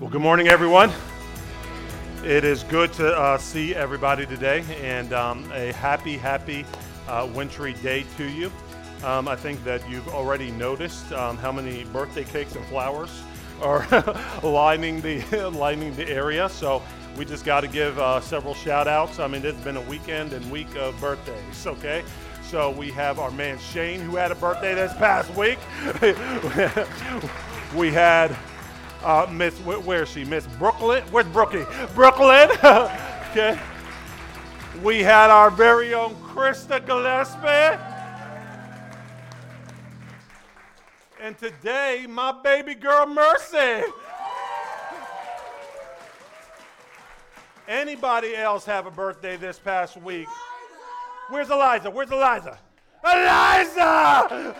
Well, 0.00 0.10
good 0.10 0.22
morning, 0.22 0.46
everyone. 0.46 0.92
It 2.22 2.44
is 2.44 2.62
good 2.62 2.92
to 2.92 3.18
uh, 3.18 3.36
see 3.36 3.74
everybody 3.74 4.26
today, 4.26 4.64
and 4.80 5.12
um, 5.12 5.50
a 5.52 5.72
happy, 5.72 6.16
happy 6.16 6.64
uh, 7.08 7.28
wintry 7.34 7.72
day 7.82 8.06
to 8.16 8.24
you. 8.24 8.52
Um, 9.02 9.26
I 9.26 9.34
think 9.34 9.64
that 9.64 9.90
you've 9.90 10.06
already 10.06 10.52
noticed 10.52 11.10
um, 11.10 11.36
how 11.36 11.50
many 11.50 11.82
birthday 11.86 12.22
cakes 12.22 12.54
and 12.54 12.64
flowers 12.66 13.10
are 13.60 13.84
lining 14.44 15.00
the 15.00 15.50
lining 15.54 15.92
the 15.96 16.08
area. 16.08 16.48
So 16.48 16.80
we 17.16 17.24
just 17.24 17.44
got 17.44 17.62
to 17.62 17.68
give 17.68 17.98
uh, 17.98 18.20
several 18.20 18.54
shout 18.54 18.86
outs. 18.86 19.18
I 19.18 19.26
mean, 19.26 19.44
it's 19.44 19.60
been 19.64 19.78
a 19.78 19.82
weekend 19.82 20.32
and 20.32 20.48
week 20.48 20.76
of 20.76 20.98
birthdays. 21.00 21.66
Okay. 21.66 22.04
So 22.44 22.70
we 22.70 22.92
have 22.92 23.18
our 23.18 23.32
man 23.32 23.58
Shane 23.58 24.00
who 24.00 24.14
had 24.14 24.30
a 24.30 24.36
birthday 24.36 24.76
this 24.76 24.92
past 24.94 25.28
week. 25.34 25.58
we 27.76 27.90
had 27.92 28.36
uh, 29.04 29.26
Miss, 29.30 29.54
where, 29.60 30.02
is 30.02 30.08
she? 30.08 30.24
Miss 30.24 30.46
Brooklyn? 30.58 31.02
Where's 31.10 31.26
Brookie? 31.26 31.64
Brooklyn. 31.94 32.48
okay. 33.30 33.58
We 34.82 35.02
had 35.02 35.30
our 35.30 35.50
very 35.50 35.94
own 35.94 36.14
Krista 36.16 36.84
Gillespie. 36.84 37.78
And 41.20 41.36
today, 41.36 42.06
my 42.08 42.32
baby 42.42 42.74
girl 42.74 43.06
Mercy. 43.06 43.82
Anybody 47.66 48.34
else 48.34 48.64
have 48.64 48.86
a 48.86 48.90
birthday 48.90 49.36
this 49.36 49.58
past 49.58 49.96
week? 49.96 50.28
Where's 51.28 51.50
Eliza? 51.50 51.90
Where's 51.90 52.10
Eliza? 52.10 52.58
Eliza! 53.04 54.56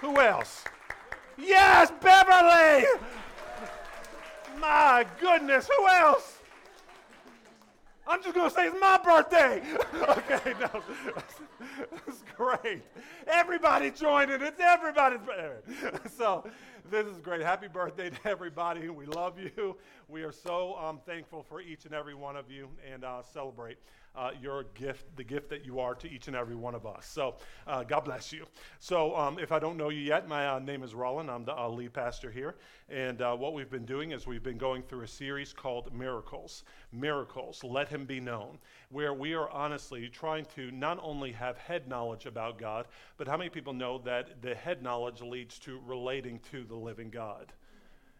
Who 0.00 0.20
else? 0.20 0.64
Yes, 1.38 1.92
Beverly! 2.00 2.86
My 4.60 5.06
goodness, 5.20 5.68
who 5.68 5.88
else? 5.88 6.38
I'm 8.06 8.22
just 8.22 8.34
going 8.34 8.48
to 8.48 8.54
say 8.54 8.66
it's 8.66 8.76
my 8.80 8.98
birthday. 8.98 9.62
okay, 9.94 10.52
no. 10.60 10.82
That's 11.90 12.22
great. 12.36 12.82
Everybody 13.26 13.90
joined 13.90 14.30
it. 14.30 14.42
It's 14.42 14.60
everybody's 14.60 15.20
birthday. 15.20 15.98
So 16.16 16.46
this 16.90 17.06
is 17.06 17.18
great. 17.20 17.40
Happy 17.40 17.66
birthday 17.66 18.10
to 18.10 18.28
everybody. 18.28 18.88
We 18.90 19.06
love 19.06 19.38
you. 19.38 19.76
We 20.08 20.22
are 20.22 20.32
so 20.32 20.76
um, 20.76 21.00
thankful 21.06 21.42
for 21.42 21.60
each 21.60 21.86
and 21.86 21.94
every 21.94 22.14
one 22.14 22.36
of 22.36 22.50
you 22.50 22.68
and 22.92 23.04
uh, 23.04 23.22
celebrate 23.22 23.78
uh, 24.16 24.30
your 24.40 24.64
gift, 24.74 25.04
the 25.16 25.24
gift 25.24 25.48
that 25.50 25.64
you 25.64 25.80
are 25.80 25.94
to 25.94 26.10
each 26.10 26.28
and 26.28 26.36
every 26.36 26.54
one 26.54 26.74
of 26.74 26.86
us. 26.86 27.06
So 27.06 27.36
uh, 27.66 27.82
God 27.82 28.00
bless 28.00 28.32
you. 28.32 28.46
So 28.78 29.16
um, 29.16 29.38
if 29.38 29.52
I 29.52 29.58
don't 29.58 29.76
know 29.76 29.88
you 29.88 30.00
yet, 30.00 30.28
my 30.28 30.46
uh, 30.46 30.58
name 30.58 30.82
is 30.82 30.94
Roland. 30.94 31.30
I'm 31.30 31.44
the 31.44 31.58
uh, 31.58 31.68
lead 31.68 31.92
pastor 31.92 32.30
here. 32.30 32.54
And 32.88 33.22
uh, 33.22 33.34
what 33.34 33.54
we've 33.54 33.70
been 33.70 33.86
doing 33.86 34.12
is 34.12 34.26
we've 34.26 34.42
been 34.42 34.58
going 34.58 34.82
through 34.82 35.02
a 35.02 35.08
series 35.08 35.52
called 35.52 35.92
Miracles. 35.92 36.64
Miracles, 36.92 37.64
let 37.64 37.88
him 37.88 38.04
be 38.04 38.20
known, 38.20 38.58
where 38.90 39.14
we 39.14 39.34
are 39.34 39.50
honestly 39.50 40.08
trying 40.08 40.44
to 40.54 40.70
not 40.70 40.98
only 41.02 41.32
have 41.32 41.56
head 41.56 41.88
knowledge 41.88 42.26
about 42.26 42.58
God, 42.58 42.86
but 43.16 43.26
how 43.26 43.36
many 43.36 43.50
people 43.50 43.72
know 43.72 43.98
that 43.98 44.42
the 44.42 44.54
head 44.54 44.82
knowledge 44.82 45.22
leads 45.22 45.58
to 45.60 45.80
relating 45.86 46.38
to 46.50 46.64
the 46.64 46.76
living 46.76 47.10
God? 47.10 47.52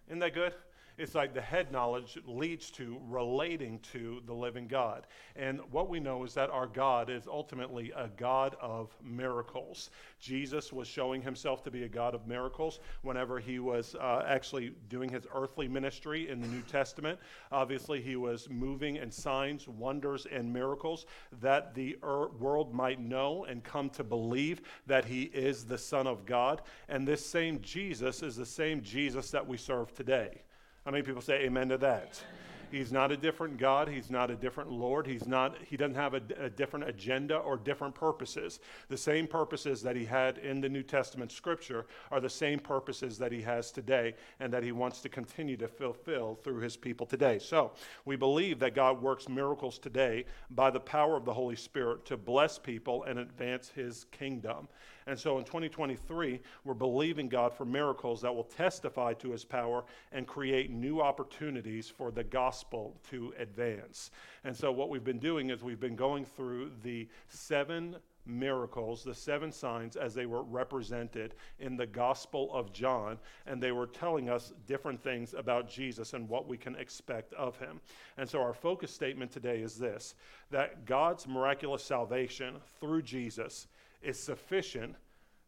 Isn't 0.09 0.19
that 0.19 0.35
good? 0.35 0.55
It's 0.97 1.17
like 1.17 1.35
the 1.35 1.41
head 1.41 1.73
knowledge 1.73 2.19
leads 2.25 2.71
to 2.73 3.01
relating 3.09 3.81
to 3.93 4.23
the 4.27 4.33
living 4.33 4.69
God. 4.69 5.09
And 5.35 5.61
what 5.73 5.89
we 5.89 5.99
know 5.99 6.23
is 6.23 6.35
that 6.35 6.51
our 6.51 6.69
God 6.69 7.11
is 7.11 7.27
ultimately 7.27 7.93
a 7.97 8.09
God 8.17 8.55
of 8.61 8.95
miracles. 9.03 9.91
Jesus 10.21 10.73
was 10.73 10.87
showing 10.87 11.21
himself 11.21 11.65
to 11.65 11.71
be 11.71 11.83
a 11.83 11.89
God 11.89 12.15
of 12.15 12.29
miracles 12.29 12.79
whenever 13.03 13.41
he 13.41 13.59
was 13.59 13.97
uh, 13.97 14.23
actually 14.25 14.73
doing 14.89 15.11
his 15.11 15.27
earthly 15.35 15.67
ministry 15.67 16.29
in 16.29 16.41
the 16.41 16.47
New 16.47 16.63
Testament. 16.63 17.19
Obviously, 17.51 18.01
he 18.01 18.15
was 18.15 18.49
moving 18.49 18.97
in 18.97 19.11
signs, 19.11 19.67
wonders, 19.67 20.27
and 20.31 20.53
miracles 20.53 21.07
that 21.41 21.75
the 21.75 21.99
er- 22.05 22.29
world 22.39 22.73
might 22.73 23.01
know 23.01 23.45
and 23.47 23.65
come 23.65 23.91
to 23.91 24.05
believe 24.05 24.63
that 24.87 25.05
he 25.05 25.25
is 25.25 25.65
the 25.65 25.79
Son 25.79 26.07
of 26.07 26.25
God. 26.25 26.63
And 26.89 27.07
this 27.07 27.25
same 27.27 27.61
Jesus 27.63 28.23
is 28.23 28.37
the 28.37 28.47
same 28.47 28.81
Jesus 28.81 29.33
that 29.33 29.45
we 29.45 29.57
serve 29.57 29.93
today. 29.93 30.43
How 30.85 30.91
many 30.91 31.03
people 31.03 31.23
say 31.23 31.45
amen 31.45 31.71
to 31.71 31.79
that? 31.79 32.23
He's 32.71 32.93
not 32.93 33.13
a 33.13 33.17
different 33.17 33.57
God. 33.57 33.89
He's 33.89 34.11
not 34.11 34.31
a 34.31 34.35
different 34.35 34.71
Lord. 34.71 35.07
He's 35.07 35.27
not, 35.27 35.57
he 35.65 35.77
doesn't 35.77 35.95
have 35.95 36.15
a, 36.15 36.21
a, 36.39 36.51
different 36.51 36.89
agenda 36.89 37.37
or 37.37 37.57
different 37.57 37.95
purposes. 37.95 38.59
The 38.89 38.97
same 38.97 39.27
purposes 39.27 39.81
that 39.83 39.97
he 39.97 40.05
had 40.05 40.39
in 40.39 40.61
the 40.61 40.69
New 40.69 40.83
Testament 40.83 41.31
scripture 41.31 41.87
are 42.11 42.21
the 42.21 42.29
same 42.29 42.59
purposes 42.59 43.17
that 43.19 43.33
he 43.33 43.41
has 43.43 43.71
today 43.71 44.15
and 44.41 44.53
that 44.53 44.63
he 44.63 44.73
wants 44.73 45.01
to 45.03 45.09
continue 45.09 45.57
to 45.57 45.69
fulfill 45.69 46.35
through 46.43 46.59
his 46.59 46.77
people 46.77 47.07
today. 47.07 47.39
So 47.39 47.73
we 48.05 48.17
believe 48.17 48.59
that 48.59 48.75
God 48.75 49.01
works 49.01 49.29
miracles 49.29 49.79
today 49.79 50.25
by 50.51 50.71
the 50.71 50.81
power 50.81 51.17
of 51.17 51.25
the 51.25 51.35
Holy 51.35 51.57
Spirit 51.57 52.05
to 52.07 52.17
bless 52.17 52.59
people 52.59 53.05
and 53.05 53.21
advance 53.21 53.69
his 53.69 54.05
kingdom. 54.11 54.69
And 55.07 55.19
so 55.19 55.39
in 55.39 55.45
2023, 55.45 56.41
we're 56.65 56.75
believing 56.75 57.29
God 57.29 57.53
for 57.53 57.65
miracles 57.65 58.23
that 58.23 58.35
will 58.35 58.45
testify 58.45 59.13
to 59.15 59.33
his 59.33 59.45
power 59.45 59.85
and 60.13 60.27
create 60.27 60.71
new 60.71 61.01
opportunities 61.01 61.89
for 61.89 62.11
the 62.11 62.25
gospel 62.25 62.97
to 63.11 63.35
advance. 63.39 64.11
And 64.45 64.57
so 64.57 64.73
what 64.73 64.89
we've 64.89 65.05
been 65.05 65.19
doing 65.19 65.51
is 65.51 65.63
we've 65.63 65.81
been 65.81 65.97
going 65.97 66.25
through 66.25 66.71
the 66.83 67.09
seven 67.29 67.97
miracles, 68.27 69.05
the 69.05 69.15
seven 69.15 69.53
signs 69.53 69.97
as 69.97 70.15
they 70.15 70.27
were 70.27 70.43
represented 70.43 71.35
in 71.59 71.77
the 71.77 71.87
Gospel 71.87 72.51
of 72.53 72.73
John, 72.73 73.19
and 73.47 73.63
they 73.63 73.73
were 73.73 73.87
telling 73.87 74.31
us 74.31 74.53
different 74.67 75.03
things 75.03 75.35
about 75.35 75.69
Jesus 75.69 76.15
and 76.15 76.29
what 76.29 76.49
we 76.49 76.57
can 76.57 76.75
expect 76.77 77.33
of 77.35 77.59
him. 77.59 77.81
And 78.17 78.29
so 78.29 78.41
our 78.41 78.55
focus 78.55 78.91
statement 78.91 79.31
today 79.31 79.61
is 79.61 79.77
this 79.77 80.15
that 80.51 80.85
God's 80.85 81.27
miraculous 81.27 81.83
salvation 81.83 82.57
through 82.81 83.03
Jesus 83.03 83.67
is 84.05 84.19
sufficient 84.19 84.97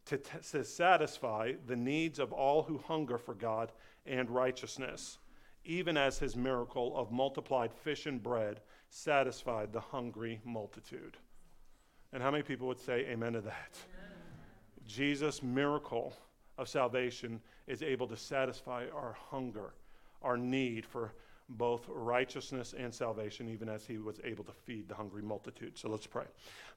to, 0.06 0.18
t- 0.18 0.38
to 0.52 0.64
satisfy 0.64 1.52
the 1.66 1.76
needs 1.76 2.18
of 2.18 2.32
all 2.32 2.62
who 2.62 2.78
hunger 2.78 3.18
for 3.18 3.34
God 3.34 3.72
and 4.06 4.30
righteousness, 4.30 5.18
even 5.64 5.96
as 5.96 6.18
his 6.18 6.36
miracle 6.36 6.96
of 6.96 7.10
multiplied 7.10 7.72
fish 7.72 8.06
and 8.06 8.22
bread 8.22 8.60
satisfied 8.88 9.72
the 9.72 9.80
hungry 9.80 10.40
multitude. 10.44 11.16
And 12.12 12.22
how 12.22 12.30
many 12.30 12.42
people 12.42 12.68
would 12.68 12.78
say 12.78 13.06
amen 13.10 13.32
to 13.32 13.40
that? 13.40 13.76
Amen. 13.98 14.16
Jesus' 14.86 15.42
miracle 15.42 16.14
of 16.56 16.68
salvation 16.68 17.40
is 17.66 17.82
able 17.82 18.06
to 18.06 18.16
satisfy 18.16 18.86
our 18.94 19.16
hunger, 19.30 19.74
our 20.22 20.36
need 20.36 20.86
for 20.86 21.12
both 21.48 21.86
righteousness 21.88 22.74
and 22.76 22.92
salvation, 22.92 23.48
even 23.48 23.68
as 23.68 23.86
he 23.86 23.98
was 23.98 24.20
able 24.24 24.44
to 24.44 24.52
feed 24.52 24.88
the 24.88 24.94
hungry 24.94 25.22
multitude. 25.22 25.78
So 25.78 25.88
let's 25.88 26.06
pray. 26.06 26.24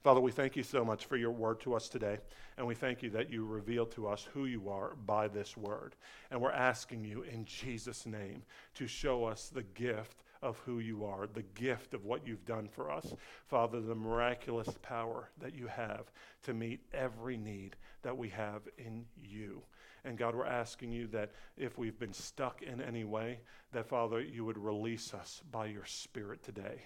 Father, 0.03 0.21
we 0.21 0.31
thank 0.31 0.55
you 0.55 0.63
so 0.63 0.85
much 0.85 1.05
for 1.05 1.17
your 1.17 1.31
word 1.31 1.59
to 1.61 1.73
us 1.73 1.89
today, 1.89 2.19
and 2.57 2.67
we 2.67 2.75
thank 2.75 3.01
you 3.01 3.09
that 3.11 3.31
you 3.31 3.45
reveal 3.45 3.85
to 3.87 4.07
us 4.07 4.27
who 4.33 4.45
you 4.45 4.69
are 4.69 4.95
by 5.05 5.27
this 5.27 5.57
word. 5.57 5.95
And 6.29 6.39
we're 6.39 6.51
asking 6.51 7.03
you 7.03 7.23
in 7.23 7.45
Jesus' 7.45 8.05
name 8.05 8.43
to 8.75 8.87
show 8.87 9.25
us 9.25 9.49
the 9.49 9.63
gift 9.63 10.23
of 10.41 10.57
who 10.59 10.79
you 10.79 11.03
are, 11.03 11.27
the 11.27 11.43
gift 11.55 11.93
of 11.93 12.05
what 12.05 12.25
you've 12.25 12.45
done 12.45 12.67
for 12.67 12.89
us. 12.89 13.13
Father, 13.47 13.81
the 13.81 13.95
miraculous 13.95 14.69
power 14.81 15.29
that 15.39 15.53
you 15.53 15.67
have 15.67 16.11
to 16.43 16.53
meet 16.53 16.79
every 16.93 17.35
need 17.35 17.75
that 18.03 18.17
we 18.17 18.29
have 18.29 18.61
in 18.77 19.05
you. 19.21 19.61
And 20.05 20.17
God, 20.17 20.35
we're 20.35 20.45
asking 20.45 20.91
you 20.91 21.07
that 21.07 21.31
if 21.57 21.77
we've 21.77 21.99
been 21.99 22.13
stuck 22.13 22.61
in 22.61 22.81
any 22.81 23.03
way, 23.03 23.39
that 23.73 23.87
Father, 23.87 24.21
you 24.21 24.45
would 24.45 24.57
release 24.57 25.13
us 25.13 25.41
by 25.51 25.65
your 25.67 25.85
Spirit 25.85 26.43
today. 26.43 26.83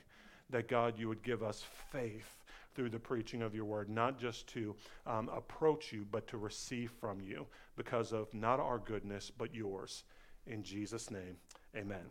That 0.49 0.67
God, 0.67 0.97
you 0.97 1.07
would 1.07 1.23
give 1.23 1.43
us 1.43 1.63
faith 1.91 2.43
through 2.75 2.89
the 2.89 2.99
preaching 2.99 3.41
of 3.41 3.53
your 3.53 3.65
word, 3.65 3.89
not 3.89 4.19
just 4.19 4.47
to 4.47 4.75
um, 5.05 5.29
approach 5.29 5.93
you, 5.93 6.05
but 6.11 6.27
to 6.27 6.37
receive 6.37 6.91
from 6.99 7.21
you 7.21 7.45
because 7.75 8.11
of 8.11 8.33
not 8.33 8.59
our 8.59 8.79
goodness, 8.79 9.31
but 9.35 9.53
yours. 9.53 10.03
In 10.47 10.63
Jesus' 10.63 11.11
name, 11.11 11.37
amen. 11.75 12.05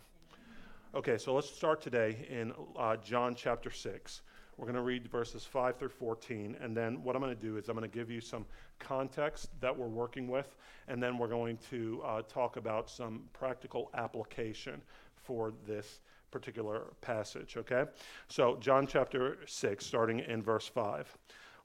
Okay, 0.94 1.18
so 1.18 1.34
let's 1.34 1.50
start 1.50 1.80
today 1.80 2.26
in 2.28 2.52
uh, 2.78 2.96
John 2.96 3.34
chapter 3.34 3.70
6. 3.70 4.22
We're 4.56 4.66
going 4.66 4.76
to 4.76 4.82
read 4.82 5.10
verses 5.10 5.44
5 5.44 5.78
through 5.78 5.88
14, 5.88 6.56
and 6.60 6.76
then 6.76 7.02
what 7.02 7.16
I'm 7.16 7.22
going 7.22 7.34
to 7.34 7.40
do 7.40 7.56
is 7.56 7.68
I'm 7.68 7.76
going 7.76 7.90
to 7.90 7.96
give 7.96 8.10
you 8.10 8.20
some 8.20 8.44
context 8.78 9.48
that 9.60 9.76
we're 9.76 9.88
working 9.88 10.28
with, 10.28 10.56
and 10.88 11.02
then 11.02 11.16
we're 11.16 11.28
going 11.28 11.58
to 11.70 12.02
uh, 12.04 12.22
talk 12.22 12.56
about 12.56 12.90
some 12.90 13.24
practical 13.32 13.90
application 13.94 14.82
for 15.16 15.52
this 15.66 16.00
particular 16.30 16.92
passage, 17.00 17.56
okay? 17.56 17.84
So, 18.28 18.56
John 18.56 18.86
chapter 18.86 19.38
6, 19.46 19.84
starting 19.84 20.20
in 20.20 20.42
verse 20.42 20.68
5. 20.68 21.16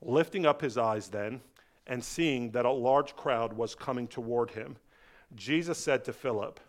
Lifting 0.02 0.46
up 0.46 0.62
his 0.62 0.78
eyes 0.78 1.10
then, 1.10 1.42
and 1.88 2.04
seeing 2.04 2.52
that 2.52 2.66
a 2.66 2.72
large 2.72 3.16
crowd 3.16 3.54
was 3.54 3.76
coming 3.76 4.08
toward 4.08 4.52
him, 4.52 4.78
Jesus 5.36 5.78
said 5.78 6.06
to 6.06 6.14
Philip, 6.14 6.60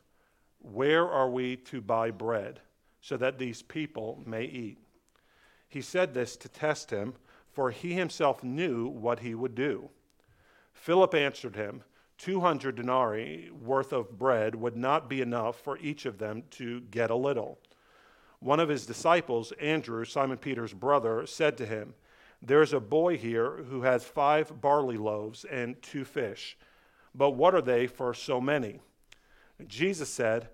Where 0.61 1.07
are 1.09 1.31
we 1.31 1.57
to 1.57 1.81
buy 1.81 2.11
bread 2.11 2.61
so 3.01 3.17
that 3.19 3.39
these 3.39 3.63
people 3.63 4.23
may 4.27 4.45
eat? 4.45 4.79
He 5.69 5.83
said 5.83 6.15
this 6.15 6.37
to 6.39 6.49
test 6.49 6.91
him, 6.91 7.15
for 7.53 7.71
he 7.71 7.93
himself 7.93 8.43
knew 8.43 8.89
what 8.89 9.21
he 9.21 9.35
would 9.35 9.55
do. 9.55 9.91
Philip 10.73 11.15
answered 11.15 11.57
him, 11.57 11.83
200 12.19 12.75
denarii 12.75 13.51
worth 13.51 13.93
of 13.93 14.19
bread 14.19 14.55
would 14.55 14.77
not 14.77 15.09
be 15.09 15.21
enough 15.21 15.61
for 15.61 15.79
each 15.79 16.05
of 16.05 16.19
them 16.19 16.43
to 16.51 16.81
get 16.81 17.11
a 17.11 17.17
little. 17.17 17.59
One 18.41 18.61
of 18.61 18.69
his 18.69 18.87
disciples, 18.87 19.53
Andrew, 19.61 20.05
Simon 20.05 20.39
Peter's 20.39 20.73
brother, 20.73 21.27
said 21.27 21.57
to 21.59 21.67
him, 21.67 21.95
There's 22.43 22.73
a 22.73 22.81
boy 22.81 23.19
here 23.19 23.65
who 23.69 23.83
has 23.83 24.05
five 24.05 24.61
barley 24.61 24.97
loaves 24.97 25.45
and 25.45 25.81
two 25.83 26.05
fish, 26.05 26.57
but 27.15 27.31
what 27.31 27.55
are 27.55 27.63
they 27.63 27.87
for 27.87 28.15
so 28.15 28.41
many? 28.41 28.81
Jesus 29.67 30.09
said, 30.09 30.49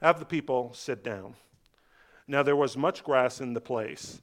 Have 0.00 0.18
the 0.18 0.24
people 0.24 0.72
sit 0.72 1.02
down. 1.02 1.34
Now 2.28 2.42
there 2.42 2.56
was 2.56 2.76
much 2.76 3.04
grass 3.04 3.40
in 3.40 3.54
the 3.54 3.60
place, 3.60 4.22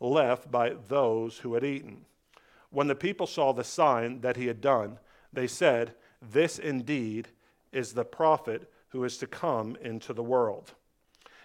left 0.00 0.50
by 0.50 0.74
those 0.88 1.38
who 1.38 1.54
had 1.54 1.64
eaten. 1.64 2.04
When 2.70 2.86
the 2.86 2.94
people 2.94 3.26
saw 3.26 3.52
the 3.52 3.64
sign 3.64 4.20
that 4.20 4.36
he 4.36 4.46
had 4.46 4.60
done, 4.60 4.98
they 5.32 5.46
said, 5.46 5.94
This 6.20 6.58
indeed 6.58 7.28
is 7.72 7.92
the 7.92 8.04
prophet 8.04 8.70
who 8.88 9.04
is 9.04 9.18
to 9.18 9.26
come 9.26 9.76
into 9.82 10.12
the 10.12 10.22
world. 10.22 10.74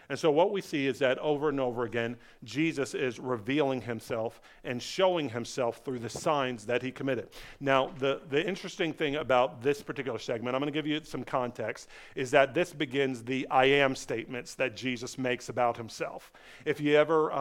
And 0.09 0.19
so, 0.19 0.31
what 0.31 0.51
we 0.51 0.61
see 0.61 0.87
is 0.87 0.99
that 0.99 1.17
over 1.19 1.49
and 1.49 1.59
over 1.59 1.83
again, 1.83 2.17
Jesus 2.43 2.93
is 2.93 3.19
revealing 3.19 3.81
himself 3.81 4.41
and 4.63 4.81
showing 4.81 5.29
himself 5.29 5.81
through 5.83 5.99
the 5.99 6.09
signs 6.09 6.65
that 6.65 6.81
he 6.81 6.91
committed. 6.91 7.29
Now, 7.59 7.91
the, 7.99 8.21
the 8.29 8.45
interesting 8.45 8.93
thing 8.93 9.15
about 9.15 9.61
this 9.61 9.81
particular 9.81 10.19
segment, 10.19 10.55
I'm 10.55 10.61
going 10.61 10.71
to 10.71 10.77
give 10.77 10.87
you 10.87 11.01
some 11.03 11.23
context, 11.23 11.87
is 12.15 12.31
that 12.31 12.53
this 12.53 12.73
begins 12.73 13.23
the 13.23 13.47
I 13.49 13.65
am 13.65 13.95
statements 13.95 14.55
that 14.55 14.75
Jesus 14.75 15.17
makes 15.17 15.49
about 15.49 15.77
himself. 15.77 16.31
If 16.65 16.81
you 16.81 16.95
ever 16.95 17.31
uh, 17.31 17.35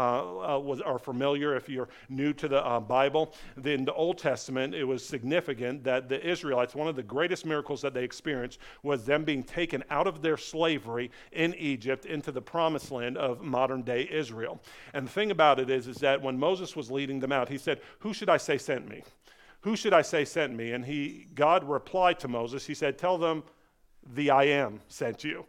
uh, 0.56 0.58
was, 0.58 0.80
are 0.80 0.98
familiar, 0.98 1.56
if 1.56 1.68
you're 1.68 1.88
new 2.08 2.32
to 2.34 2.48
the 2.48 2.64
uh, 2.64 2.80
Bible, 2.80 3.34
in 3.64 3.84
the 3.84 3.94
Old 3.94 4.18
Testament, 4.18 4.74
it 4.74 4.84
was 4.84 5.04
significant 5.04 5.84
that 5.84 6.08
the 6.08 6.24
Israelites, 6.26 6.74
one 6.74 6.88
of 6.88 6.96
the 6.96 7.02
greatest 7.02 7.44
miracles 7.46 7.82
that 7.82 7.94
they 7.94 8.04
experienced 8.04 8.58
was 8.82 9.04
them 9.04 9.24
being 9.24 9.42
taken 9.42 9.82
out 9.90 10.06
of 10.06 10.22
their 10.22 10.36
slavery 10.36 11.10
in 11.32 11.54
Egypt 11.54 12.06
into 12.06 12.30
the 12.30 12.42
promised 12.52 12.90
land 12.90 13.16
of 13.16 13.40
modern 13.40 13.80
day 13.80 14.06
Israel. 14.12 14.60
And 14.92 15.06
the 15.06 15.10
thing 15.10 15.30
about 15.30 15.58
it 15.58 15.70
is, 15.70 15.86
is 15.86 15.96
that 15.96 16.20
when 16.20 16.38
Moses 16.38 16.76
was 16.76 16.90
leading 16.90 17.18
them 17.18 17.32
out, 17.32 17.48
he 17.48 17.56
said, 17.56 17.80
Who 18.00 18.12
should 18.12 18.28
I 18.28 18.36
say 18.36 18.58
sent 18.58 18.86
me? 18.86 19.02
Who 19.62 19.74
should 19.74 19.94
I 19.94 20.02
say 20.02 20.26
sent 20.26 20.54
me? 20.54 20.72
And 20.72 20.84
he, 20.84 21.28
God 21.34 21.64
replied 21.64 22.20
to 22.20 22.28
Moses, 22.28 22.66
He 22.66 22.74
said, 22.74 22.98
Tell 22.98 23.16
them 23.16 23.42
the 24.14 24.30
I 24.30 24.44
am 24.44 24.80
sent 24.86 25.24
you. 25.24 25.46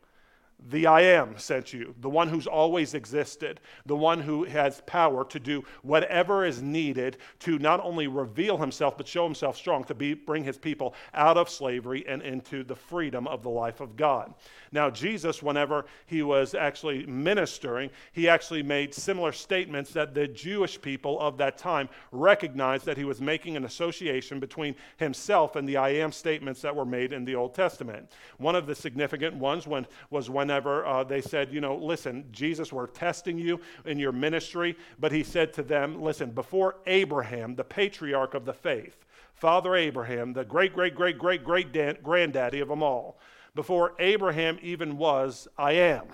The 0.70 0.88
I 0.88 1.02
am 1.02 1.38
sent 1.38 1.74
you, 1.74 1.94
the 2.00 2.10
one 2.10 2.30
who's 2.30 2.48
always 2.48 2.94
existed, 2.94 3.60
the 3.86 3.98
one 3.98 4.22
who 4.22 4.46
has 4.46 4.82
power 4.86 5.26
to 5.26 5.40
do 5.40 5.66
whatever 5.82 6.46
is 6.46 6.62
needed 6.62 7.18
to 7.40 7.60
not 7.60 7.82
only 7.84 8.08
reveal 8.08 8.58
himself, 8.58 8.96
but 8.96 9.08
show 9.08 9.26
himself 9.26 9.58
strong, 9.58 9.84
to 9.86 9.94
be, 9.94 10.14
bring 10.14 10.44
his 10.44 10.58
people 10.58 10.96
out 11.14 11.38
of 11.38 11.50
slavery 11.50 12.06
and 12.08 12.22
into 12.22 12.64
the 12.64 12.76
freedom 12.76 13.28
of 13.28 13.44
the 13.44 13.50
life 13.50 13.82
of 13.82 13.98
God. 13.98 14.34
Now, 14.72 14.90
Jesus, 14.90 15.44
whenever 15.44 15.86
he 16.06 16.24
was 16.24 16.56
actually 16.56 17.06
ministering, 17.08 17.90
he 18.14 18.30
actually 18.30 18.64
made 18.64 18.94
similar 18.94 19.34
statements 19.34 19.92
that 19.92 20.14
the 20.14 20.28
Jewish 20.28 20.82
people 20.82 21.20
of 21.20 21.38
that 21.38 21.58
time 21.58 21.90
recognized 22.12 22.86
that 22.86 22.98
he 22.98 23.04
was 23.04 23.20
making 23.20 23.58
an 23.58 23.66
association 23.66 24.40
between 24.40 24.76
himself 24.98 25.58
and 25.58 25.68
the 25.68 25.78
I 25.78 25.90
am 25.90 26.12
statements 26.12 26.62
that 26.62 26.76
were 26.76 26.86
made 26.86 27.12
in 27.12 27.26
the 27.26 27.36
Old 27.36 27.54
Testament. 27.54 28.12
One 28.38 28.56
of 28.56 28.66
the 28.66 28.76
significant 28.76 29.36
ones 29.36 29.68
was 29.68 29.74
when, 29.74 29.88
was 30.10 30.30
whenever 30.54 30.86
uh, 30.86 31.04
they 31.04 31.20
said, 31.20 31.52
you 31.52 31.60
know, 31.60 31.76
listen, 31.76 32.24
Jesus, 32.32 32.72
we're 32.72 32.86
testing 32.86 33.40
you 33.40 33.60
in 33.86 33.98
your 33.98 34.12
ministry, 34.12 34.78
but 35.00 35.12
he 35.12 35.24
said 35.24 35.52
to 35.52 35.64
them, 35.64 36.00
listen, 36.00 36.30
before 36.30 36.76
Abraham, 36.86 37.56
the 37.56 37.64
patriarch 37.64 38.36
of 38.36 38.46
the 38.46 38.54
faith, 38.54 39.04
Father 39.34 39.76
Abraham, 39.76 40.32
the 40.32 40.46
great, 40.46 40.76
great, 40.76 40.94
great, 40.94 41.18
great, 41.18 41.44
great 41.44 42.04
granddaddy 42.04 42.60
of 42.60 42.68
them 42.68 42.84
all, 42.84 43.18
before 43.56 43.94
Abraham 43.98 44.60
even 44.62 44.96
was, 44.96 45.48
I 45.58 45.72
am. 45.72 46.06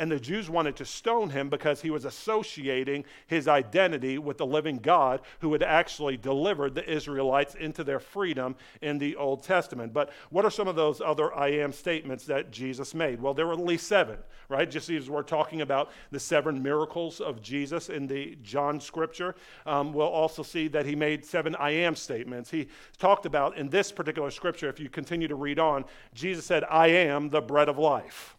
And 0.00 0.10
the 0.10 0.18
Jews 0.18 0.48
wanted 0.48 0.76
to 0.76 0.86
stone 0.86 1.28
him 1.28 1.50
because 1.50 1.82
he 1.82 1.90
was 1.90 2.06
associating 2.06 3.04
his 3.26 3.46
identity 3.46 4.16
with 4.16 4.38
the 4.38 4.46
living 4.46 4.78
God 4.78 5.20
who 5.40 5.52
had 5.52 5.62
actually 5.62 6.16
delivered 6.16 6.74
the 6.74 6.90
Israelites 6.90 7.54
into 7.54 7.84
their 7.84 8.00
freedom 8.00 8.56
in 8.80 8.96
the 8.96 9.14
Old 9.16 9.42
Testament. 9.42 9.92
But 9.92 10.10
what 10.30 10.46
are 10.46 10.50
some 10.50 10.68
of 10.68 10.74
those 10.74 11.02
other 11.02 11.34
I 11.34 11.48
am 11.48 11.74
statements 11.74 12.24
that 12.24 12.50
Jesus 12.50 12.94
made? 12.94 13.20
Well, 13.20 13.34
there 13.34 13.46
were 13.46 13.52
at 13.52 13.60
least 13.60 13.88
seven, 13.88 14.16
right? 14.48 14.70
Just 14.70 14.88
as 14.88 15.10
we're 15.10 15.22
talking 15.22 15.60
about 15.60 15.90
the 16.10 16.18
seven 16.18 16.62
miracles 16.62 17.20
of 17.20 17.42
Jesus 17.42 17.90
in 17.90 18.06
the 18.06 18.38
John 18.42 18.80
scripture, 18.80 19.34
um, 19.66 19.92
we'll 19.92 20.06
also 20.06 20.42
see 20.42 20.66
that 20.68 20.86
he 20.86 20.96
made 20.96 21.26
seven 21.26 21.54
I 21.56 21.72
am 21.72 21.94
statements. 21.94 22.50
He 22.50 22.68
talked 22.96 23.26
about 23.26 23.58
in 23.58 23.68
this 23.68 23.92
particular 23.92 24.30
scripture, 24.30 24.70
if 24.70 24.80
you 24.80 24.88
continue 24.88 25.28
to 25.28 25.34
read 25.34 25.58
on, 25.58 25.84
Jesus 26.14 26.46
said, 26.46 26.64
I 26.70 26.86
am 26.86 27.28
the 27.28 27.42
bread 27.42 27.68
of 27.68 27.76
life. 27.76 28.38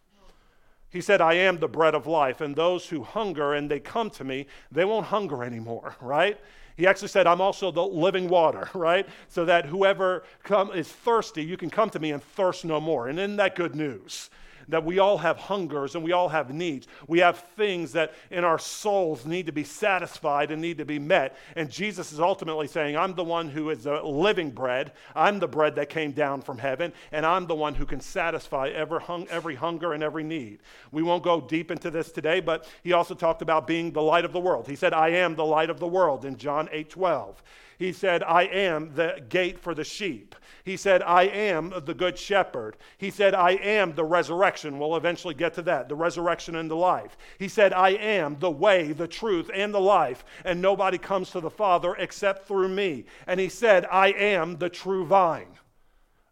He 0.92 1.00
said, 1.00 1.22
I 1.22 1.34
am 1.34 1.58
the 1.58 1.68
bread 1.68 1.94
of 1.94 2.06
life, 2.06 2.42
and 2.42 2.54
those 2.54 2.86
who 2.86 3.02
hunger 3.02 3.54
and 3.54 3.70
they 3.70 3.80
come 3.80 4.10
to 4.10 4.24
me, 4.24 4.46
they 4.70 4.84
won't 4.84 5.06
hunger 5.06 5.42
anymore, 5.42 5.96
right? 6.00 6.38
He 6.76 6.86
actually 6.86 7.08
said, 7.08 7.26
I'm 7.26 7.40
also 7.40 7.70
the 7.70 7.82
living 7.82 8.28
water, 8.28 8.68
right? 8.74 9.08
So 9.28 9.46
that 9.46 9.66
whoever 9.66 10.24
come, 10.42 10.70
is 10.72 10.88
thirsty, 10.88 11.42
you 11.42 11.56
can 11.56 11.70
come 11.70 11.88
to 11.90 11.98
me 11.98 12.12
and 12.12 12.22
thirst 12.22 12.64
no 12.66 12.78
more. 12.78 13.08
And 13.08 13.18
isn't 13.18 13.36
that 13.36 13.56
good 13.56 13.74
news? 13.74 14.28
That 14.68 14.84
we 14.84 14.98
all 14.98 15.18
have 15.18 15.36
hungers 15.36 15.94
and 15.94 16.04
we 16.04 16.12
all 16.12 16.28
have 16.28 16.52
needs. 16.52 16.86
We 17.06 17.20
have 17.20 17.38
things 17.56 17.92
that 17.92 18.12
in 18.30 18.44
our 18.44 18.58
souls 18.58 19.26
need 19.26 19.46
to 19.46 19.52
be 19.52 19.64
satisfied 19.64 20.50
and 20.50 20.60
need 20.60 20.78
to 20.78 20.84
be 20.84 20.98
met. 20.98 21.36
And 21.56 21.70
Jesus 21.70 22.12
is 22.12 22.20
ultimately 22.20 22.66
saying, 22.66 22.96
I'm 22.96 23.14
the 23.14 23.24
one 23.24 23.48
who 23.48 23.70
is 23.70 23.84
the 23.84 24.02
living 24.02 24.50
bread. 24.50 24.92
I'm 25.14 25.38
the 25.38 25.48
bread 25.48 25.74
that 25.76 25.88
came 25.88 26.12
down 26.12 26.42
from 26.42 26.58
heaven, 26.58 26.92
and 27.12 27.24
I'm 27.26 27.46
the 27.46 27.54
one 27.54 27.74
who 27.74 27.86
can 27.86 28.00
satisfy 28.00 28.68
every, 28.68 29.00
hung, 29.00 29.26
every 29.28 29.54
hunger 29.54 29.92
and 29.92 30.02
every 30.02 30.24
need. 30.24 30.60
We 30.90 31.02
won't 31.02 31.22
go 31.22 31.40
deep 31.40 31.70
into 31.70 31.90
this 31.90 32.12
today, 32.12 32.40
but 32.40 32.68
he 32.82 32.92
also 32.92 33.14
talked 33.14 33.42
about 33.42 33.66
being 33.66 33.92
the 33.92 34.02
light 34.02 34.24
of 34.24 34.32
the 34.32 34.40
world. 34.40 34.66
He 34.66 34.76
said, 34.76 34.92
I 34.92 35.08
am 35.10 35.34
the 35.34 35.44
light 35.44 35.70
of 35.70 35.80
the 35.80 35.86
world 35.86 36.24
in 36.24 36.36
John 36.36 36.68
8 36.72 36.90
12. 36.90 37.42
He 37.82 37.92
said, 37.92 38.22
I 38.22 38.44
am 38.44 38.94
the 38.94 39.24
gate 39.28 39.58
for 39.58 39.74
the 39.74 39.82
sheep. 39.82 40.36
He 40.62 40.76
said, 40.76 41.02
I 41.02 41.24
am 41.24 41.72
the 41.84 41.94
good 41.94 42.16
shepherd. 42.16 42.76
He 42.96 43.10
said, 43.10 43.34
I 43.34 43.54
am 43.54 43.92
the 43.96 44.04
resurrection. 44.04 44.78
We'll 44.78 44.94
eventually 44.94 45.34
get 45.34 45.52
to 45.54 45.62
that 45.62 45.88
the 45.88 45.96
resurrection 45.96 46.54
and 46.54 46.70
the 46.70 46.76
life. 46.76 47.16
He 47.40 47.48
said, 47.48 47.72
I 47.72 47.88
am 47.94 48.38
the 48.38 48.52
way, 48.52 48.92
the 48.92 49.08
truth, 49.08 49.50
and 49.52 49.74
the 49.74 49.80
life, 49.80 50.24
and 50.44 50.62
nobody 50.62 50.96
comes 50.96 51.30
to 51.30 51.40
the 51.40 51.50
Father 51.50 51.96
except 51.96 52.46
through 52.46 52.68
me. 52.68 53.04
And 53.26 53.40
he 53.40 53.48
said, 53.48 53.84
I 53.90 54.12
am 54.12 54.58
the 54.58 54.68
true 54.68 55.04
vine. 55.04 55.58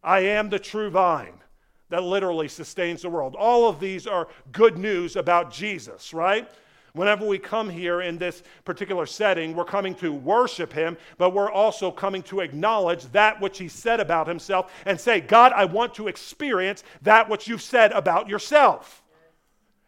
I 0.05 0.21
am 0.21 0.51
the 0.51 0.61
true 0.61 0.89
vine 0.89 1.41
that 1.89 2.05
literally 2.05 2.47
sustains 2.47 3.03
the 3.03 3.11
world. 3.11 3.35
All 3.37 3.69
of 3.69 3.81
these 3.81 4.07
are 4.07 4.29
good 4.53 4.79
news 4.79 5.17
about 5.17 5.53
Jesus, 5.53 6.15
right? 6.15 6.49
Whenever 6.93 7.27
we 7.27 7.39
come 7.39 7.69
here 7.69 8.01
in 8.01 8.19
this 8.19 8.43
particular 8.65 9.07
setting, 9.07 9.55
we're 9.55 9.65
coming 9.65 9.95
to 9.97 10.13
worship 10.13 10.73
Him, 10.73 10.97
but 11.19 11.31
we're 11.31 11.51
also 11.51 11.91
coming 11.91 12.23
to 12.25 12.41
acknowledge 12.41 13.05
that 13.13 13.41
which 13.41 13.59
He 13.59 13.69
said 13.69 14.01
about 14.01 14.27
Himself 14.27 14.73
and 14.87 15.01
say, 15.01 15.21
God, 15.21 15.53
I 15.53 15.65
want 15.65 15.95
to 15.95 16.09
experience 16.09 16.83
that 17.03 17.29
which 17.29 17.49
you've 17.49 17.63
said 17.63 17.93
about 17.93 18.29
yourself. 18.29 19.03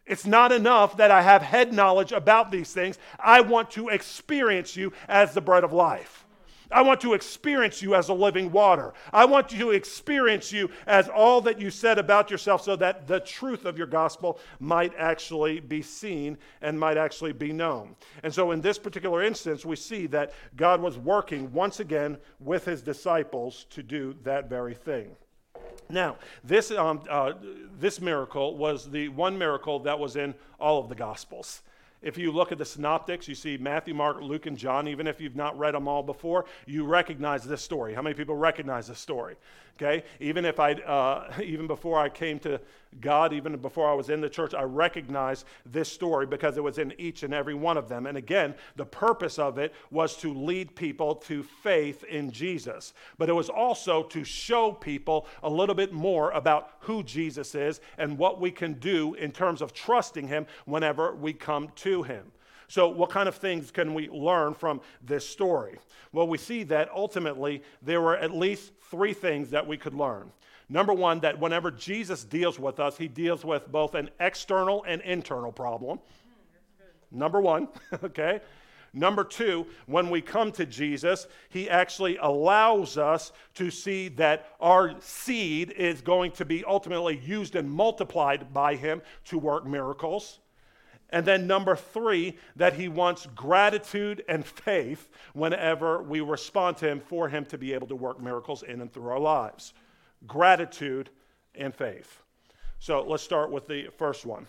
It's 0.05 0.25
not 0.25 0.51
enough 0.51 0.97
that 0.97 1.11
I 1.11 1.21
have 1.21 1.41
head 1.41 1.73
knowledge 1.73 2.11
about 2.11 2.51
these 2.51 2.73
things. 2.73 2.97
I 3.19 3.41
want 3.41 3.71
to 3.71 3.89
experience 3.89 4.75
you 4.75 4.91
as 5.07 5.33
the 5.33 5.41
bread 5.41 5.63
of 5.63 5.71
life. 5.71 6.22
I 6.73 6.81
want 6.81 7.01
to 7.01 7.13
experience 7.13 7.81
you 7.81 7.95
as 7.95 8.09
a 8.09 8.13
living 8.13 8.51
water. 8.51 8.93
I 9.11 9.25
want 9.25 9.49
to 9.49 9.71
experience 9.71 10.51
you 10.51 10.69
as 10.87 11.07
all 11.07 11.41
that 11.41 11.59
you 11.59 11.69
said 11.69 11.99
about 11.99 12.31
yourself 12.31 12.63
so 12.63 12.75
that 12.77 13.07
the 13.07 13.19
truth 13.19 13.65
of 13.65 13.77
your 13.77 13.87
gospel 13.87 14.39
might 14.59 14.93
actually 14.97 15.59
be 15.59 15.81
seen 15.81 16.37
and 16.61 16.79
might 16.79 16.97
actually 16.97 17.33
be 17.33 17.53
known. 17.53 17.95
And 18.23 18.33
so, 18.33 18.51
in 18.51 18.61
this 18.61 18.79
particular 18.79 19.23
instance, 19.23 19.65
we 19.65 19.75
see 19.75 20.07
that 20.07 20.33
God 20.55 20.81
was 20.81 20.97
working 20.97 21.51
once 21.53 21.79
again 21.79 22.17
with 22.39 22.65
his 22.65 22.81
disciples 22.81 23.65
to 23.69 23.83
do 23.83 24.15
that 24.23 24.49
very 24.49 24.73
thing. 24.73 25.15
Now, 25.89 26.17
this, 26.43 26.71
um, 26.71 27.03
uh, 27.09 27.33
this 27.79 28.01
miracle 28.01 28.57
was 28.57 28.89
the 28.89 29.09
one 29.09 29.37
miracle 29.37 29.79
that 29.79 29.99
was 29.99 30.15
in 30.15 30.33
all 30.59 30.79
of 30.79 30.89
the 30.89 30.95
Gospels. 30.95 31.61
If 32.03 32.17
you 32.17 32.31
look 32.31 32.51
at 32.51 32.57
the 32.57 32.65
synoptics, 32.65 33.27
you 33.29 33.33
see 33.33 33.57
Matthew, 33.57 33.93
Mark, 33.93 34.21
Luke, 34.21 34.45
and 34.45 34.57
John. 34.57 34.87
Even 34.89 35.07
if 35.07 35.21
you've 35.21 35.37
not 35.37 35.57
read 35.57 35.73
them 35.73 35.87
all 35.87 36.03
before, 36.03 36.45
you 36.65 36.85
recognize 36.85 37.45
this 37.45 37.61
story. 37.61 37.93
How 37.93 38.01
many 38.01 38.13
people 38.13 38.35
recognize 38.35 38.87
this 38.87 38.99
story? 38.99 39.35
Okay, 39.75 40.03
even 40.19 40.45
if 40.45 40.59
I, 40.59 40.73
uh, 40.73 41.33
even 41.43 41.67
before 41.67 41.99
I 41.99 42.09
came 42.09 42.39
to 42.39 42.59
God, 43.01 43.33
even 43.33 43.57
before 43.57 43.89
I 43.89 43.93
was 43.95 44.09
in 44.09 44.21
the 44.21 44.29
church, 44.29 44.53
I 44.53 44.61
recognized 44.61 45.45
this 45.65 45.91
story 45.91 46.27
because 46.27 46.57
it 46.57 46.63
was 46.63 46.77
in 46.77 46.93
each 46.99 47.23
and 47.23 47.33
every 47.33 47.55
one 47.55 47.75
of 47.75 47.89
them. 47.89 48.05
And 48.05 48.15
again, 48.15 48.53
the 48.75 48.85
purpose 48.85 49.39
of 49.39 49.57
it 49.57 49.73
was 49.89 50.15
to 50.17 50.31
lead 50.31 50.75
people 50.75 51.15
to 51.15 51.41
faith 51.41 52.03
in 52.03 52.31
Jesus, 52.31 52.93
but 53.17 53.29
it 53.29 53.33
was 53.33 53.49
also 53.49 54.03
to 54.03 54.23
show 54.23 54.71
people 54.71 55.25
a 55.41 55.49
little 55.49 55.75
bit 55.75 55.91
more 55.91 56.29
about 56.31 56.73
who 56.81 57.01
Jesus 57.01 57.55
is 57.55 57.81
and 57.97 58.17
what 58.17 58.39
we 58.39 58.51
can 58.51 58.73
do 58.73 59.15
in 59.15 59.31
terms 59.31 59.61
of 59.61 59.73
trusting 59.73 60.27
Him 60.27 60.45
whenever 60.65 61.15
we 61.15 61.33
come 61.33 61.69
to 61.77 62.03
Him. 62.03 62.31
So, 62.67 62.87
what 62.89 63.09
kind 63.09 63.27
of 63.27 63.35
things 63.35 63.71
can 63.71 63.93
we 63.93 64.09
learn 64.09 64.53
from 64.53 64.81
this 65.01 65.27
story? 65.27 65.77
Well, 66.11 66.27
we 66.27 66.37
see 66.37 66.63
that 66.63 66.89
ultimately 66.91 67.63
there 67.81 68.01
were 68.01 68.17
at 68.17 68.31
least 68.31 68.71
three 68.93 69.11
things 69.11 69.49
that 69.49 69.65
we 69.65 69.75
could 69.75 69.95
learn. 69.95 70.31
Number 70.69 70.93
one, 70.93 71.19
that 71.21 71.39
whenever 71.39 71.71
Jesus 71.71 72.23
deals 72.23 72.59
with 72.59 72.79
us, 72.79 72.95
he 72.95 73.07
deals 73.07 73.43
with 73.43 73.71
both 73.71 73.95
an 73.95 74.11
external 74.19 74.85
and 74.87 75.01
internal 75.01 75.51
problem. 75.51 75.97
Number 77.11 77.41
one, 77.41 77.69
okay? 78.03 78.39
Number 78.93 79.23
two, 79.23 79.65
when 79.87 80.11
we 80.11 80.21
come 80.21 80.51
to 80.51 80.67
Jesus, 80.67 81.25
he 81.49 81.67
actually 81.67 82.17
allows 82.17 82.99
us 82.99 83.31
to 83.55 83.71
see 83.71 84.09
that 84.09 84.49
our 84.61 84.93
seed 85.01 85.71
is 85.71 86.01
going 86.01 86.31
to 86.33 86.45
be 86.45 86.63
ultimately 86.63 87.17
used 87.17 87.55
and 87.55 87.69
multiplied 87.69 88.53
by 88.53 88.75
him 88.75 89.01
to 89.25 89.39
work 89.39 89.65
miracles. 89.65 90.37
And 91.13 91.27
then 91.27 91.45
number 91.45 91.75
three, 91.75 92.39
that 92.55 92.73
he 92.73 92.87
wants 92.87 93.27
gratitude 93.35 94.25
and 94.27 94.43
faith 94.43 95.09
whenever 95.33 96.01
we 96.01 96.21
respond 96.21 96.77
to 96.77 96.89
him 96.89 96.99
for 96.99 97.29
him 97.29 97.45
to 97.45 97.57
be 97.59 97.71
able 97.71 97.85
to 97.87 97.95
work 97.95 98.19
miracles 98.19 98.63
in 98.63 98.81
and 98.81 98.91
through 98.91 99.09
our 99.09 99.19
lives. 99.19 99.73
Gratitude 100.25 101.11
and 101.53 101.73
faith. 101.73 102.23
So 102.79 103.03
let's 103.03 103.21
start 103.21 103.51
with 103.51 103.67
the 103.67 103.89
first 103.95 104.25
one. 104.25 104.47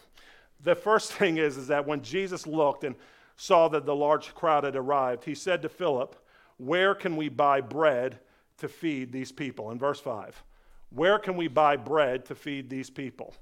The 0.62 0.74
first 0.74 1.12
thing 1.18 1.36
is, 1.36 1.58
is 1.58 1.68
that 1.68 1.86
when 1.86 2.00
Jesus 2.00 2.46
looked 2.46 2.82
and 2.82 2.96
saw 3.36 3.68
that 3.68 3.84
the 3.84 3.94
large 3.94 4.34
crowd 4.34 4.64
had 4.64 4.74
arrived, 4.74 5.22
he 5.24 5.34
said 5.34 5.60
to 5.62 5.68
Philip, 5.68 6.16
Where 6.56 6.94
can 6.94 7.14
we 7.14 7.28
buy 7.28 7.60
bread 7.60 8.20
to 8.56 8.68
feed 8.68 9.12
these 9.12 9.32
people? 9.32 9.70
In 9.70 9.78
verse 9.78 10.00
5, 10.00 10.42
where 10.88 11.18
can 11.18 11.36
we 11.36 11.46
buy 11.46 11.76
bread 11.76 12.24
to 12.24 12.34
feed 12.34 12.70
these 12.70 12.88
people? 12.88 13.34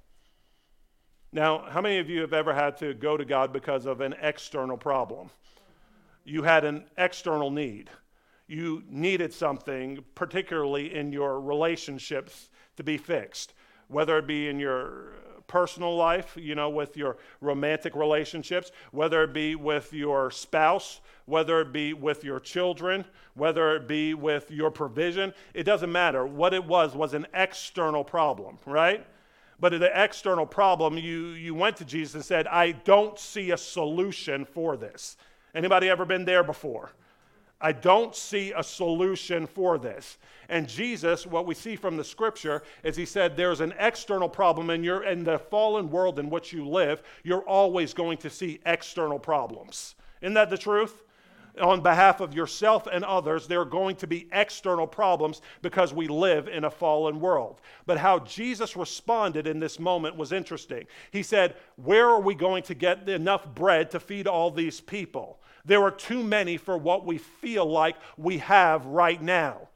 Now, 1.35 1.65
how 1.71 1.81
many 1.81 1.99
of 1.99 2.11
you 2.11 2.21
have 2.21 2.35
ever 2.35 2.53
had 2.53 2.77
to 2.79 2.93
go 2.93 3.17
to 3.17 3.25
God 3.25 3.55
because 3.55 3.87
of 3.87 4.03
an 4.03 4.15
external 4.21 4.77
problem? 4.77 5.31
You 6.25 6.43
had 6.43 6.65
an 6.65 6.85
external 6.99 7.51
need. 7.51 7.89
You 8.47 8.83
needed 8.87 9.33
something, 9.33 10.05
particularly 10.15 10.95
in 10.95 11.11
your 11.11 11.41
relationships, 11.41 12.51
to 12.77 12.85
be 12.85 12.99
fixed, 12.99 13.55
whether 13.89 14.19
it 14.19 14.27
be 14.27 14.49
in 14.49 14.59
your 14.59 15.15
personal 15.47 15.97
life, 15.97 16.37
you 16.37 16.55
know, 16.55 16.69
with 16.69 16.99
your 16.99 17.17
romantic 17.41 17.95
relationships, 17.97 18.71
whether 18.91 19.23
it 19.23 19.33
be 19.33 19.55
with 19.55 19.93
your 19.93 20.31
spouse, 20.31 21.01
whether 21.25 21.63
it 21.63 21.73
be 21.73 21.95
with 21.95 22.25
your 22.25 22.41
children, 22.41 23.07
whether 23.35 23.75
it 23.77 23.89
be 23.89 24.13
with 24.13 24.51
your 24.51 24.71
provision. 24.71 25.33
It 25.55 25.65
doesn't 25.65 25.91
matter. 25.91 26.27
What 26.27 26.53
it 26.53 26.65
was 26.65 26.95
was 26.95 27.15
an 27.15 27.27
external 27.33 28.05
problem, 28.05 28.59
right? 28.67 29.07
But 29.63 29.79
the 29.79 29.93
external 29.95 30.45
problem, 30.45 30.99
you, 30.99 31.29
you 31.29 31.55
went 31.55 31.77
to 31.77 31.85
Jesus 31.85 32.17
and 32.17 32.25
said, 32.25 32.49
I 32.49 32.73
don't 32.73 33.17
see 33.17 33.53
a 33.53 33.57
solution 33.57 34.45
for 34.45 34.77
this. 34.77 35.17
Anybody 35.55 35.89
ever 35.89 36.05
been 36.05 36.25
there 36.25 36.43
before? 36.43 36.91
I 37.61 37.71
don't 37.71 38.13
see 38.17 38.53
a 38.57 38.65
solution 38.65 39.47
for 39.47 39.79
this. 39.79 40.19
And 40.49 40.69
Jesus, 40.69 41.29
what 41.29 41.47
we 41.47 41.55
see 41.55 41.77
from 41.77 41.97
the 41.97 42.03
scripture 42.03 42.65
is 42.83 42.97
he 42.97 43.07
said 43.07 43.37
there's 43.37 43.61
an 43.61 43.73
external 43.79 44.29
problem 44.29 44.69
and 44.69 44.85
you're 44.85 45.05
in 45.05 45.23
the 45.23 45.39
fallen 45.39 45.93
world 45.93 46.19
in 46.19 46.29
which 46.29 46.53
you 46.53 46.67
live, 46.67 47.05
you're 47.23 47.49
always 47.49 47.95
going 47.95 48.19
to 48.19 48.31
see 48.31 48.59
external 48.67 49.21
problems. 49.21 49.95
Isn't 50.23 50.35
that 50.35 50.51
the 50.51 50.59
truth? 50.59 51.05
On 51.61 51.83
behalf 51.83 52.21
of 52.21 52.35
yourself 52.35 52.87
and 52.91 53.05
others, 53.05 53.47
there 53.47 53.61
are 53.61 53.67
going 53.67 53.97
to 53.97 54.07
be 54.07 54.29
external 54.33 54.87
problems 54.87 55.43
because 55.61 55.93
we 55.93 56.09
live 56.09 56.49
in 56.49 56.65
a 56.65 56.71
fallen 56.71 57.21
world. 57.21 57.61
But 57.85 57.99
how 57.99 58.21
Jesus 58.21 58.77
responded 58.77 59.47
in 59.47 59.61
this 59.61 59.79
moment 59.79 60.17
was 60.17 60.33
interesting. 60.33 60.87
He 61.11 61.23
said, 61.23 61.57
Where 61.77 62.09
are 62.09 62.21
we 62.21 62.35
going 62.35 62.63
to 62.65 62.75
get 62.75 63.09
enough 63.09 63.47
bread 63.55 63.91
to 63.91 64.01
feed 64.01 64.27
all 64.27 64.51
these 64.51 64.81
people? 64.81 65.41
There 65.65 65.83
are 65.83 65.91
too 65.91 66.23
many 66.23 66.57
for 66.57 66.77
what 66.77 67.05
we 67.05 67.19
feel 67.19 67.67
like 67.67 67.97
we 68.17 68.39
have 68.39 68.87
right 68.87 69.21
now. 69.21 69.69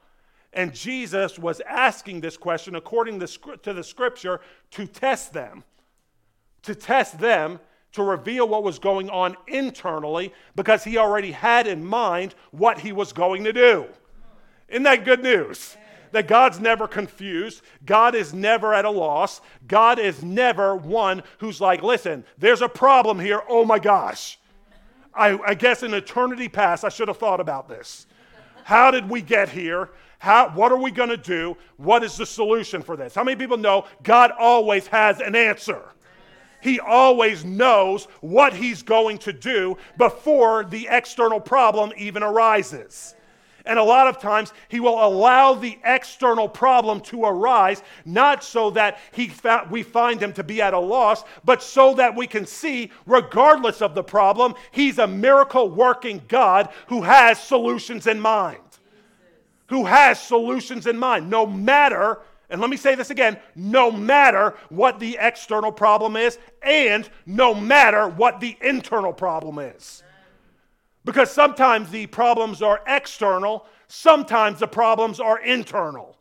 And 0.52 0.75
Jesus 0.75 1.38
was 1.38 1.61
asking 1.61 2.23
this 2.23 2.38
question 2.38 2.75
according 2.75 3.21
to 3.21 3.73
the 3.73 3.85
scripture 3.85 4.40
to 4.71 4.87
test 4.87 5.35
them, 5.35 5.62
to 6.62 6.75
test 6.75 7.18
them 7.18 7.61
to 7.96 8.02
reveal 8.02 8.46
what 8.46 8.62
was 8.62 8.78
going 8.78 9.08
on 9.08 9.36
internally 9.48 10.32
because 10.54 10.84
he 10.84 10.98
already 10.98 11.32
had 11.32 11.66
in 11.66 11.84
mind 11.84 12.34
what 12.50 12.78
he 12.78 12.92
was 12.92 13.12
going 13.12 13.42
to 13.44 13.52
do. 13.54 13.86
Isn't 14.68 14.82
that 14.82 15.06
good 15.06 15.22
news? 15.22 15.76
That 16.12 16.28
God's 16.28 16.60
never 16.60 16.86
confused. 16.86 17.62
God 17.86 18.14
is 18.14 18.34
never 18.34 18.74
at 18.74 18.84
a 18.84 18.90
loss. 18.90 19.40
God 19.66 19.98
is 19.98 20.22
never 20.22 20.76
one 20.76 21.22
who's 21.38 21.58
like, 21.58 21.82
listen, 21.82 22.22
there's 22.36 22.60
a 22.60 22.68
problem 22.68 23.18
here. 23.18 23.40
Oh 23.48 23.64
my 23.64 23.78
gosh. 23.78 24.38
I, 25.14 25.38
I 25.46 25.54
guess 25.54 25.82
in 25.82 25.94
eternity 25.94 26.48
past, 26.48 26.84
I 26.84 26.90
should 26.90 27.08
have 27.08 27.16
thought 27.16 27.40
about 27.40 27.66
this. 27.66 28.06
How 28.64 28.90
did 28.90 29.08
we 29.08 29.22
get 29.22 29.48
here? 29.48 29.90
How, 30.18 30.50
what 30.50 30.70
are 30.70 30.78
we 30.78 30.90
going 30.90 31.08
to 31.08 31.16
do? 31.16 31.56
What 31.78 32.04
is 32.04 32.16
the 32.18 32.26
solution 32.26 32.82
for 32.82 32.94
this? 32.94 33.14
How 33.14 33.24
many 33.24 33.36
people 33.36 33.56
know 33.56 33.86
God 34.02 34.32
always 34.38 34.86
has 34.88 35.20
an 35.20 35.34
answer? 35.34 35.82
He 36.66 36.80
always 36.80 37.44
knows 37.44 38.06
what 38.20 38.52
he's 38.52 38.82
going 38.82 39.18
to 39.18 39.32
do 39.32 39.78
before 39.99 40.64
the 40.64 40.88
external 40.90 41.38
problem 41.38 41.92
even 41.96 42.25
arises. 42.25 43.14
And 43.64 43.78
a 43.78 43.85
lot 43.85 44.08
of 44.08 44.18
times, 44.18 44.52
he 44.66 44.80
will 44.80 45.04
allow 45.04 45.54
the 45.54 45.78
external 45.85 46.49
problem 46.49 47.00
to 47.02 47.25
arise, 47.25 47.85
not 48.04 48.42
so 48.42 48.70
that 48.70 48.99
he 49.12 49.28
fa- 49.28 49.68
we 49.70 49.85
find 49.85 50.20
him 50.20 50.32
to 50.32 50.42
be 50.42 50.61
at 50.61 50.75
a 50.75 50.78
loss, 50.78 51.23
but 51.44 51.62
so 51.62 51.94
that 51.94 52.16
we 52.16 52.26
can 52.26 52.44
see, 52.44 52.90
regardless 53.06 53.80
of 53.80 53.94
the 53.94 54.02
problem, 54.02 54.54
he's 54.73 54.99
a 54.99 55.06
miracle 55.06 55.70
working 55.70 56.20
God 56.26 56.70
who 56.88 57.02
has 57.02 57.40
solutions 57.40 58.08
in 58.08 58.18
mind. 58.18 58.58
Who 59.68 59.85
has 59.85 60.20
solutions 60.20 60.88
in 60.88 60.99
mind, 60.99 61.30
no 61.30 61.46
matter 61.46 62.18
and 62.48 62.60
let 62.60 62.70
me 62.70 62.76
say 62.76 62.94
this 62.94 63.10
again 63.10 63.38
no 63.54 63.90
matter 63.90 64.54
what 64.68 65.00
the 65.00 65.18
external 65.20 65.72
problem 65.72 66.16
is, 66.16 66.38
and 66.62 67.08
no 67.24 67.54
matter 67.54 68.08
what 68.08 68.40
the 68.40 68.56
internal 68.60 69.12
problem 69.12 69.58
is. 69.58 70.02
Because 71.04 71.30
sometimes 71.30 71.90
the 71.90 72.06
problems 72.06 72.62
are 72.62 72.82
external, 72.86 73.66
sometimes 73.86 74.58
the 74.58 74.66
problems 74.66 75.20
are 75.20 75.40
internal. 75.40 76.16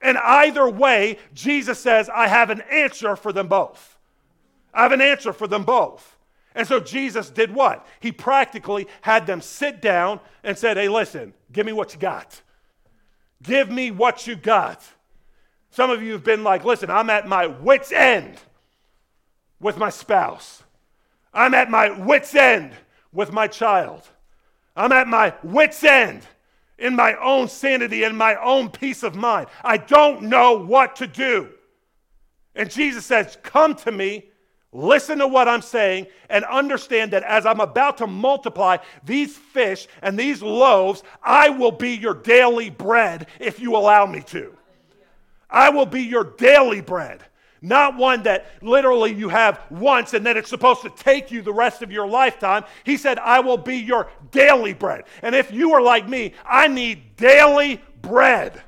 And 0.00 0.18
either 0.18 0.68
way, 0.68 1.18
Jesus 1.32 1.78
says, 1.78 2.10
I 2.10 2.28
have 2.28 2.50
an 2.50 2.60
answer 2.70 3.16
for 3.16 3.32
them 3.32 3.48
both. 3.48 3.96
I 4.74 4.82
have 4.82 4.92
an 4.92 5.00
answer 5.00 5.32
for 5.32 5.46
them 5.46 5.64
both. 5.64 6.18
And 6.54 6.68
so 6.68 6.78
Jesus 6.78 7.30
did 7.30 7.52
what? 7.52 7.86
He 8.00 8.12
practically 8.12 8.86
had 9.00 9.26
them 9.26 9.40
sit 9.40 9.80
down 9.80 10.20
and 10.42 10.56
said, 10.56 10.76
Hey, 10.76 10.88
listen, 10.88 11.32
give 11.52 11.64
me 11.64 11.72
what 11.72 11.94
you 11.94 11.98
got. 11.98 12.42
Give 13.42 13.70
me 13.70 13.90
what 13.90 14.26
you 14.26 14.36
got. 14.36 14.84
Some 15.74 15.90
of 15.90 16.04
you 16.04 16.12
have 16.12 16.22
been 16.22 16.44
like, 16.44 16.64
listen, 16.64 16.88
I'm 16.88 17.10
at 17.10 17.26
my 17.26 17.48
wits' 17.48 17.90
end 17.90 18.38
with 19.58 19.76
my 19.76 19.90
spouse. 19.90 20.62
I'm 21.32 21.52
at 21.52 21.68
my 21.68 21.90
wits' 21.90 22.32
end 22.36 22.74
with 23.12 23.32
my 23.32 23.48
child. 23.48 24.02
I'm 24.76 24.92
at 24.92 25.08
my 25.08 25.34
wits' 25.42 25.82
end 25.82 26.22
in 26.78 26.94
my 26.94 27.16
own 27.16 27.48
sanity 27.48 28.04
and 28.04 28.16
my 28.16 28.36
own 28.36 28.70
peace 28.70 29.02
of 29.02 29.16
mind. 29.16 29.48
I 29.64 29.78
don't 29.78 30.22
know 30.22 30.52
what 30.52 30.94
to 30.96 31.08
do. 31.08 31.48
And 32.54 32.70
Jesus 32.70 33.04
says, 33.04 33.36
Come 33.42 33.74
to 33.74 33.90
me, 33.90 34.26
listen 34.70 35.18
to 35.18 35.26
what 35.26 35.48
I'm 35.48 35.60
saying, 35.60 36.06
and 36.30 36.44
understand 36.44 37.12
that 37.14 37.24
as 37.24 37.46
I'm 37.46 37.58
about 37.58 37.98
to 37.98 38.06
multiply 38.06 38.76
these 39.04 39.36
fish 39.36 39.88
and 40.02 40.16
these 40.16 40.40
loaves, 40.40 41.02
I 41.20 41.48
will 41.48 41.72
be 41.72 41.96
your 41.96 42.14
daily 42.14 42.70
bread 42.70 43.26
if 43.40 43.58
you 43.58 43.74
allow 43.74 44.06
me 44.06 44.20
to. 44.26 44.56
I 45.54 45.70
will 45.70 45.86
be 45.86 46.02
your 46.02 46.24
daily 46.24 46.80
bread. 46.80 47.22
Not 47.62 47.96
one 47.96 48.24
that 48.24 48.46
literally 48.60 49.14
you 49.14 49.28
have 49.30 49.58
once 49.70 50.12
and 50.12 50.26
then 50.26 50.36
it's 50.36 50.50
supposed 50.50 50.82
to 50.82 50.90
take 50.90 51.30
you 51.30 51.40
the 51.40 51.52
rest 51.52 51.80
of 51.80 51.92
your 51.92 52.06
lifetime. 52.06 52.64
He 52.82 52.98
said, 52.98 53.18
I 53.20 53.40
will 53.40 53.56
be 53.56 53.76
your 53.76 54.10
daily 54.32 54.74
bread. 54.74 55.04
And 55.22 55.34
if 55.34 55.52
you 55.52 55.72
are 55.72 55.80
like 55.80 56.08
me, 56.08 56.34
I 56.44 56.66
need 56.66 57.16
daily 57.16 57.80
bread. 58.02 58.60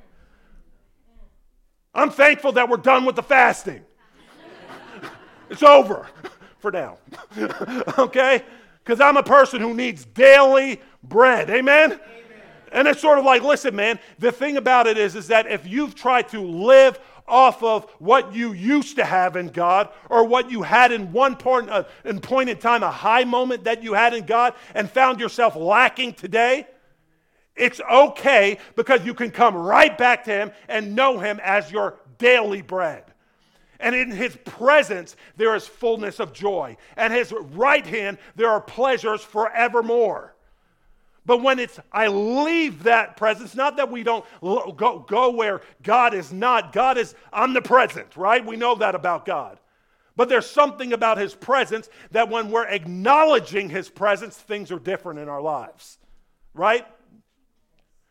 I'm 1.92 2.10
thankful 2.10 2.52
that 2.52 2.68
we're 2.68 2.76
done 2.76 3.04
with 3.04 3.16
the 3.16 3.22
fasting. 3.22 3.82
it's 5.50 5.64
over 5.64 6.06
for 6.60 6.70
now. 6.70 6.98
okay? 7.98 8.44
Because 8.82 9.00
I'm 9.00 9.16
a 9.16 9.22
person 9.24 9.60
who 9.60 9.74
needs 9.74 10.04
daily 10.04 10.80
bread. 11.02 11.50
Amen? 11.50 11.92
Amen? 11.92 12.00
And 12.72 12.88
it's 12.88 13.00
sort 13.00 13.18
of 13.18 13.24
like, 13.24 13.42
listen, 13.42 13.74
man, 13.76 13.98
the 14.18 14.32
thing 14.32 14.56
about 14.56 14.86
it 14.86 14.98
is, 14.98 15.14
is 15.14 15.28
that 15.28 15.50
if 15.50 15.66
you've 15.66 15.94
tried 15.94 16.28
to 16.30 16.40
live 16.40 16.98
off 17.28 17.62
of 17.62 17.90
what 17.98 18.34
you 18.34 18.52
used 18.52 18.96
to 18.96 19.04
have 19.04 19.36
in 19.36 19.48
God 19.48 19.88
or 20.08 20.24
what 20.24 20.50
you 20.50 20.62
had 20.62 20.92
in 20.92 21.12
one 21.12 21.36
point, 21.36 21.68
uh, 21.68 21.84
in 22.04 22.20
point 22.20 22.50
in 22.50 22.58
time, 22.58 22.82
a 22.82 22.90
high 22.90 23.24
moment 23.24 23.64
that 23.64 23.82
you 23.82 23.94
had 23.94 24.14
in 24.14 24.24
God, 24.26 24.54
and 24.74 24.90
found 24.90 25.20
yourself 25.20 25.56
lacking 25.56 26.14
today, 26.14 26.66
it's 27.56 27.80
okay 27.90 28.58
because 28.76 29.04
you 29.04 29.14
can 29.14 29.30
come 29.30 29.56
right 29.56 29.96
back 29.96 30.24
to 30.24 30.30
Him 30.30 30.52
and 30.68 30.94
know 30.94 31.18
Him 31.18 31.40
as 31.42 31.70
your 31.72 31.98
daily 32.18 32.62
bread. 32.62 33.04
And 33.78 33.94
in 33.94 34.10
his 34.10 34.36
presence, 34.44 35.16
there 35.36 35.54
is 35.54 35.66
fullness 35.66 36.18
of 36.18 36.32
joy. 36.32 36.76
And 36.96 37.12
his 37.12 37.32
right 37.32 37.86
hand, 37.86 38.18
there 38.34 38.48
are 38.48 38.60
pleasures 38.60 39.22
forevermore. 39.22 40.35
But 41.26 41.42
when 41.42 41.58
it's, 41.58 41.78
I 41.92 42.06
leave 42.06 42.84
that 42.84 43.16
presence, 43.16 43.56
not 43.56 43.76
that 43.78 43.90
we 43.90 44.04
don't 44.04 44.24
go, 44.40 45.04
go 45.06 45.30
where 45.30 45.60
God 45.82 46.14
is 46.14 46.32
not, 46.32 46.72
God 46.72 46.96
is 46.96 47.16
omnipresent, 47.32 48.16
right? 48.16 48.46
We 48.46 48.56
know 48.56 48.76
that 48.76 48.94
about 48.94 49.26
God. 49.26 49.58
But 50.14 50.28
there's 50.28 50.48
something 50.48 50.92
about 50.92 51.18
his 51.18 51.34
presence 51.34 51.90
that 52.12 52.30
when 52.30 52.50
we're 52.50 52.66
acknowledging 52.66 53.68
his 53.68 53.90
presence, 53.90 54.36
things 54.36 54.70
are 54.70 54.78
different 54.78 55.18
in 55.18 55.28
our 55.28 55.42
lives, 55.42 55.98
right? 56.54 56.86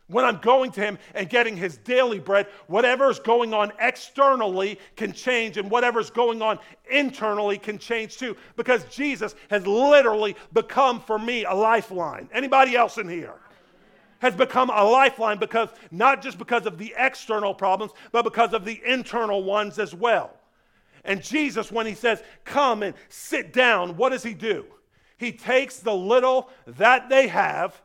When 0.08 0.24
I'm 0.24 0.38
going 0.38 0.70
to 0.72 0.80
him 0.80 0.98
and 1.14 1.28
getting 1.28 1.56
his 1.56 1.78
daily 1.78 2.20
bread, 2.20 2.46
whatever's 2.68 3.18
going 3.18 3.52
on 3.52 3.72
externally 3.80 4.78
can 4.94 5.12
change, 5.12 5.56
and 5.56 5.68
whatever's 5.68 6.10
going 6.10 6.42
on 6.42 6.60
internally 6.88 7.58
can 7.58 7.78
change 7.78 8.16
too. 8.16 8.36
Because 8.54 8.84
Jesus 8.84 9.34
has 9.50 9.66
literally 9.66 10.36
become 10.52 11.00
for 11.00 11.18
me 11.18 11.44
a 11.44 11.52
lifeline. 11.52 12.28
Anybody 12.32 12.76
else 12.76 12.98
in 12.98 13.08
here? 13.08 13.34
Has 14.20 14.34
become 14.34 14.70
a 14.70 14.82
lifeline 14.82 15.38
because 15.38 15.68
not 15.90 16.22
just 16.22 16.38
because 16.38 16.66
of 16.66 16.78
the 16.78 16.94
external 16.96 17.52
problems, 17.52 17.92
but 18.12 18.22
because 18.22 18.54
of 18.54 18.64
the 18.64 18.80
internal 18.86 19.42
ones 19.42 19.78
as 19.78 19.94
well. 19.94 20.32
And 21.04 21.22
Jesus, 21.22 21.70
when 21.70 21.86
he 21.86 21.94
says, 21.94 22.22
Come 22.44 22.82
and 22.82 22.94
sit 23.08 23.52
down, 23.52 23.96
what 23.96 24.10
does 24.10 24.22
he 24.22 24.34
do? 24.34 24.66
He 25.18 25.32
takes 25.32 25.78
the 25.78 25.94
little 25.94 26.48
that 26.66 27.08
they 27.08 27.26
have 27.28 27.80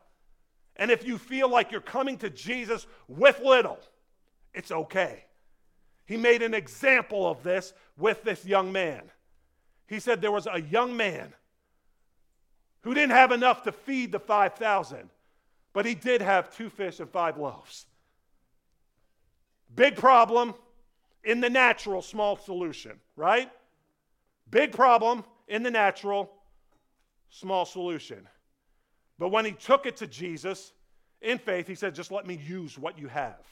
and 0.81 0.89
if 0.89 1.05
you 1.05 1.19
feel 1.19 1.47
like 1.47 1.71
you're 1.71 1.79
coming 1.79 2.17
to 2.17 2.29
Jesus 2.31 2.87
with 3.07 3.39
little, 3.39 3.77
it's 4.51 4.71
okay. 4.71 5.25
He 6.05 6.17
made 6.17 6.41
an 6.41 6.55
example 6.55 7.29
of 7.29 7.43
this 7.43 7.73
with 7.97 8.23
this 8.23 8.43
young 8.43 8.71
man. 8.71 9.03
He 9.85 9.99
said 9.99 10.21
there 10.21 10.31
was 10.31 10.47
a 10.51 10.59
young 10.59 10.97
man 10.97 11.35
who 12.81 12.95
didn't 12.95 13.11
have 13.11 13.31
enough 13.31 13.61
to 13.61 13.71
feed 13.71 14.11
the 14.11 14.19
5,000, 14.19 15.11
but 15.71 15.85
he 15.85 15.93
did 15.93 16.19
have 16.19 16.51
two 16.51 16.71
fish 16.71 16.99
and 16.99 17.11
five 17.11 17.37
loaves. 17.37 17.85
Big 19.75 19.95
problem 19.95 20.55
in 21.23 21.41
the 21.41 21.49
natural, 21.51 22.01
small 22.01 22.37
solution, 22.37 22.99
right? 23.15 23.51
Big 24.49 24.71
problem 24.71 25.25
in 25.47 25.61
the 25.61 25.69
natural, 25.69 26.31
small 27.29 27.65
solution. 27.67 28.27
But 29.21 29.29
when 29.29 29.45
he 29.45 29.51
took 29.51 29.85
it 29.85 29.97
to 29.97 30.07
Jesus 30.07 30.73
in 31.21 31.37
faith, 31.37 31.67
he 31.67 31.75
said, 31.75 31.93
Just 31.93 32.11
let 32.11 32.25
me 32.25 32.41
use 32.43 32.79
what 32.79 32.97
you 32.97 33.07
have. 33.07 33.45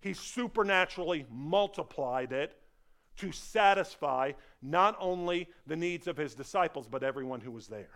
He 0.00 0.12
supernaturally 0.12 1.26
multiplied 1.28 2.30
it 2.30 2.56
to 3.16 3.32
satisfy 3.32 4.30
not 4.62 4.96
only 5.00 5.48
the 5.66 5.74
needs 5.74 6.06
of 6.06 6.16
his 6.16 6.36
disciples, 6.36 6.86
but 6.86 7.02
everyone 7.02 7.40
who 7.40 7.50
was 7.50 7.66
there. 7.66 7.90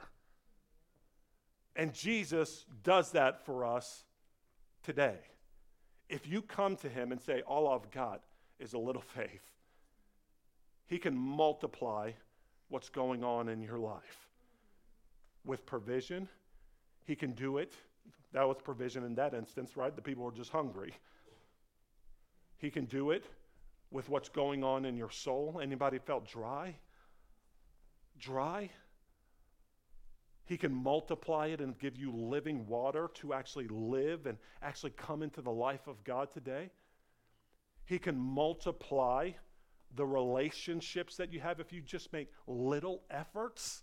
And 1.77 1.95
Jesus 1.95 2.65
does 2.83 3.13
that 3.13 3.47
for 3.47 3.65
us 3.65 4.03
today. 4.83 5.19
If 6.09 6.27
you 6.27 6.43
come 6.43 6.75
to 6.79 6.89
him 6.89 7.13
and 7.13 7.21
say, 7.21 7.43
All 7.43 7.69
I've 7.69 7.93
got 7.93 8.21
is 8.59 8.73
a 8.73 8.79
little 8.79 9.01
faith, 9.01 9.53
he 10.87 10.99
can 10.99 11.17
multiply 11.17 12.11
what's 12.69 12.89
going 12.89 13.23
on 13.23 13.49
in 13.49 13.63
your 13.63 13.79
life 13.79 14.29
with 15.45 15.65
provision 15.67 16.29
he 17.05 17.15
can 17.15 17.33
do 17.33 17.59
it. 17.59 17.75
That 18.33 18.49
was 18.49 18.57
provision 18.63 19.05
in 19.05 19.15
that 19.15 19.35
instance, 19.35 19.77
right? 19.77 19.95
The 19.95 20.03
people 20.03 20.25
were 20.25 20.33
just 20.33 20.51
hungry. 20.51 20.93
He 22.59 22.71
can 22.71 22.87
do 22.87 23.11
it 23.11 23.25
with 23.91 24.09
what's 24.09 24.29
going 24.29 24.65
on 24.65 24.85
in 24.85 24.97
your 24.97 25.11
soul. 25.11 25.61
Anybody 25.63 25.99
felt 25.99 26.27
dry? 26.27 26.75
Dry? 28.19 28.71
He 30.47 30.57
can 30.57 30.75
multiply 30.75 31.47
it 31.47 31.61
and 31.61 31.79
give 31.79 31.97
you 31.97 32.13
living 32.13 32.67
water 32.67 33.09
to 33.15 33.33
actually 33.33 33.69
live 33.69 34.27
and 34.27 34.37
actually 34.63 34.91
come 34.91 35.23
into 35.23 35.41
the 35.41 35.51
life 35.51 35.87
of 35.87 36.03
God 36.05 36.33
today. 36.33 36.71
He 37.87 37.99
can 37.99 38.19
multiply 38.19 39.31
the 39.95 40.05
relationships 40.05 41.17
that 41.17 41.33
you 41.33 41.41
have 41.41 41.61
if 41.61 41.73
you 41.73 41.81
just 41.81 42.13
make 42.13 42.29
little 42.47 43.03
efforts, 43.11 43.83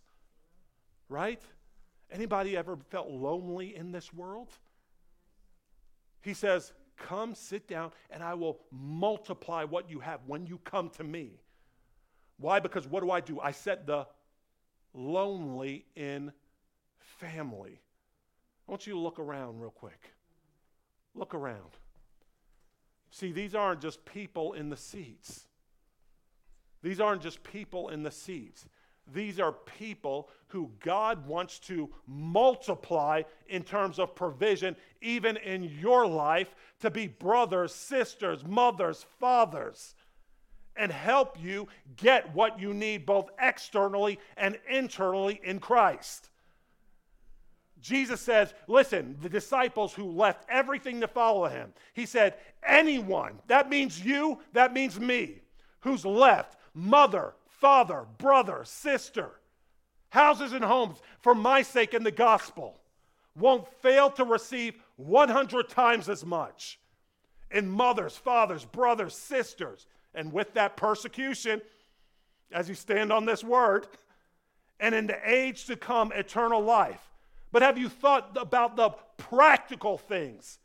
right? 1.08 1.42
Anybody 2.12 2.58
ever 2.58 2.78
felt 2.90 3.10
lonely 3.10 3.76
in 3.76 3.92
this 3.92 4.14
world? 4.14 4.50
He 6.22 6.34
says, 6.34 6.74
Come, 6.98 7.34
sit 7.34 7.68
down, 7.68 7.92
and 8.12 8.22
I 8.22 8.36
will 8.36 8.60
multiply 8.72 9.64
what 9.64 9.90
you 9.90 10.00
have 10.02 10.20
when 10.28 10.46
you 10.46 10.60
come 10.60 10.90
to 10.92 11.04
me. 11.04 11.40
Why? 12.38 12.60
Because 12.60 12.88
what 12.88 13.02
do 13.02 13.10
I 13.12 13.22
do? 13.22 13.40
I 13.40 13.52
set 13.52 13.88
the 13.88 14.08
lonely 14.94 15.86
in 15.96 16.32
family. 16.98 17.80
I 18.68 18.72
want 18.72 18.86
you 18.86 18.94
to 18.94 19.00
look 19.00 19.20
around 19.20 19.60
real 19.60 19.72
quick. 19.72 20.14
Look 21.16 21.34
around. 21.34 21.78
See, 23.10 23.32
these 23.32 23.56
aren't 23.56 23.82
just 23.82 24.06
people 24.06 24.54
in 24.54 24.70
the 24.70 24.78
seats. 24.78 25.48
These 26.82 27.00
aren't 27.00 27.22
just 27.22 27.44
people 27.44 27.90
in 27.90 28.04
the 28.04 28.12
seats. 28.12 28.66
These 29.14 29.40
are 29.40 29.52
people 29.52 30.30
who 30.48 30.72
God 30.80 31.26
wants 31.28 31.60
to 31.60 31.90
multiply 32.08 33.24
in 33.48 33.64
terms 33.64 34.00
of 34.00 34.16
provision, 34.16 34.76
even 35.02 35.38
in 35.38 35.64
your 35.64 36.06
life, 36.06 36.56
to 36.82 36.90
be 36.90 37.08
brothers, 37.08 37.74
sisters, 37.74 38.46
mothers, 38.46 39.06
fathers, 39.20 39.96
and 40.76 40.92
help 40.92 41.38
you 41.42 41.68
get 41.98 42.34
what 42.34 42.60
you 42.60 42.74
need 42.74 43.06
both 43.06 43.30
externally 43.40 44.20
and 44.38 44.58
internally 44.70 45.42
in 45.44 45.60
Christ. 45.60 46.30
Jesus 47.82 48.22
says, 48.22 48.54
listen, 48.68 49.18
the 49.22 49.30
disciples 49.30 49.94
who 49.94 50.06
left 50.06 50.46
everything 50.48 51.02
to 51.02 51.08
follow 51.08 51.48
him, 51.48 51.74
he 51.94 52.06
said, 52.06 52.36
anyone, 52.66 53.40
that 53.48 53.70
means 53.70 54.04
you, 54.04 54.40
that 54.54 54.72
means 54.72 55.00
me, 55.00 55.40
who's 55.80 56.06
left 56.06 56.58
mother, 56.74 57.34
father, 57.62 58.06
brother, 58.18 58.64
sister, 58.66 59.30
houses 60.10 60.52
and 60.52 60.64
homes 60.64 60.98
for 61.22 61.34
my 61.34 61.62
sake 61.62 61.94
in 61.94 62.04
the 62.04 62.12
gospel 62.12 62.82
won't 63.36 63.66
fail 63.82 64.10
to 64.10 64.26
receive 64.26 64.76
100 64.98 65.70
times 65.70 66.10
as 66.10 66.26
much 66.26 66.80
in 67.52 67.70
mothers, 67.70 68.18
fathers, 68.18 68.66
brothers, 68.66 69.16
sisters. 69.16 69.88
And 70.14 70.34
with 70.34 70.54
that 70.56 70.76
persecution, 70.76 71.62
as 72.52 72.68
you 72.68 72.76
stand 72.76 73.14
on 73.14 73.26
this 73.26 73.44
word, 73.44 73.88
and 74.80 74.96
in 74.96 75.08
the 75.08 75.18
age 75.26 75.66
to 75.66 75.76
come, 75.76 76.12
eternal 76.12 76.62
life. 76.62 77.02
But 77.52 77.62
have 77.62 77.78
you 77.78 77.88
thought 77.88 78.36
about 78.40 78.76
the 78.76 78.90
practical 79.18 79.98
things 79.98 80.60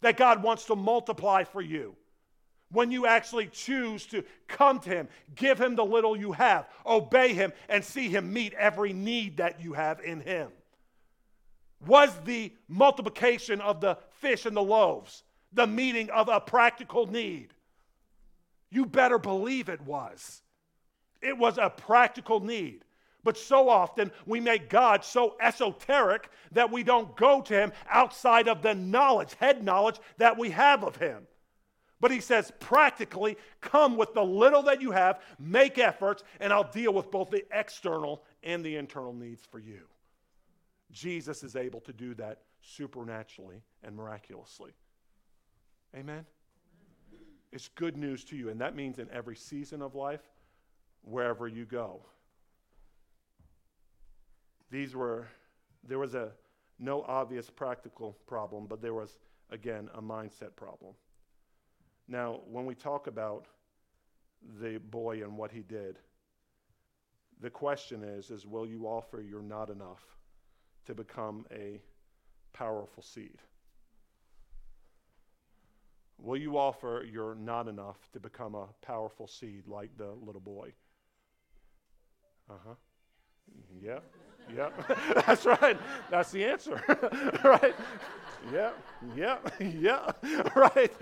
that 0.00 0.16
God 0.16 0.42
wants 0.42 0.64
to 0.66 0.76
multiply 0.76 1.44
for 1.44 1.62
you? 1.62 1.94
When 2.72 2.90
you 2.90 3.06
actually 3.06 3.48
choose 3.48 4.06
to 4.06 4.24
come 4.48 4.78
to 4.80 4.90
Him, 4.90 5.08
give 5.34 5.60
Him 5.60 5.74
the 5.74 5.84
little 5.84 6.16
you 6.16 6.32
have, 6.32 6.68
obey 6.86 7.34
Him, 7.34 7.52
and 7.68 7.84
see 7.84 8.08
Him 8.08 8.32
meet 8.32 8.54
every 8.54 8.92
need 8.92 9.38
that 9.38 9.60
you 9.60 9.72
have 9.72 10.00
in 10.00 10.20
Him? 10.20 10.48
Was 11.86 12.10
the 12.24 12.52
multiplication 12.68 13.60
of 13.60 13.80
the 13.80 13.98
fish 14.18 14.46
and 14.46 14.56
the 14.56 14.62
loaves 14.62 15.22
the 15.52 15.66
meeting 15.66 16.10
of 16.10 16.28
a 16.28 16.40
practical 16.40 17.06
need? 17.06 17.48
You 18.70 18.86
better 18.86 19.18
believe 19.18 19.68
it 19.68 19.80
was. 19.80 20.42
It 21.20 21.36
was 21.36 21.58
a 21.58 21.70
practical 21.70 22.40
need. 22.40 22.84
But 23.24 23.36
so 23.36 23.68
often 23.68 24.12
we 24.26 24.40
make 24.40 24.70
God 24.70 25.04
so 25.04 25.36
esoteric 25.40 26.30
that 26.52 26.70
we 26.70 26.82
don't 26.82 27.14
go 27.16 27.42
to 27.42 27.54
Him 27.54 27.72
outside 27.88 28.48
of 28.48 28.62
the 28.62 28.74
knowledge, 28.74 29.34
head 29.34 29.62
knowledge 29.64 29.98
that 30.18 30.38
we 30.38 30.50
have 30.50 30.84
of 30.84 30.96
Him. 30.96 31.26
But 32.00 32.10
he 32.10 32.20
says, 32.20 32.50
practically, 32.60 33.36
come 33.60 33.96
with 33.96 34.14
the 34.14 34.24
little 34.24 34.62
that 34.62 34.80
you 34.80 34.90
have, 34.90 35.20
make 35.38 35.78
efforts, 35.78 36.24
and 36.40 36.52
I'll 36.52 36.70
deal 36.70 36.94
with 36.94 37.10
both 37.10 37.30
the 37.30 37.44
external 37.52 38.22
and 38.42 38.64
the 38.64 38.76
internal 38.76 39.12
needs 39.12 39.44
for 39.44 39.58
you. 39.58 39.82
Jesus 40.90 41.42
is 41.42 41.56
able 41.56 41.80
to 41.82 41.92
do 41.92 42.14
that 42.14 42.38
supernaturally 42.62 43.62
and 43.84 43.94
miraculously. 43.94 44.72
Amen? 45.94 46.24
It's 47.52 47.68
good 47.68 47.96
news 47.96 48.24
to 48.24 48.36
you, 48.36 48.48
and 48.48 48.60
that 48.60 48.74
means 48.74 48.98
in 48.98 49.08
every 49.12 49.36
season 49.36 49.82
of 49.82 49.94
life, 49.94 50.22
wherever 51.02 51.48
you 51.48 51.64
go. 51.64 52.00
These 54.70 54.94
were 54.94 55.28
There 55.86 55.98
was 55.98 56.14
a 56.14 56.30
no 56.78 57.02
obvious 57.02 57.50
practical 57.50 58.16
problem, 58.26 58.66
but 58.66 58.80
there 58.80 58.94
was, 58.94 59.18
again, 59.50 59.88
a 59.94 60.02
mindset 60.02 60.56
problem. 60.56 60.94
Now, 62.10 62.40
when 62.50 62.66
we 62.66 62.74
talk 62.74 63.06
about 63.06 63.46
the 64.60 64.78
boy 64.78 65.22
and 65.22 65.38
what 65.38 65.52
he 65.52 65.60
did, 65.60 65.96
the 67.40 67.50
question 67.50 68.02
is, 68.02 68.30
is 68.30 68.44
will 68.46 68.66
you 68.66 68.86
offer 68.86 69.20
your 69.22 69.42
not 69.42 69.70
enough 69.70 70.02
to 70.86 70.94
become 70.94 71.46
a 71.52 71.80
powerful 72.52 73.04
seed? 73.04 73.38
Will 76.18 76.36
you 76.36 76.58
offer 76.58 77.06
your 77.08 77.36
not 77.36 77.68
enough 77.68 77.96
to 78.12 78.18
become 78.18 78.56
a 78.56 78.66
powerful 78.82 79.28
seed 79.28 79.68
like 79.68 79.96
the 79.96 80.10
little 80.10 80.40
boy? 80.40 80.72
Uh 82.50 82.54
huh. 82.66 82.74
Yep. 83.80 84.02
Yep. 84.56 84.98
That's 85.26 85.46
right. 85.46 85.78
That's 86.10 86.30
the 86.30 86.44
answer. 86.44 86.82
right? 87.44 87.74
Yep. 88.52 88.78
Yep. 89.16 89.54
Yep. 89.60 90.26
right. 90.56 90.92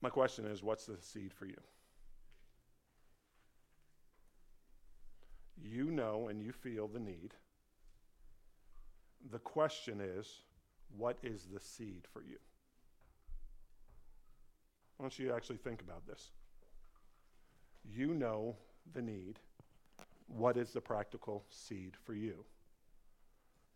My 0.00 0.10
question 0.10 0.44
is 0.46 0.62
what's 0.62 0.86
the 0.86 0.96
seed 1.00 1.32
for 1.32 1.46
you? 1.46 1.56
You 5.60 5.90
know 5.90 6.28
and 6.28 6.42
you 6.42 6.52
feel 6.52 6.86
the 6.88 7.00
need. 7.00 7.34
The 9.30 9.40
question 9.40 10.00
is 10.00 10.42
what 10.96 11.18
is 11.22 11.46
the 11.52 11.60
seed 11.60 12.06
for 12.12 12.22
you? 12.22 12.38
I 14.98 15.02
want 15.02 15.18
you 15.18 15.28
to 15.28 15.34
actually 15.34 15.58
think 15.58 15.80
about 15.80 16.06
this. 16.06 16.30
You 17.84 18.14
know 18.14 18.56
the 18.92 19.02
need. 19.02 19.38
What 20.26 20.56
is 20.56 20.72
the 20.72 20.80
practical 20.80 21.44
seed 21.50 21.94
for 22.04 22.14
you? 22.14 22.44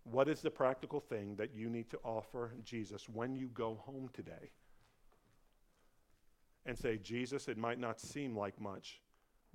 What 0.04 0.28
is 0.28 0.40
the 0.40 0.50
practical 0.50 1.00
thing 1.00 1.36
that 1.36 1.54
you 1.54 1.70
need 1.70 1.88
to 1.90 1.98
offer 2.02 2.52
Jesus 2.64 3.08
when 3.08 3.36
you 3.36 3.48
go 3.54 3.78
home 3.86 4.10
today? 4.12 4.50
And 6.66 6.76
say, 6.76 6.98
Jesus, 6.98 7.48
it 7.48 7.56
might 7.56 7.78
not 7.78 8.00
seem 8.00 8.36
like 8.36 8.60
much, 8.60 9.00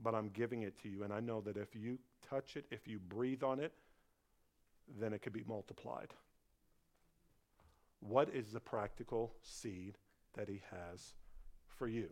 but 0.01 0.15
I'm 0.15 0.29
giving 0.29 0.63
it 0.63 0.81
to 0.83 0.89
you. 0.89 1.03
And 1.03 1.13
I 1.13 1.19
know 1.19 1.41
that 1.41 1.57
if 1.57 1.75
you 1.75 1.99
touch 2.29 2.55
it, 2.55 2.65
if 2.71 2.87
you 2.87 2.99
breathe 2.99 3.43
on 3.43 3.59
it, 3.59 3.73
then 4.99 5.13
it 5.13 5.21
could 5.21 5.33
be 5.33 5.43
multiplied. 5.47 6.13
What 7.99 8.29
is 8.33 8.51
the 8.51 8.59
practical 8.59 9.33
seed 9.41 9.97
that 10.33 10.47
He 10.47 10.61
has 10.71 11.13
for 11.77 11.87
you? 11.87 12.09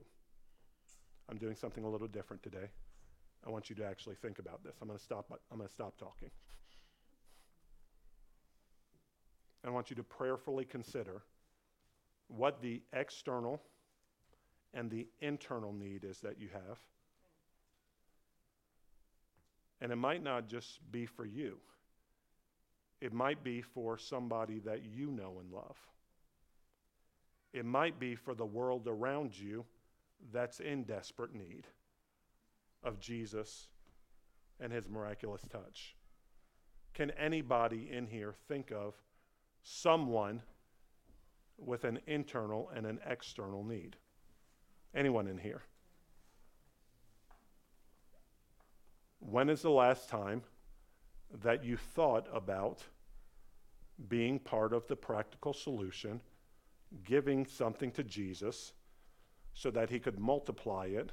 I'm 1.30 1.38
doing 1.38 1.56
something 1.56 1.84
a 1.84 1.90
little 1.90 2.08
different 2.08 2.44
today. 2.44 2.70
I 3.46 3.50
want 3.50 3.70
you 3.70 3.76
to 3.78 3.86
actually 3.86 4.16
think 4.16 4.40
about 4.40 4.64
this. 4.64 4.76
I'm 4.82 4.88
going 4.88 4.98
to 4.98 5.04
stop. 5.04 5.32
I'm 5.52 5.58
going 5.58 5.68
to 5.68 5.74
stop 5.74 5.98
talking. 5.98 6.30
I 9.66 9.70
want 9.70 9.90
you 9.90 9.96
to 9.96 10.04
prayerfully 10.04 10.66
consider 10.66 11.24
what 12.28 12.62
the 12.62 12.82
external 12.94 13.62
and 14.74 14.90
the 14.92 15.08
internal 15.22 15.74
need 15.74 16.04
is 16.04 16.20
that 16.20 16.40
you 16.40 16.50
have. 16.54 16.80
And 19.82 19.92
it 19.92 19.96
might 19.96 20.24
not 20.24 20.48
just 20.48 20.80
be 20.92 21.06
for 21.06 21.26
you. 21.26 21.58
It 23.02 23.14
might 23.14 23.44
be 23.44 23.62
for 23.62 23.98
somebody 23.98 24.60
that 24.60 24.84
you 24.86 25.12
know 25.12 25.40
and 25.40 25.52
love. 25.52 25.78
It 27.56 27.64
might 27.64 28.02
be 28.02 28.16
for 28.16 28.36
the 28.36 28.46
world 28.46 28.86
around 28.86 29.40
you 29.40 29.64
that's 30.34 30.60
in 30.60 30.84
desperate 30.84 31.34
need 31.34 31.68
of 32.84 33.00
Jesus 33.00 33.70
and 34.60 34.74
his 34.74 34.90
miraculous 34.90 35.42
touch. 35.50 35.96
Can 36.94 37.12
anybody 37.12 37.90
in 37.90 38.08
here 38.08 38.34
think 38.50 38.74
of 38.74 38.96
someone 39.64 40.42
with 41.58 41.86
an 41.86 42.02
internal 42.08 42.70
and 42.76 42.86
an 42.86 43.00
external 43.10 43.64
need? 43.64 43.96
Anyone 44.94 45.26
in 45.26 45.38
here? 45.38 45.62
When 49.20 49.50
is 49.50 49.62
the 49.62 49.70
last 49.70 50.10
time 50.10 50.44
that 51.42 51.64
you 51.64 51.78
thought 51.78 52.28
about 52.34 52.84
being 54.10 54.40
part 54.40 54.74
of 54.74 54.86
the 54.88 54.98
practical 54.98 55.54
solution, 55.54 56.20
giving 57.04 57.46
something 57.46 57.92
to 57.92 58.04
Jesus 58.04 58.74
so 59.54 59.72
that 59.72 59.90
he 59.90 60.00
could 60.00 60.20
multiply 60.20 60.86
it 60.86 61.12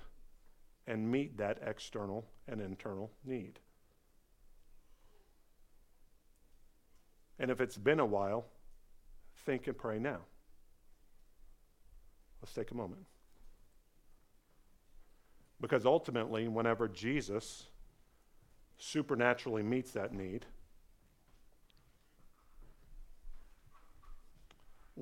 and 0.86 1.10
meet 1.10 1.36
that 1.38 1.58
external 1.64 2.26
and 2.48 2.60
internal 2.60 3.10
need. 3.24 3.60
And 7.38 7.50
if 7.50 7.60
it's 7.60 7.76
been 7.76 8.00
a 8.00 8.06
while, 8.06 8.46
think 9.44 9.66
and 9.66 9.76
pray 9.76 9.98
now. 9.98 10.20
Let's 12.40 12.52
take 12.52 12.70
a 12.70 12.74
moment. 12.74 13.02
Because 15.60 15.86
ultimately, 15.86 16.48
whenever 16.48 16.88
Jesus 16.88 17.66
supernaturally 18.78 19.62
meets 19.62 19.92
that 19.92 20.12
need, 20.12 20.46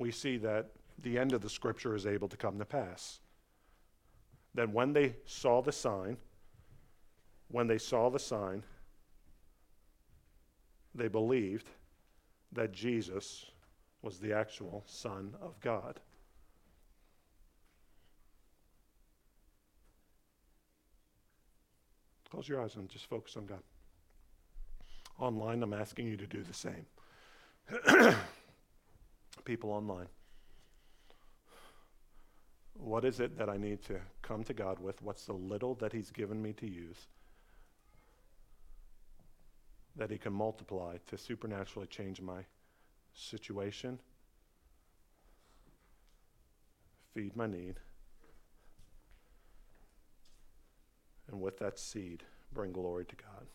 we 0.01 0.11
see 0.11 0.39
that 0.39 0.71
the 1.03 1.19
end 1.19 1.35
of 1.35 1.43
the 1.43 1.51
scripture 1.51 1.95
is 1.95 2.07
able 2.07 2.27
to 2.27 2.37
come 2.37 2.59
to 2.59 2.65
pass. 2.65 3.21
Then, 4.55 4.73
when 4.73 4.95
they 4.95 5.15
saw 5.27 5.61
the 5.61 5.73
sign, 5.73 6.17
when 7.49 7.67
they 7.67 7.77
saw 7.79 8.09
the 8.09 8.19
sign, 8.19 8.65
they 10.95 11.07
believed 11.07 11.69
that 12.53 12.73
Jesus 12.73 13.45
was 14.03 14.19
the 14.19 14.33
actual 14.33 14.83
Son 14.87 15.35
of 15.41 15.61
God. 15.61 16.01
Close 22.31 22.49
your 22.49 22.63
eyes 22.63 22.77
and 22.77 22.89
just 22.89 23.07
focus 23.07 23.37
on 23.37 23.45
God. 23.45 23.63
Online, 25.19 25.63
I'm 25.63 25.75
asking 25.75 26.07
you 26.07 26.17
to 26.17 26.27
do 26.27 26.43
the 26.43 26.55
same. 26.55 26.87
People 29.44 29.70
online. 29.70 30.07
What 32.74 33.05
is 33.05 33.20
it 33.20 33.37
that 33.38 33.48
I 33.48 33.57
need 33.57 33.83
to 33.85 34.00
come 34.22 34.44
to 34.44 34.55
God 34.55 34.79
with? 34.79 35.03
What's 35.03 35.26
the 35.26 35.33
little 35.33 35.74
that 35.76 35.92
He's 35.92 36.11
given 36.11 36.40
me 36.40 36.53
to 36.55 36.66
use 36.66 37.09
that 39.96 40.11
He 40.11 40.18
can 40.18 40.33
multiply 40.33 40.96
to 41.09 41.18
supernaturally 41.18 41.88
change 41.88 42.20
my 42.20 42.44
situation, 43.12 43.98
feed 47.12 47.37
my 47.37 47.46
need, 47.46 47.81
and 51.29 51.40
with 51.40 51.59
that 51.59 51.79
seed, 51.79 52.22
bring 52.53 52.72
glory 52.72 53.05
to 53.05 53.16
God? 53.16 53.46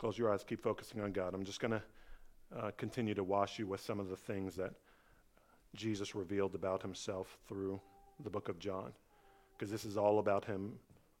Close 0.00 0.16
your 0.16 0.32
eyes, 0.32 0.42
keep 0.42 0.62
focusing 0.62 1.02
on 1.02 1.12
God. 1.12 1.34
I'm 1.34 1.44
just 1.44 1.60
going 1.60 1.72
to 1.72 1.82
uh, 2.58 2.70
continue 2.78 3.12
to 3.12 3.22
wash 3.22 3.58
you 3.58 3.66
with 3.66 3.82
some 3.82 4.00
of 4.00 4.08
the 4.08 4.16
things 4.16 4.56
that 4.56 4.72
Jesus 5.76 6.14
revealed 6.14 6.54
about 6.54 6.80
himself 6.80 7.36
through 7.46 7.78
the 8.24 8.30
book 8.30 8.48
of 8.48 8.58
John, 8.58 8.94
because 9.52 9.70
this 9.70 9.84
is 9.84 9.98
all 9.98 10.18
about 10.18 10.42
him 10.46 10.72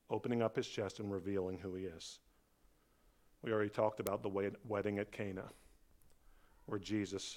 opening 0.08 0.40
up 0.40 0.56
his 0.56 0.66
chest 0.66 0.98
and 0.98 1.12
revealing 1.12 1.58
who 1.58 1.74
he 1.74 1.84
is. 1.84 2.20
We 3.42 3.52
already 3.52 3.68
talked 3.68 4.00
about 4.00 4.22
the 4.22 4.30
wedding 4.66 4.98
at 4.98 5.12
Cana, 5.12 5.44
where 6.64 6.80
Jesus 6.80 7.36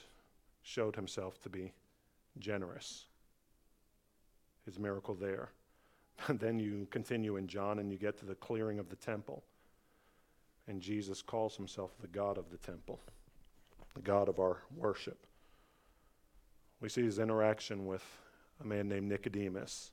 showed 0.62 0.96
himself 0.96 1.42
to 1.42 1.50
be 1.50 1.74
generous, 2.40 3.04
his 4.64 4.80
miracle 4.80 5.14
there. 5.14 5.50
And 6.30 6.40
then 6.40 6.58
you 6.58 6.88
continue 6.90 7.36
in 7.36 7.48
John 7.48 7.80
and 7.80 7.92
you 7.92 7.98
get 7.98 8.18
to 8.20 8.26
the 8.26 8.36
clearing 8.36 8.80
of 8.80 8.88
the 8.88 8.96
temple. 8.96 9.44
And 10.68 10.82
Jesus 10.82 11.22
calls 11.22 11.56
himself 11.58 11.92
the 12.00 12.08
God 12.08 12.38
of 12.38 12.50
the 12.50 12.58
temple 12.58 13.00
the 13.96 14.02
God 14.02 14.28
of 14.28 14.40
our 14.40 14.58
worship. 14.76 15.28
We 16.82 16.90
see 16.90 17.04
his 17.04 17.20
interaction 17.20 17.86
with 17.86 18.04
a 18.62 18.66
man 18.66 18.90
named 18.90 19.08
Nicodemus. 19.08 19.92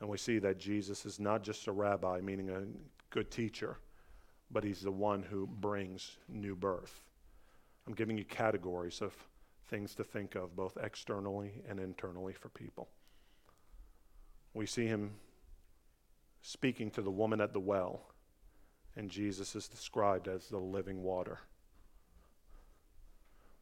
And 0.00 0.08
we 0.08 0.18
see 0.18 0.38
that 0.40 0.58
Jesus 0.58 1.06
is 1.06 1.18
not 1.18 1.42
just 1.42 1.66
a 1.66 1.72
rabbi, 1.72 2.20
meaning 2.20 2.50
a 2.50 2.62
good 3.10 3.30
teacher, 3.30 3.78
but 4.50 4.64
he's 4.64 4.80
the 4.80 4.92
one 4.92 5.22
who 5.22 5.46
brings 5.46 6.16
new 6.28 6.54
birth. 6.54 7.04
I'm 7.86 7.94
giving 7.94 8.18
you 8.18 8.24
categories 8.24 9.00
of 9.00 9.14
things 9.68 9.94
to 9.96 10.04
think 10.04 10.34
of, 10.34 10.54
both 10.54 10.76
externally 10.82 11.52
and 11.68 11.80
internally 11.80 12.32
for 12.32 12.48
people. 12.50 12.88
We 14.54 14.66
see 14.66 14.86
him 14.86 15.12
speaking 16.42 16.90
to 16.92 17.02
the 17.02 17.10
woman 17.10 17.40
at 17.40 17.52
the 17.52 17.60
well, 17.60 18.02
and 18.98 19.08
Jesus 19.08 19.54
is 19.54 19.68
described 19.68 20.26
as 20.26 20.48
the 20.48 20.58
living 20.58 21.04
water. 21.04 21.38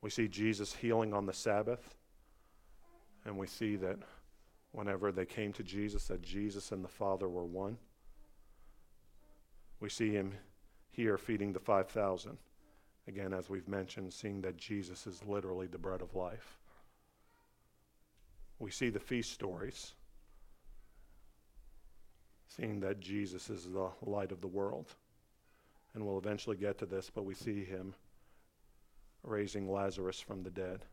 We 0.01 0.09
see 0.09 0.29
Jesus 0.29 0.75
healing 0.75 1.12
on 1.12 1.27
the 1.27 1.33
Sabbath, 1.35 1.94
and 3.27 3.37
we 3.37 3.46
see 3.46 3.77
that 3.77 3.99
whenever 4.72 5.12
they 5.12 5.27
came 5.27 5.53
to 5.53 5.62
Jesus, 5.62 6.07
that 6.09 6.22
Jesus 6.22 6.72
and 6.72 6.83
the 6.83 6.88
Father 6.88 7.29
were 7.29 7.44
one. 7.44 7.77
We 9.79 9.90
see 9.90 10.11
him 10.11 10.33
here 10.90 11.18
feeding 11.18 11.53
the 11.53 11.61
5,000. 11.61 12.38
Again, 13.07 13.35
as 13.35 13.51
we've 13.51 13.68
mentioned, 13.68 14.14
seeing 14.14 14.40
that 14.40 14.57
Jesus 14.57 15.07
is 15.07 15.20
literally 15.27 15.66
the 15.66 15.77
bread 15.77 16.01
of 16.01 16.14
life. 16.14 16.59
We 18.59 18.70
see 18.70 18.88
the 18.88 19.01
feast 19.01 19.33
stories, 19.33 19.92
seeing 22.49 22.81
that 22.81 23.01
Jesus 23.01 23.51
is 23.51 23.64
the 23.64 23.90
light 24.03 24.33
of 24.33 24.40
the 24.40 24.46
world. 24.46 24.94
And 25.97 26.05
we'll 26.05 26.19
eventually 26.19 26.59
get 26.59 26.77
to 26.79 26.87
this, 26.87 27.11
but 27.13 27.25
we 27.25 27.33
see 27.33 27.65
him 27.65 27.95
raising 29.23 29.67
Lazarus 29.67 30.21
from 30.21 30.43
the 30.43 30.51
dead, 30.51 30.85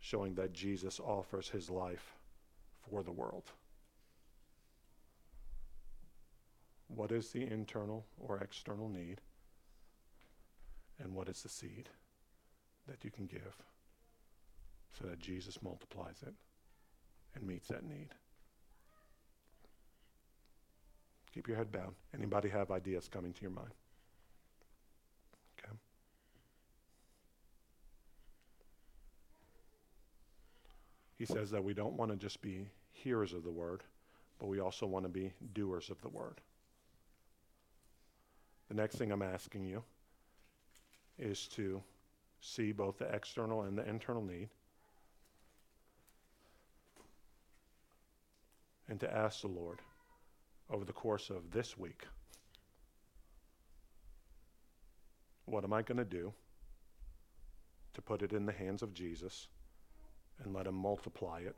showing 0.00 0.34
that 0.34 0.52
Jesus 0.52 0.98
offers 0.98 1.48
his 1.48 1.70
life 1.70 2.16
for 2.90 3.04
the 3.04 3.12
world. 3.12 3.44
What 6.88 7.12
is 7.12 7.30
the 7.30 7.46
internal 7.46 8.04
or 8.18 8.38
external 8.38 8.88
need? 8.88 9.20
And 10.98 11.14
what 11.14 11.28
is 11.28 11.44
the 11.44 11.48
seed 11.48 11.88
that 12.88 13.04
you 13.04 13.12
can 13.12 13.26
give 13.26 13.54
so 14.98 15.06
that 15.06 15.20
Jesus 15.20 15.62
multiplies 15.62 16.24
it 16.26 16.34
and 17.36 17.46
meets 17.46 17.68
that 17.68 17.84
need? 17.84 18.08
Keep 21.36 21.48
your 21.48 21.58
head 21.58 21.70
bowed. 21.70 21.92
Anybody 22.14 22.48
have 22.48 22.70
ideas 22.70 23.10
coming 23.12 23.34
to 23.34 23.42
your 23.42 23.50
mind? 23.50 23.68
Okay. 25.58 25.70
He 31.18 31.26
says 31.26 31.50
that 31.50 31.62
we 31.62 31.74
don't 31.74 31.92
want 31.92 32.10
to 32.10 32.16
just 32.16 32.40
be 32.40 32.66
hearers 32.90 33.34
of 33.34 33.44
the 33.44 33.50
word, 33.50 33.82
but 34.38 34.46
we 34.46 34.60
also 34.60 34.86
want 34.86 35.04
to 35.04 35.10
be 35.10 35.30
doers 35.52 35.90
of 35.90 36.00
the 36.00 36.08
word. 36.08 36.40
The 38.68 38.74
next 38.74 38.96
thing 38.96 39.12
I'm 39.12 39.20
asking 39.20 39.66
you 39.66 39.82
is 41.18 41.48
to 41.48 41.82
see 42.40 42.72
both 42.72 42.96
the 42.96 43.14
external 43.14 43.64
and 43.64 43.76
the 43.76 43.86
internal 43.86 44.22
need. 44.22 44.48
And 48.88 48.98
to 49.00 49.14
ask 49.14 49.42
the 49.42 49.48
Lord 49.48 49.80
over 50.70 50.84
the 50.84 50.92
course 50.92 51.30
of 51.30 51.50
this 51.50 51.78
week 51.78 52.06
what 55.46 55.64
am 55.64 55.72
I 55.72 55.82
going 55.82 55.98
to 55.98 56.04
do 56.04 56.32
to 57.94 58.02
put 58.02 58.22
it 58.22 58.32
in 58.32 58.44
the 58.44 58.52
hands 58.52 58.82
of 58.82 58.92
Jesus 58.92 59.48
and 60.42 60.52
let 60.52 60.66
him 60.66 60.74
multiply 60.74 61.40
it 61.40 61.56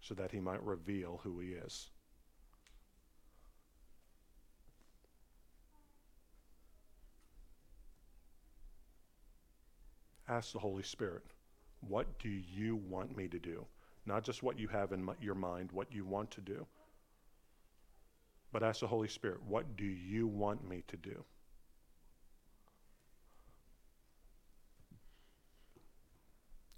so 0.00 0.14
that 0.14 0.30
he 0.30 0.40
might 0.40 0.62
reveal 0.62 1.20
who 1.22 1.40
he 1.40 1.48
is? 1.48 1.90
Ask 10.28 10.52
the 10.52 10.58
Holy 10.58 10.82
Spirit, 10.82 11.22
what 11.80 12.18
do 12.18 12.28
you 12.28 12.76
want 12.76 13.16
me 13.16 13.28
to 13.28 13.38
do? 13.38 13.64
Not 14.06 14.24
just 14.24 14.42
what 14.42 14.58
you 14.58 14.68
have 14.68 14.92
in 14.92 15.02
my, 15.02 15.14
your 15.20 15.34
mind, 15.34 15.70
what 15.72 15.92
you 15.92 16.04
want 16.04 16.30
to 16.32 16.40
do. 16.40 16.66
But 18.52 18.62
ask 18.62 18.80
the 18.80 18.86
Holy 18.86 19.08
Spirit, 19.08 19.42
what 19.46 19.76
do 19.76 19.84
you 19.84 20.26
want 20.26 20.68
me 20.68 20.82
to 20.88 20.96
do? 20.96 21.24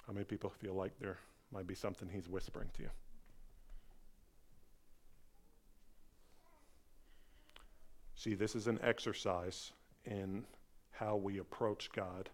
How 0.07 0.13
many 0.13 0.25
people 0.25 0.51
feel 0.51 0.75
like 0.75 0.99
there 0.99 1.19
might 1.53 1.67
be 1.67 1.75
something 1.75 2.09
He's 2.09 2.29
whispering 2.29 2.71
to 2.75 2.83
you? 2.85 2.91
See, 8.15 8.35
this 8.35 8.57
is 8.57 8.67
an 8.67 8.81
exercise 8.83 9.73
in 10.05 10.45
how 10.91 11.17
we 11.17 11.39
approach 11.39 11.91
God 11.93 12.31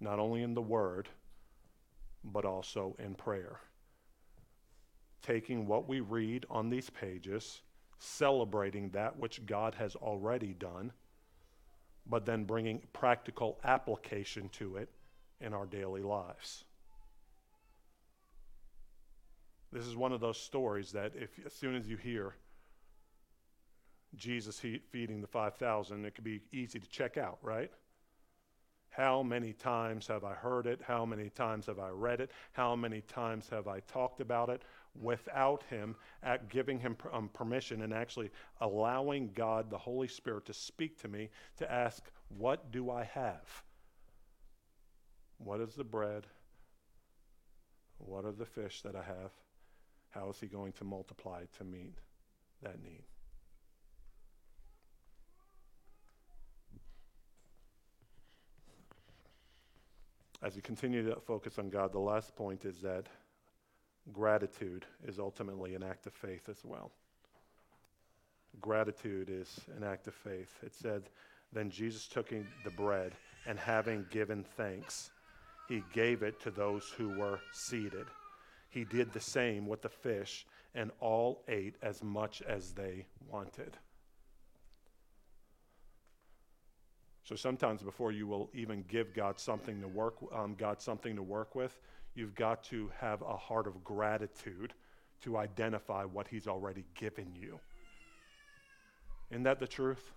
not 0.00 0.18
only 0.18 0.42
in 0.42 0.54
the 0.54 0.62
Word, 0.62 1.08
but 2.24 2.44
also 2.44 2.96
in 2.98 3.14
prayer. 3.14 3.60
Taking 5.22 5.66
what 5.66 5.88
we 5.88 6.00
read 6.00 6.44
on 6.50 6.70
these 6.70 6.90
pages, 6.90 7.60
celebrating 8.00 8.88
that 8.90 9.18
which 9.18 9.44
God 9.46 9.74
has 9.76 9.94
already 9.94 10.54
done, 10.54 10.90
but 12.06 12.24
then 12.24 12.44
bringing 12.44 12.80
practical 12.92 13.60
application 13.62 14.48
to 14.54 14.76
it 14.76 14.88
in 15.40 15.54
our 15.54 15.66
daily 15.66 16.02
lives. 16.02 16.64
This 19.70 19.86
is 19.86 19.94
one 19.94 20.12
of 20.12 20.20
those 20.20 20.38
stories 20.38 20.92
that 20.92 21.12
if 21.14 21.28
as 21.44 21.52
soon 21.52 21.76
as 21.76 21.86
you 21.86 21.96
hear 21.96 22.34
Jesus 24.16 24.58
feeding 24.58 25.20
the 25.20 25.28
5,000, 25.28 26.04
it 26.04 26.14
could 26.14 26.24
be 26.24 26.40
easy 26.52 26.80
to 26.80 26.88
check 26.88 27.16
out, 27.16 27.38
right? 27.42 27.70
How 28.88 29.22
many 29.22 29.52
times 29.52 30.08
have 30.08 30.24
I 30.24 30.34
heard 30.34 30.66
it? 30.66 30.80
How 30.84 31.06
many 31.06 31.30
times 31.30 31.66
have 31.66 31.78
I 31.78 31.90
read 31.90 32.20
it? 32.20 32.32
How 32.52 32.74
many 32.74 33.02
times 33.02 33.48
have 33.50 33.68
I 33.68 33.80
talked 33.80 34.20
about 34.20 34.48
it 34.48 34.62
without 34.94 35.62
Him 35.64 35.96
at 36.22 36.48
giving 36.48 36.78
Him 36.78 36.96
um, 37.12 37.28
permission 37.32 37.82
and 37.82 37.92
actually 37.92 38.30
allowing 38.60 39.30
God, 39.34 39.70
the 39.70 39.78
Holy 39.78 40.08
Spirit, 40.08 40.46
to 40.46 40.54
speak 40.54 41.00
to 41.02 41.08
me 41.08 41.30
to 41.58 41.70
ask, 41.70 42.10
What 42.28 42.70
do 42.72 42.90
I 42.90 43.04
have? 43.04 43.62
What 45.38 45.60
is 45.60 45.74
the 45.74 45.84
bread? 45.84 46.26
What 47.98 48.24
are 48.24 48.32
the 48.32 48.46
fish 48.46 48.82
that 48.82 48.96
I 48.96 49.02
have? 49.02 49.32
How 50.10 50.30
is 50.30 50.40
He 50.40 50.46
going 50.46 50.72
to 50.72 50.84
multiply 50.84 51.44
to 51.58 51.64
meet 51.64 51.98
that 52.62 52.82
need? 52.82 53.02
as 60.42 60.56
we 60.56 60.62
continue 60.62 61.04
to 61.08 61.20
focus 61.20 61.58
on 61.58 61.68
God, 61.68 61.92
the 61.92 61.98
last 61.98 62.34
point 62.34 62.64
is 62.64 62.80
that 62.80 63.06
gratitude 64.12 64.84
is 65.06 65.18
ultimately 65.18 65.74
an 65.74 65.82
act 65.82 66.06
of 66.06 66.12
faith 66.12 66.48
as 66.48 66.64
well. 66.64 66.90
Gratitude 68.60 69.30
is 69.30 69.60
an 69.76 69.84
act 69.84 70.06
of 70.06 70.14
faith. 70.14 70.58
It 70.62 70.74
said, 70.74 71.04
Then 71.52 71.70
Jesus 71.70 72.06
took 72.06 72.30
the 72.30 72.70
bread, 72.70 73.12
and 73.46 73.58
having 73.58 74.06
given 74.10 74.44
thanks, 74.56 75.10
he 75.68 75.82
gave 75.92 76.22
it 76.22 76.40
to 76.40 76.50
those 76.50 76.92
who 76.96 77.16
were 77.18 77.40
seated. 77.52 78.06
He 78.68 78.84
did 78.84 79.12
the 79.12 79.20
same 79.20 79.66
with 79.66 79.82
the 79.82 79.88
fish, 79.88 80.46
and 80.74 80.90
all 81.00 81.42
ate 81.48 81.76
as 81.82 82.02
much 82.02 82.42
as 82.42 82.72
they 82.72 83.06
wanted. 83.28 83.76
So 87.30 87.36
sometimes 87.36 87.82
before 87.82 88.10
you 88.10 88.26
will 88.26 88.50
even 88.52 88.84
give 88.88 89.14
God 89.14 89.38
something 89.38 89.80
to 89.80 89.86
work, 89.86 90.16
um, 90.34 90.56
God 90.58 90.82
something 90.82 91.14
to 91.14 91.22
work 91.22 91.54
with, 91.54 91.78
you've 92.14 92.34
got 92.34 92.62
to 92.64 92.90
have 92.98 93.22
a 93.22 93.36
heart 93.36 93.66
of 93.66 93.82
gratitude 93.84 94.74
to 95.22 95.36
identify 95.36 96.04
what 96.04 96.28
He's 96.28 96.46
already 96.46 96.84
given 96.94 97.34
you. 97.34 97.58
Isn't 99.30 99.44
that 99.44 99.60
the 99.60 99.66
truth? 99.66 100.12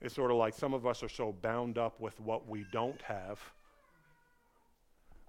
It's 0.00 0.14
sort 0.14 0.30
of 0.30 0.36
like 0.36 0.54
some 0.54 0.74
of 0.74 0.86
us 0.86 1.02
are 1.02 1.08
so 1.08 1.32
bound 1.32 1.78
up 1.78 2.00
with 2.00 2.18
what 2.20 2.48
we 2.48 2.66
don't 2.72 3.00
have 3.02 3.40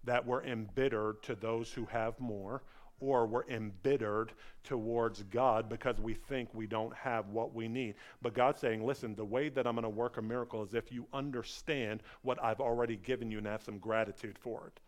that 0.06 0.26
we're 0.26 0.44
embittered 0.44 1.22
to 1.24 1.36
those 1.36 1.72
who 1.72 1.86
have 1.86 2.20
more, 2.20 2.62
or 3.00 3.26
we're 3.26 3.48
embittered 3.48 4.32
towards 4.63 5.24
God 5.24 5.68
because 5.68 6.00
we 6.00 6.13
think 6.13 6.50
we 6.54 6.68
don't 6.68 6.94
have 6.96 7.30
what 7.30 7.54
we 7.54 7.68
need. 7.68 7.96
But 8.22 8.34
God's 8.34 8.62
saying, 8.62 8.86
listen, 8.86 9.15
the 9.15 9.26
way 9.26 9.50
that 9.50 9.68
I'm 9.68 9.76
going 9.76 9.84
to 9.84 9.89
work 9.89 10.18
a 10.18 10.22
miracle 10.22 10.63
is 10.63 10.74
if 10.74 10.91
you 10.91 11.06
understand 11.13 12.04
what 12.22 12.41
I've 12.44 12.62
already 12.62 12.98
given 12.98 13.32
you 13.32 13.39
and 13.39 13.48
have 13.48 13.63
some 13.63 13.80
gratitude 13.80 14.38
for 14.39 14.68
it. 14.68 14.80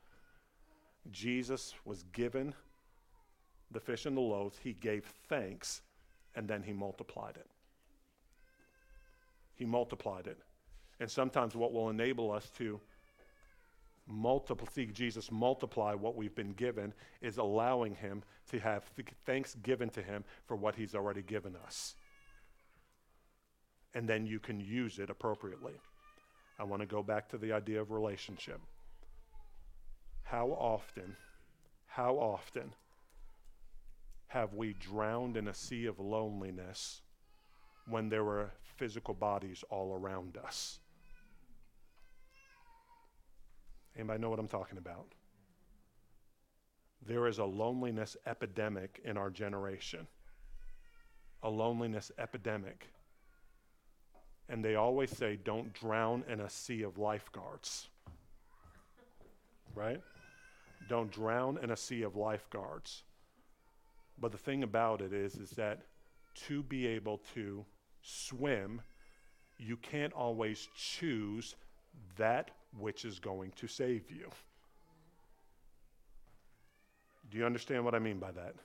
Jesus 1.12 1.74
was 1.86 2.04
given 2.12 2.54
the 3.72 3.80
fish 3.80 4.06
and 4.06 4.16
the 4.16 4.22
loaves, 4.22 4.58
he 4.58 4.74
gave 4.74 5.06
thanks, 5.28 5.82
and 6.36 6.48
then 6.48 6.64
he 6.64 6.74
multiplied 6.74 7.36
it. 7.36 7.48
He 9.56 9.66
multiplied 9.66 10.28
it. 10.28 10.38
And 11.00 11.10
sometimes 11.10 11.56
what 11.56 11.74
will 11.74 11.90
enable 11.90 12.32
us 12.32 12.50
to 12.58 12.80
multiple, 14.08 14.68
see 14.72 14.86
Jesus 14.86 15.32
multiply 15.32 15.94
what 15.94 16.16
we've 16.16 16.36
been 16.36 16.54
given 16.54 16.94
is 17.22 17.38
allowing 17.38 17.96
him 17.96 18.24
to 18.50 18.60
have 18.60 18.84
thanks 19.26 19.56
given 19.56 19.90
to 19.90 20.02
him 20.02 20.24
for 20.46 20.56
what 20.56 20.76
he's 20.76 20.96
already 20.96 21.22
given 21.22 21.56
us. 21.66 21.96
And 23.94 24.08
then 24.08 24.26
you 24.26 24.40
can 24.40 24.60
use 24.60 25.00
it 25.00 25.10
appropriately. 25.10 25.74
I 26.60 26.64
want 26.64 26.82
to 26.82 26.88
go 26.88 27.04
back 27.04 27.28
to 27.30 27.38
the 27.38 27.52
idea 27.52 27.82
of 27.82 27.92
relationship. 27.92 28.62
How 30.30 30.48
often, 30.48 31.16
how 31.86 32.16
often 32.16 32.74
have 34.28 34.54
we 34.54 34.74
drowned 34.74 35.38
in 35.38 35.48
a 35.48 35.54
sea 35.54 35.86
of 35.86 36.00
loneliness 36.00 37.02
when 37.88 38.10
there 38.10 38.26
were 38.26 38.52
physical 38.76 39.14
bodies 39.14 39.64
all 39.70 39.94
around 39.94 40.38
us? 40.46 40.80
Anybody 43.96 44.20
know 44.20 44.30
what 44.30 44.40
I'm 44.40 44.50
talking 44.50 44.78
about? 44.78 45.08
There 47.06 47.28
is 47.28 47.38
a 47.38 47.46
loneliness 47.46 48.18
epidemic 48.26 49.00
in 49.06 49.16
our 49.16 49.30
generation. 49.30 50.08
A 51.42 51.50
loneliness 51.50 52.12
epidemic. 52.20 52.90
And 54.50 54.64
they 54.64 54.76
always 54.76 55.10
say, 55.10 55.40
don't 55.42 55.74
drown 55.74 56.26
in 56.28 56.42
a 56.42 56.50
sea 56.50 56.82
of 56.82 56.98
lifeguards. 56.98 57.88
Right? 59.74 60.02
Don't 60.88 61.12
drown 61.12 61.58
in 61.62 61.72
a 61.72 61.78
sea 61.78 62.04
of 62.04 62.16
lifeguards. 62.16 63.04
But 64.20 64.32
the 64.32 64.38
thing 64.38 64.64
about 64.64 65.02
it 65.02 65.14
is, 65.14 65.36
is 65.36 65.52
that 65.52 65.82
to 66.48 66.64
be 66.64 66.88
able 66.88 67.22
to 67.34 67.66
swim, 68.02 68.82
you 69.58 69.78
can't 69.78 70.14
always 70.14 70.68
choose 70.76 71.56
that 72.18 72.52
which 72.78 73.06
is 73.06 73.20
going 73.20 73.52
to 73.56 73.68
save 73.68 74.10
you. 74.10 74.30
Do 77.30 77.38
you 77.38 77.46
understand 77.46 77.84
what 77.84 77.96
I 77.96 78.00
mean 78.00 78.20
by 78.20 78.32
that? 78.32 78.56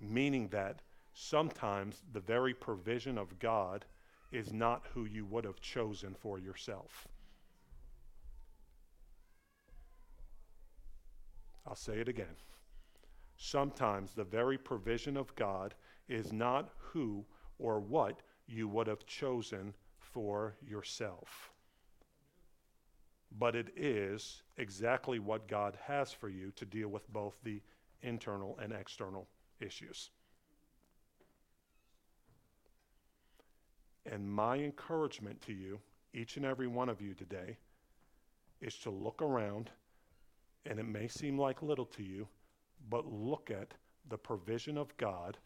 Meaning 0.00 0.48
that 0.48 0.80
sometimes 1.12 2.02
the 2.12 2.20
very 2.20 2.54
provision 2.54 3.18
of 3.18 3.38
God 3.38 3.84
is 4.32 4.52
not 4.52 4.82
who 4.92 5.04
you 5.04 5.24
would 5.26 5.44
have 5.44 5.60
chosen 5.60 6.14
for 6.14 6.38
yourself. 6.38 7.06
I'll 11.66 11.74
say 11.74 11.98
it 11.98 12.08
again. 12.08 12.36
Sometimes 13.36 14.12
the 14.12 14.24
very 14.24 14.58
provision 14.58 15.16
of 15.16 15.34
God 15.34 15.74
is 16.08 16.32
not 16.32 16.70
who 16.78 17.24
or 17.58 17.80
what 17.80 18.20
you 18.46 18.68
would 18.68 18.86
have 18.86 19.06
chosen 19.06 19.74
for 19.98 20.54
yourself. 20.66 21.50
But 23.38 23.56
it 23.56 23.72
is 23.76 24.42
exactly 24.58 25.18
what 25.18 25.48
God 25.48 25.76
has 25.86 26.12
for 26.12 26.28
you 26.28 26.52
to 26.52 26.64
deal 26.64 26.88
with 26.88 27.10
both 27.12 27.34
the 27.42 27.60
internal 28.02 28.58
and 28.62 28.72
external 28.72 29.26
issues. 29.60 30.10
And 34.06 34.30
my 34.30 34.56
encouragement 34.58 35.40
to 35.42 35.52
you, 35.52 35.80
each 36.12 36.36
and 36.36 36.44
every 36.44 36.68
one 36.68 36.88
of 36.88 37.00
you 37.00 37.14
today, 37.14 37.56
is 38.60 38.76
to 38.80 38.90
look 38.90 39.22
around, 39.22 39.70
and 40.66 40.78
it 40.78 40.86
may 40.86 41.08
seem 41.08 41.38
like 41.38 41.62
little 41.62 41.86
to 41.86 42.02
you, 42.02 42.26
but 42.88 43.06
look 43.06 43.50
at 43.50 43.74
the 44.08 44.18
provision 44.18 44.76
of 44.76 44.96
God 44.96 45.38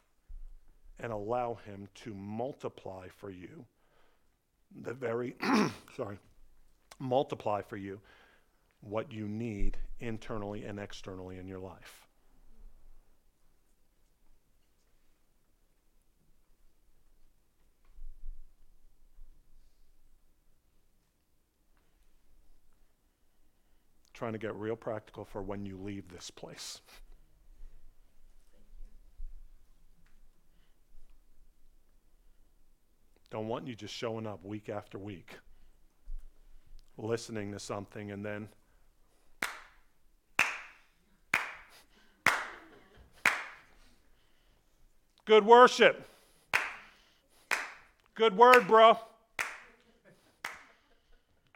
and 1.00 1.12
allow 1.12 1.58
Him 1.64 1.88
to 1.96 2.14
multiply 2.14 3.08
for 3.08 3.30
you 3.30 3.64
the 4.82 4.92
very, 4.92 5.34
sorry, 5.96 6.18
multiply 6.98 7.62
for 7.62 7.76
you 7.76 8.00
what 8.80 9.12
you 9.12 9.26
need 9.28 9.76
internally 10.00 10.64
and 10.64 10.78
externally 10.78 11.38
in 11.38 11.46
your 11.48 11.58
life. 11.58 12.07
Trying 24.18 24.32
to 24.32 24.38
get 24.38 24.52
real 24.56 24.74
practical 24.74 25.24
for 25.24 25.40
when 25.40 25.64
you 25.64 25.78
leave 25.78 26.08
this 26.08 26.28
place. 26.28 26.80
Don't 33.30 33.46
want 33.46 33.68
you 33.68 33.76
just 33.76 33.94
showing 33.94 34.26
up 34.26 34.44
week 34.44 34.68
after 34.68 34.98
week, 34.98 35.36
listening 36.96 37.52
to 37.52 37.60
something, 37.60 38.10
and 38.10 38.24
then 38.24 38.48
Good 45.26 45.44
worship. 45.44 46.08
Good 48.14 48.34
word, 48.34 48.66
bro. 48.66 48.98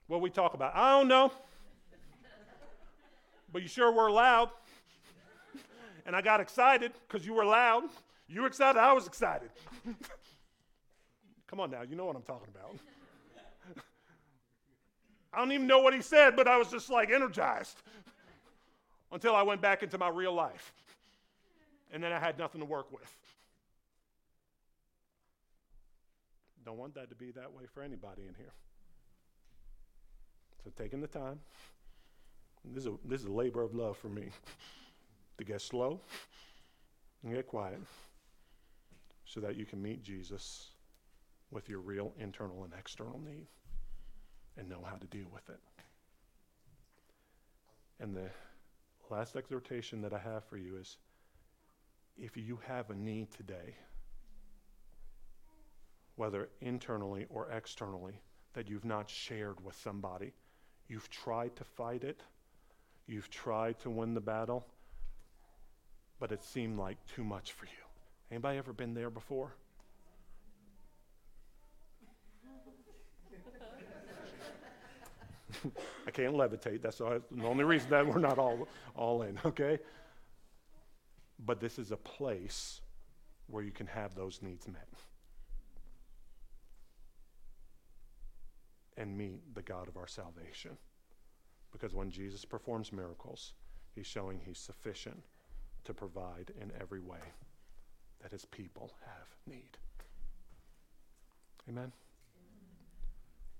What 0.06 0.20
we 0.20 0.28
talk 0.28 0.52
about? 0.52 0.76
I 0.76 0.90
don't 0.90 1.08
know 1.08 1.32
but 3.52 3.62
you 3.62 3.68
sure 3.68 3.92
were 3.92 4.10
loud. 4.10 4.50
and 6.06 6.16
I 6.16 6.22
got 6.22 6.40
excited 6.40 6.92
because 7.06 7.26
you 7.26 7.34
were 7.34 7.44
loud. 7.44 7.84
You 8.28 8.40
were 8.42 8.46
excited, 8.46 8.78
I 8.78 8.92
was 8.92 9.06
excited. 9.06 9.50
Come 11.46 11.60
on 11.60 11.70
now, 11.70 11.82
you 11.82 11.96
know 11.96 12.06
what 12.06 12.16
I'm 12.16 12.22
talking 12.22 12.48
about. 12.54 12.76
I 15.34 15.38
don't 15.38 15.52
even 15.52 15.66
know 15.66 15.80
what 15.80 15.94
he 15.94 16.02
said, 16.02 16.36
but 16.36 16.46
I 16.46 16.56
was 16.58 16.68
just 16.70 16.90
like 16.90 17.10
energized 17.10 17.82
until 19.10 19.34
I 19.34 19.42
went 19.42 19.60
back 19.60 19.82
into 19.82 19.98
my 19.98 20.08
real 20.08 20.32
life. 20.34 20.72
And 21.92 22.02
then 22.02 22.12
I 22.12 22.18
had 22.18 22.38
nothing 22.38 22.60
to 22.60 22.66
work 22.66 22.90
with. 22.90 23.10
Don't 26.64 26.78
want 26.78 26.94
that 26.94 27.08
to 27.10 27.14
be 27.14 27.30
that 27.32 27.52
way 27.52 27.64
for 27.72 27.82
anybody 27.82 28.22
in 28.22 28.34
here. 28.34 28.52
So 30.64 30.70
taking 30.78 31.00
the 31.00 31.08
time. 31.08 31.40
This 32.64 32.84
is 32.84 32.86
a, 32.86 32.94
this 33.04 33.20
is 33.20 33.26
a 33.26 33.32
labor 33.32 33.62
of 33.62 33.74
love 33.74 33.96
for 33.96 34.08
me 34.08 34.28
to 35.38 35.44
get 35.44 35.60
slow 35.60 36.00
and 37.22 37.34
get 37.34 37.46
quiet 37.46 37.80
so 39.24 39.40
that 39.40 39.56
you 39.56 39.64
can 39.64 39.82
meet 39.82 40.02
Jesus 40.02 40.70
with 41.50 41.68
your 41.68 41.80
real 41.80 42.12
internal 42.18 42.64
and 42.64 42.72
external 42.78 43.20
need 43.20 43.46
and 44.56 44.68
know 44.68 44.82
how 44.84 44.96
to 44.96 45.06
deal 45.06 45.26
with 45.32 45.48
it. 45.48 45.60
And 48.00 48.14
the 48.14 48.30
last 49.10 49.36
exhortation 49.36 50.00
that 50.02 50.12
I 50.12 50.18
have 50.18 50.44
for 50.44 50.56
you 50.56 50.76
is 50.76 50.96
if 52.18 52.36
you 52.36 52.58
have 52.66 52.90
a 52.90 52.94
need 52.94 53.30
today, 53.30 53.74
whether 56.16 56.48
internally 56.60 57.26
or 57.28 57.50
externally, 57.50 58.20
that 58.54 58.68
you've 58.68 58.84
not 58.84 59.08
shared 59.08 59.64
with 59.64 59.74
somebody, 59.76 60.32
you've 60.88 61.08
tried 61.08 61.56
to 61.56 61.64
fight 61.64 62.04
it 62.04 62.22
You've 63.12 63.28
tried 63.28 63.78
to 63.80 63.90
win 63.90 64.14
the 64.14 64.22
battle, 64.22 64.66
but 66.18 66.32
it 66.32 66.42
seemed 66.42 66.78
like 66.78 66.96
too 67.14 67.22
much 67.22 67.52
for 67.52 67.66
you. 67.66 67.72
Anybody 68.30 68.56
ever 68.56 68.72
been 68.72 68.94
there 68.94 69.10
before? 69.10 69.52
I 76.06 76.10
can't 76.10 76.32
levitate. 76.32 76.80
That's 76.80 76.96
the 76.96 77.20
only 77.44 77.64
reason 77.64 77.90
that 77.90 78.06
we're 78.06 78.18
not 78.18 78.38
all, 78.38 78.66
all 78.96 79.20
in, 79.20 79.38
okay? 79.44 79.78
But 81.44 81.60
this 81.60 81.78
is 81.78 81.92
a 81.92 81.98
place 81.98 82.80
where 83.46 83.62
you 83.62 83.72
can 83.72 83.88
have 83.88 84.14
those 84.14 84.40
needs 84.40 84.66
met 84.66 84.88
and 88.96 89.18
meet 89.18 89.54
the 89.54 89.60
God 89.60 89.86
of 89.86 89.98
our 89.98 90.06
salvation. 90.06 90.78
Because 91.72 91.94
when 91.94 92.10
Jesus 92.10 92.44
performs 92.44 92.92
miracles, 92.92 93.54
he's 93.94 94.06
showing 94.06 94.40
he's 94.44 94.58
sufficient 94.58 95.22
to 95.84 95.94
provide 95.94 96.52
in 96.60 96.70
every 96.80 97.00
way 97.00 97.18
that 98.22 98.30
his 98.30 98.44
people 98.44 98.92
have 99.04 99.28
need. 99.46 99.78
Amen? 101.68 101.92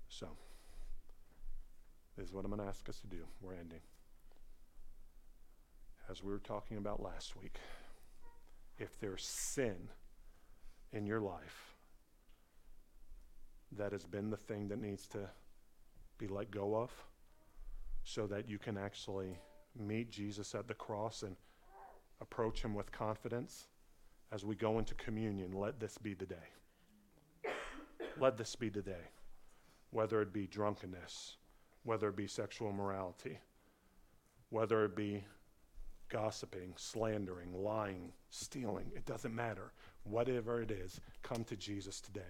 So, 0.09 0.29
this 2.17 2.29
is 2.29 2.33
what 2.33 2.45
I'm 2.45 2.51
going 2.51 2.63
to 2.63 2.69
ask 2.69 2.89
us 2.89 3.01
to 3.01 3.07
do. 3.07 3.25
We're 3.41 3.55
ending. 3.55 3.81
As 6.11 6.23
we 6.23 6.31
were 6.31 6.39
talking 6.39 6.77
about 6.77 7.03
last 7.03 7.37
week, 7.37 7.57
if 8.79 8.99
there's 9.01 9.25
sin 9.25 9.89
in 10.93 11.07
your 11.07 11.21
life 11.21 11.75
that 13.77 13.93
has 13.93 14.05
been 14.05 14.31
the 14.31 14.37
thing 14.37 14.69
that 14.69 14.81
needs 14.81 15.07
to 15.09 15.31
be 16.19 16.27
let 16.29 16.51
go 16.51 16.77
of, 16.77 16.91
so 18.05 18.27
that 18.27 18.49
you 18.49 18.59
can 18.59 18.77
actually 18.77 19.39
meet 19.79 20.11
Jesus 20.11 20.55
at 20.55 20.69
the 20.69 20.75
cross 20.75 21.23
and 21.23 21.37
approach 22.21 22.63
him 22.63 22.75
with 22.75 22.93
confidence 22.93 23.69
as 24.33 24.45
we 24.45 24.55
go 24.55 24.79
into 24.79 24.95
communion. 24.95 25.53
Let 25.53 25.79
this 25.81 25.99
be 25.99 26.15
the 26.15 26.27
day. 26.27 27.51
Let 28.19 28.37
this 28.37 28.55
be 28.57 28.69
the 28.69 28.83
day. 28.83 29.11
Whether 29.91 30.23
it 30.23 30.33
be 30.33 30.47
drunkenness, 30.47 31.37
whether 31.85 32.09
it 32.09 32.17
be 32.17 32.27
sexual 32.27 32.71
immorality, 32.71 33.39
whether 34.51 34.85
it 34.85 34.97
be 34.97 35.25
gossiping, 36.09 36.75
slandering, 36.77 37.53
lying, 37.53 38.13
stealing, 38.31 38.91
it 38.95 39.07
doesn't 39.07 39.35
matter. 39.35 39.73
Whatever 40.05 40.61
it 40.61 40.71
is, 40.71 41.01
come 41.23 41.45
to 41.45 41.57
Jesus 41.57 42.01
today. 42.01 42.21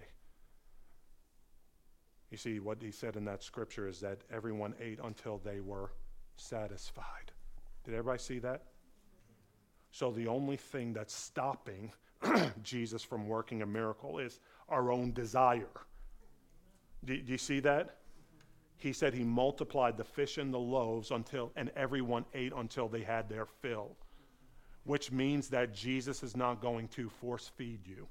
You 2.33 2.39
see, 2.39 2.61
what 2.61 2.79
he 2.81 2.91
said 2.91 3.17
in 3.17 3.27
that 3.27 3.43
scripture 3.43 3.87
is 3.87 4.01
that 4.01 4.23
everyone 4.33 4.75
ate 4.81 4.99
until 5.05 5.37
they 5.45 5.61
were 5.61 5.93
satisfied. 6.37 7.31
Did 7.85 7.93
everybody 7.93 8.21
see 8.21 8.39
that? 8.39 8.63
So 9.91 10.11
the 10.11 10.29
only 10.29 10.57
thing 10.57 10.95
that's 10.95 11.15
stopping 11.15 11.93
Jesus 12.63 13.03
from 13.03 13.29
working 13.29 13.61
a 13.61 13.67
miracle 13.67 14.19
is 14.19 14.41
our 14.71 14.91
own 14.91 15.13
desire. 15.13 15.69
Do, 17.05 17.21
do, 17.21 17.33
you 17.33 17.37
see 17.37 17.61
that? 17.61 17.99
He 18.79 18.95
said 18.95 19.13
he 19.13 19.25
multiplied 19.25 19.99
the 19.99 20.05
fish 20.05 20.39
and 20.39 20.55
the 20.55 20.59
loaves 20.59 21.11
until, 21.11 21.53
and 21.55 21.71
everyone 21.77 22.25
ate 22.33 22.55
until 22.57 22.89
they 22.89 23.03
had 23.03 23.29
their 23.29 23.45
fill, 23.45 23.95
which 24.85 25.13
means 25.13 25.49
that 25.49 25.75
Jesus 25.75 26.23
is 26.23 26.35
not 26.35 26.63
going 26.63 26.89
to 26.89 27.11
force 27.11 27.51
feed 27.57 27.87
you. 27.87 28.09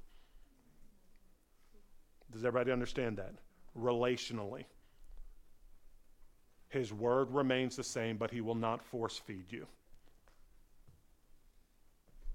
Does 2.30 2.44
everybody 2.44 2.70
understand 2.70 3.16
that? 3.16 3.34
Relationally. 3.78 4.64
His 6.68 6.92
word 6.92 7.30
remains 7.30 7.76
the 7.76 7.84
same, 7.84 8.16
but 8.16 8.30
he 8.30 8.40
will 8.40 8.54
not 8.54 8.82
force 8.82 9.18
feed 9.18 9.50
you. 9.50 9.66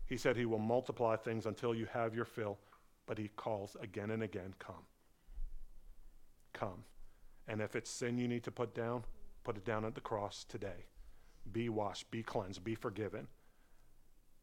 He 0.05 0.15
said 0.15 0.38
he 0.38 0.45
will 0.45 0.59
multiply 0.59 1.15
things 1.15 1.45
until 1.45 1.75
you 1.75 1.85
have 1.88 2.15
your 2.15 2.25
fill, 2.25 2.57
but 3.07 3.17
he 3.17 3.29
calls 3.35 3.75
again 3.81 4.11
and 4.11 4.23
again, 4.23 4.53
Come. 4.59 4.85
Come. 6.53 6.83
And 7.47 7.61
if 7.61 7.75
it's 7.75 7.89
sin 7.89 8.17
you 8.17 8.27
need 8.27 8.43
to 8.43 8.51
put 8.51 8.73
down, 8.73 9.03
put 9.43 9.57
it 9.57 9.65
down 9.65 9.85
at 9.85 9.95
the 9.95 10.01
cross 10.01 10.45
today. 10.47 10.85
Be 11.51 11.69
washed, 11.69 12.09
be 12.11 12.23
cleansed, 12.23 12.63
be 12.63 12.75
forgiven. 12.75 13.27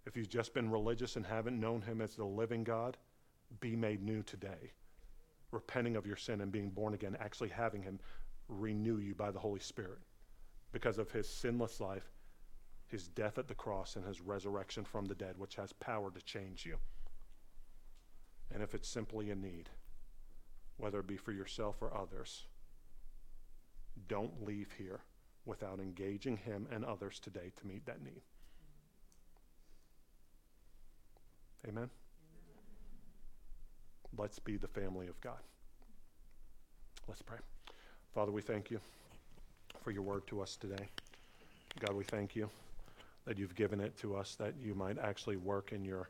If 0.06 0.16
you've 0.16 0.28
just 0.28 0.54
been 0.54 0.70
religious 0.70 1.16
and 1.16 1.24
haven't 1.24 1.58
known 1.58 1.82
him 1.82 2.00
as 2.00 2.14
the 2.14 2.24
living 2.24 2.64
God, 2.64 2.96
be 3.60 3.76
made 3.76 4.02
new 4.02 4.22
today. 4.22 4.72
Repenting 5.54 5.94
of 5.94 6.04
your 6.04 6.16
sin 6.16 6.40
and 6.40 6.50
being 6.50 6.68
born 6.68 6.94
again, 6.94 7.16
actually 7.20 7.48
having 7.48 7.80
him 7.80 8.00
renew 8.48 8.98
you 8.98 9.14
by 9.14 9.30
the 9.30 9.38
Holy 9.38 9.60
Spirit 9.60 10.00
because 10.72 10.98
of 10.98 11.12
his 11.12 11.28
sinless 11.28 11.80
life, 11.80 12.10
his 12.88 13.06
death 13.06 13.38
at 13.38 13.46
the 13.46 13.54
cross, 13.54 13.94
and 13.94 14.04
his 14.04 14.20
resurrection 14.20 14.84
from 14.84 15.04
the 15.04 15.14
dead, 15.14 15.38
which 15.38 15.54
has 15.54 15.72
power 15.74 16.10
to 16.10 16.20
change 16.22 16.66
you. 16.66 16.76
And 18.52 18.64
if 18.64 18.74
it's 18.74 18.88
simply 18.88 19.30
a 19.30 19.36
need, 19.36 19.70
whether 20.76 20.98
it 20.98 21.06
be 21.06 21.16
for 21.16 21.30
yourself 21.30 21.76
or 21.80 21.96
others, 21.96 22.46
don't 24.08 24.44
leave 24.44 24.72
here 24.76 25.02
without 25.46 25.78
engaging 25.78 26.36
him 26.36 26.66
and 26.72 26.84
others 26.84 27.20
today 27.20 27.52
to 27.60 27.66
meet 27.66 27.86
that 27.86 28.02
need. 28.02 28.22
Amen? 31.68 31.90
Let's 34.16 34.38
be 34.38 34.56
the 34.56 34.68
family 34.68 35.08
of 35.08 35.20
God. 35.20 35.38
Let's 37.08 37.22
pray. 37.22 37.38
Father, 38.14 38.30
we 38.30 38.42
thank 38.42 38.70
you 38.70 38.80
for 39.82 39.90
your 39.90 40.02
word 40.02 40.26
to 40.28 40.40
us 40.40 40.56
today. 40.56 40.88
God, 41.80 41.96
we 41.96 42.04
thank 42.04 42.36
you 42.36 42.48
that 43.24 43.38
you've 43.38 43.54
given 43.54 43.80
it 43.80 43.96
to 43.98 44.14
us 44.14 44.36
that 44.36 44.54
you 44.62 44.74
might 44.74 44.98
actually 44.98 45.36
work 45.36 45.72
in 45.72 45.84
your 45.84 46.08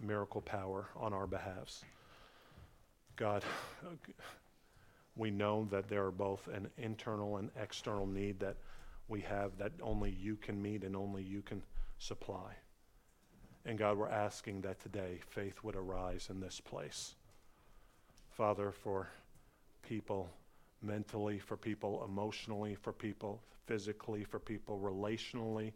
miracle 0.00 0.40
power 0.40 0.86
on 0.96 1.12
our 1.12 1.26
behalves. 1.26 1.84
God, 3.16 3.44
we 5.16 5.30
know 5.30 5.68
that 5.70 5.88
there 5.88 6.04
are 6.06 6.10
both 6.10 6.48
an 6.48 6.68
internal 6.78 7.36
and 7.36 7.50
external 7.60 8.06
need 8.06 8.40
that 8.40 8.56
we 9.08 9.20
have 9.20 9.58
that 9.58 9.72
only 9.82 10.10
you 10.10 10.36
can 10.36 10.60
meet 10.60 10.84
and 10.84 10.96
only 10.96 11.22
you 11.22 11.42
can 11.42 11.62
supply. 11.98 12.54
And 13.66 13.78
God, 13.78 13.98
we're 13.98 14.08
asking 14.08 14.62
that 14.62 14.80
today 14.80 15.20
faith 15.28 15.62
would 15.62 15.76
arise 15.76 16.28
in 16.30 16.40
this 16.40 16.60
place. 16.60 17.14
Father, 18.36 18.72
for 18.72 19.08
people 19.82 20.28
mentally, 20.82 21.38
for 21.38 21.56
people 21.56 22.04
emotionally, 22.04 22.74
for 22.74 22.92
people 22.92 23.42
physically, 23.66 24.24
for 24.24 24.38
people 24.38 24.78
relationally, 24.78 25.72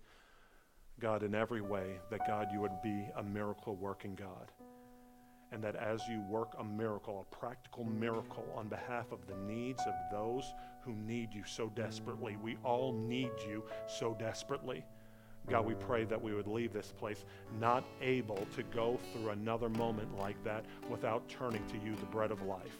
God, 0.98 1.22
in 1.22 1.34
every 1.34 1.60
way, 1.60 1.98
that 2.10 2.26
God, 2.26 2.48
you 2.52 2.60
would 2.60 2.80
be 2.82 3.08
a 3.16 3.22
miracle 3.22 3.76
working 3.76 4.14
God 4.14 4.50
and 5.52 5.62
that 5.62 5.76
as 5.76 6.06
you 6.08 6.20
work 6.28 6.54
a 6.58 6.64
miracle, 6.64 7.24
a 7.30 7.34
practical 7.34 7.84
miracle 7.84 8.46
on 8.56 8.68
behalf 8.68 9.12
of 9.12 9.26
the 9.26 9.36
needs 9.36 9.80
of 9.86 9.94
those 10.10 10.52
who 10.82 10.92
need 10.92 11.32
you 11.32 11.44
so 11.46 11.70
desperately, 11.74 12.36
we 12.42 12.56
all 12.64 12.92
need 12.92 13.30
you 13.48 13.64
so 13.86 14.14
desperately. 14.18 14.84
God, 15.48 15.64
we 15.64 15.74
pray 15.74 16.04
that 16.04 16.20
we 16.20 16.34
would 16.34 16.46
leave 16.46 16.72
this 16.72 16.92
place 16.98 17.24
not 17.60 17.84
able 18.00 18.46
to 18.56 18.62
go 18.64 18.98
through 19.12 19.30
another 19.30 19.68
moment 19.68 20.18
like 20.18 20.42
that 20.44 20.64
without 20.88 21.28
turning 21.28 21.64
to 21.66 21.78
you, 21.78 21.94
the 21.96 22.06
bread 22.06 22.30
of 22.30 22.42
life 22.42 22.78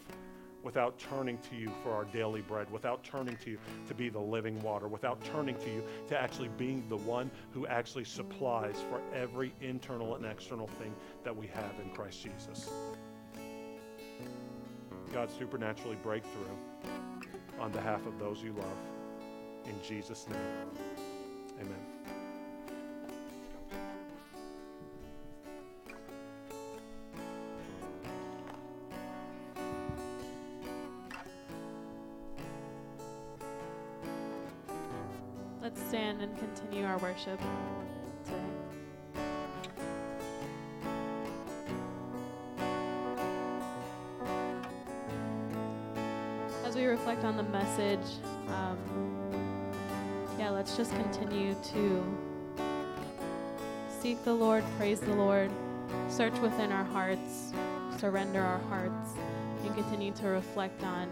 without 0.67 0.99
turning 0.99 1.37
to 1.37 1.55
you 1.55 1.71
for 1.81 1.93
our 1.93 2.03
daily 2.03 2.41
bread, 2.41 2.69
without 2.69 3.01
turning 3.01 3.37
to 3.37 3.51
you 3.51 3.57
to 3.87 3.93
be 3.93 4.09
the 4.09 4.19
living 4.19 4.59
water, 4.61 4.89
without 4.89 5.23
turning 5.23 5.55
to 5.55 5.69
you 5.69 5.81
to 6.09 6.21
actually 6.21 6.49
being 6.57 6.83
the 6.89 6.97
one 6.97 7.31
who 7.51 7.65
actually 7.67 8.03
supplies 8.03 8.75
for 8.89 9.01
every 9.15 9.53
internal 9.61 10.15
and 10.15 10.25
external 10.25 10.67
thing 10.67 10.93
that 11.23 11.33
we 11.33 11.47
have 11.47 11.71
in 11.81 11.89
Christ 11.91 12.21
Jesus. 12.21 12.69
God, 15.13 15.29
supernaturally 15.31 15.97
break 16.03 16.23
through 16.25 16.91
on 17.61 17.71
behalf 17.71 18.05
of 18.05 18.19
those 18.19 18.43
you 18.43 18.51
love. 18.51 18.77
In 19.65 19.81
Jesus' 19.81 20.27
name, 20.27 20.67
amen. 21.61 21.96
Our 36.97 37.09
worship 37.09 37.39
today. 38.25 38.37
As 46.65 46.75
we 46.75 46.85
reflect 46.85 47.23
on 47.23 47.37
the 47.37 47.43
message, 47.43 47.99
um, 48.47 48.77
yeah, 50.39 50.49
let's 50.49 50.75
just 50.75 50.91
continue 50.91 51.55
to 51.73 52.03
seek 53.99 54.23
the 54.23 54.33
Lord, 54.33 54.63
praise 54.77 54.99
the 54.99 55.13
Lord, 55.13 55.51
search 56.09 56.37
within 56.39 56.71
our 56.71 56.85
hearts, 56.85 57.53
surrender 57.97 58.41
our 58.41 58.59
hearts, 58.69 59.13
and 59.63 59.75
continue 59.75 60.11
to 60.13 60.27
reflect 60.27 60.83
on 60.83 61.09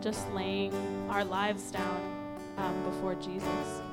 just 0.00 0.28
laying 0.32 0.72
our 1.10 1.24
lives 1.24 1.70
down 1.70 2.28
um, 2.58 2.82
before 2.84 3.14
Jesus. 3.14 3.91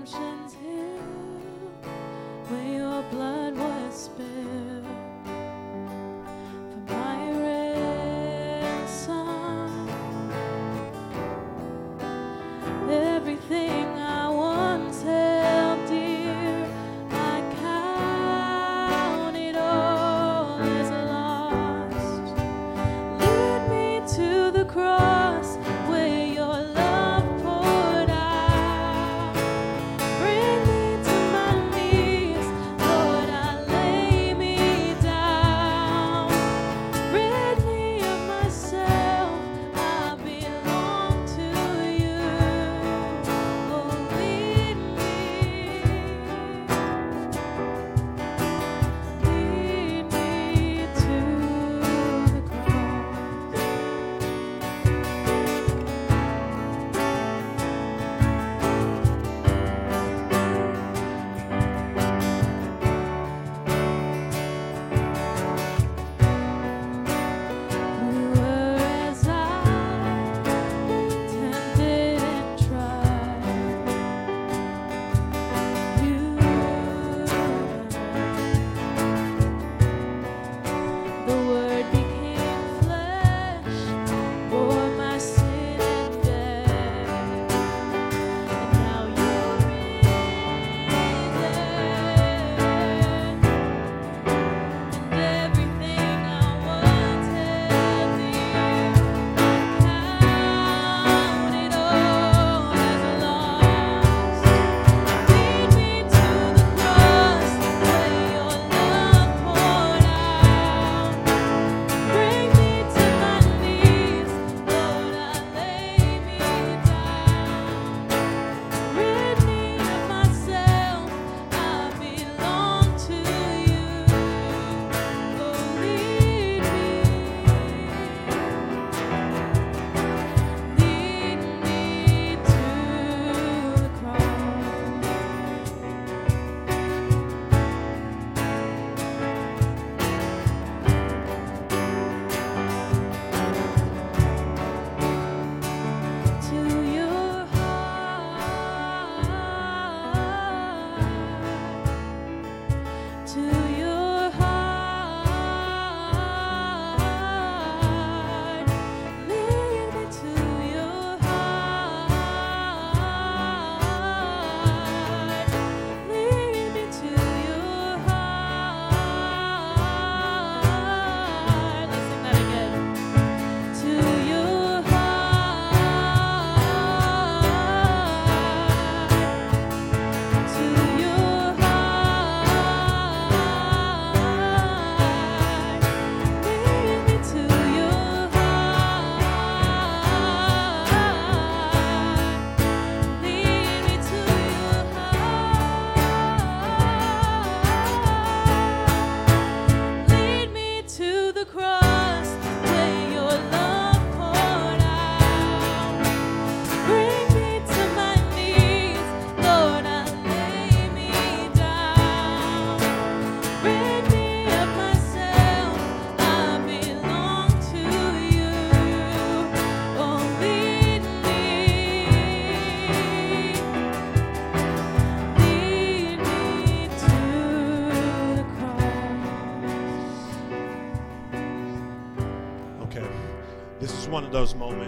redemption's 0.00 0.54
hill, 0.54 1.92
where 2.48 2.78
your 2.78 3.02
blood. 3.10 3.39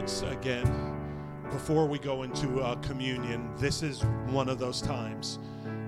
Moments, 0.03 0.23
again, 0.23 0.99
before 1.53 1.87
we 1.87 1.97
go 1.97 2.25
into 2.25 2.61
uh, 2.61 2.75
communion, 2.77 3.49
this 3.57 3.85
is 3.85 4.03
one 4.31 4.49
of 4.49 4.59
those 4.59 4.83
times 4.83 5.39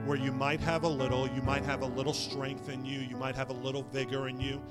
where 0.04 0.16
you 0.16 0.30
might 0.30 0.60
have 0.60 0.84
a 0.84 0.88
little, 0.88 1.28
you 1.30 1.42
might 1.42 1.64
have 1.64 1.82
a 1.82 1.86
little 1.86 2.12
strength 2.12 2.68
in 2.68 2.84
you, 2.84 3.00
you 3.00 3.16
might 3.16 3.34
have 3.34 3.50
a 3.50 3.54
little 3.54 3.82
vigor 3.82 4.28
in 4.28 4.40
you, 4.40 4.62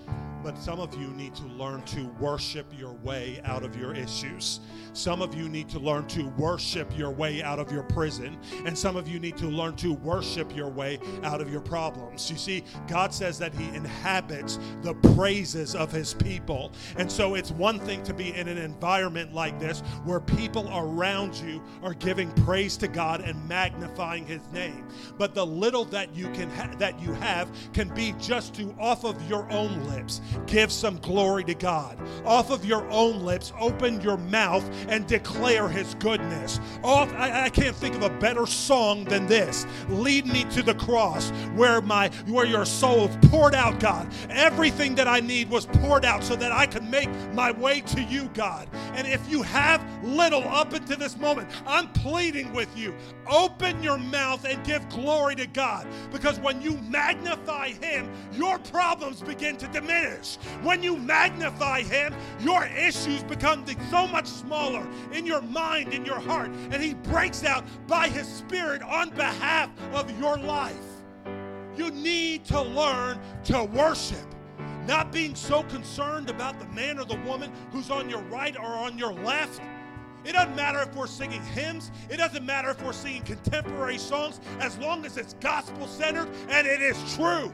but 0.43 0.57
some 0.57 0.79
of 0.79 0.93
you 0.99 1.07
need 1.09 1.33
to 1.35 1.45
learn 1.45 1.81
to 1.83 2.07
worship 2.19 2.67
your 2.77 2.93
way 2.93 3.41
out 3.45 3.63
of 3.63 3.75
your 3.75 3.95
issues. 3.95 4.59
Some 4.91 5.21
of 5.21 5.33
you 5.33 5.49
need 5.49 5.69
to 5.69 5.79
learn 5.79 6.05
to 6.07 6.27
worship 6.37 6.95
your 6.95 7.09
way 7.09 7.41
out 7.41 7.57
of 7.59 7.71
your 7.71 7.83
prison. 7.83 8.37
And 8.65 8.77
some 8.77 8.95
of 8.95 9.07
you 9.07 9.19
need 9.19 9.37
to 9.37 9.47
learn 9.47 9.75
to 9.77 9.93
worship 9.93 10.55
your 10.55 10.69
way 10.69 10.99
out 11.23 11.41
of 11.41 11.51
your 11.51 11.61
problems. 11.61 12.29
You 12.29 12.37
see, 12.37 12.63
God 12.87 13.13
says 13.13 13.39
that 13.39 13.55
He 13.55 13.69
inhabits 13.69 14.59
the 14.81 14.93
praises 15.15 15.73
of 15.73 15.91
His 15.91 16.13
people. 16.13 16.73
And 16.97 17.11
so 17.11 17.35
it's 17.35 17.51
one 17.51 17.79
thing 17.79 18.03
to 18.03 18.13
be 18.13 18.35
in 18.35 18.47
an 18.47 18.57
environment 18.57 19.33
like 19.33 19.59
this 19.59 19.79
where 20.03 20.19
people 20.19 20.69
around 20.75 21.35
you 21.35 21.63
are 21.81 21.93
giving 21.93 22.31
praise 22.43 22.77
to 22.77 22.87
God 22.87 23.21
and 23.21 23.47
magnifying 23.47 24.27
His 24.27 24.41
name. 24.53 24.87
But 25.17 25.33
the 25.33 25.45
little 25.45 25.85
that 25.85 26.13
you 26.15 26.29
can 26.31 26.49
ha- 26.51 26.75
that 26.77 26.99
you 26.99 27.13
have 27.13 27.49
can 27.73 27.89
be 27.95 28.13
just 28.19 28.53
to 28.55 28.75
off 28.79 29.05
of 29.05 29.29
your 29.29 29.49
own 29.49 29.83
lips 29.85 30.21
give 30.45 30.71
some 30.71 30.97
glory 30.97 31.43
to 31.45 31.53
God. 31.53 31.97
Off 32.25 32.49
of 32.49 32.65
your 32.65 32.89
own 32.89 33.21
lips, 33.21 33.53
open 33.59 34.01
your 34.01 34.17
mouth 34.17 34.67
and 34.87 35.07
declare 35.07 35.67
his 35.69 35.95
goodness. 35.95 36.59
Off, 36.83 37.13
I, 37.13 37.45
I 37.45 37.49
can't 37.49 37.75
think 37.75 37.95
of 37.95 38.03
a 38.03 38.09
better 38.09 38.45
song 38.45 39.03
than 39.05 39.27
this. 39.27 39.65
Lead 39.89 40.25
me 40.25 40.43
to 40.45 40.63
the 40.63 40.75
cross 40.75 41.29
where 41.55 41.81
my 41.81 42.09
where 42.27 42.45
your 42.45 42.65
soul 42.65 43.07
is 43.07 43.17
poured 43.29 43.55
out, 43.55 43.79
God. 43.79 44.07
Everything 44.29 44.95
that 44.95 45.07
I 45.07 45.19
need 45.19 45.49
was 45.49 45.65
poured 45.65 46.05
out 46.05 46.23
so 46.23 46.35
that 46.35 46.51
I 46.51 46.65
can 46.65 46.89
make 46.89 47.09
my 47.33 47.51
way 47.51 47.81
to 47.81 48.01
you, 48.01 48.29
God. 48.33 48.67
And 48.93 49.07
if 49.07 49.29
you 49.29 49.41
have 49.43 49.83
little 50.03 50.43
up 50.43 50.73
into 50.73 50.95
this 50.95 51.17
moment, 51.17 51.49
I'm 51.65 51.87
pleading 51.89 52.53
with 52.53 52.75
you. 52.77 52.93
Open 53.27 53.81
your 53.81 53.97
mouth 53.97 54.45
and 54.45 54.63
give 54.65 54.87
glory 54.89 55.35
to 55.35 55.47
God. 55.47 55.87
Because 56.11 56.39
when 56.39 56.61
you 56.61 56.77
magnify 56.89 57.69
him, 57.69 58.09
your 58.33 58.59
problems 58.59 59.21
begin 59.21 59.57
to 59.57 59.67
diminish. 59.67 60.22
When 60.61 60.81
you 60.81 60.97
magnify 60.97 61.83
Him, 61.83 62.13
your 62.39 62.65
issues 62.65 63.23
become 63.23 63.65
so 63.89 64.07
much 64.07 64.27
smaller 64.27 64.87
in 65.11 65.25
your 65.25 65.41
mind, 65.41 65.93
in 65.93 66.05
your 66.05 66.19
heart, 66.19 66.49
and 66.71 66.81
He 66.81 66.93
breaks 66.93 67.43
out 67.43 67.65
by 67.87 68.07
His 68.07 68.27
Spirit 68.27 68.81
on 68.81 69.09
behalf 69.11 69.69
of 69.93 70.19
your 70.19 70.37
life. 70.37 70.75
You 71.75 71.91
need 71.91 72.45
to 72.45 72.61
learn 72.61 73.19
to 73.45 73.63
worship. 73.63 74.25
Not 74.87 75.11
being 75.11 75.33
so 75.33 75.63
concerned 75.63 76.29
about 76.29 76.59
the 76.59 76.65
man 76.67 76.99
or 76.99 77.05
the 77.05 77.19
woman 77.25 77.51
who's 77.71 77.89
on 77.89 78.09
your 78.09 78.21
right 78.23 78.55
or 78.57 78.65
on 78.65 78.97
your 78.97 79.13
left. 79.13 79.61
It 80.25 80.33
doesn't 80.33 80.55
matter 80.55 80.81
if 80.81 80.95
we're 80.95 81.07
singing 81.07 81.41
hymns. 81.41 81.91
It 82.09 82.17
doesn't 82.17 82.45
matter 82.45 82.69
if 82.69 82.81
we're 82.83 82.93
singing 82.93 83.23
contemporary 83.23 83.97
songs, 83.97 84.39
as 84.59 84.77
long 84.77 85.05
as 85.05 85.17
it's 85.17 85.33
gospel 85.35 85.87
centered 85.87 86.29
and 86.49 86.67
it 86.67 86.81
is 86.81 86.97
true. 87.15 87.51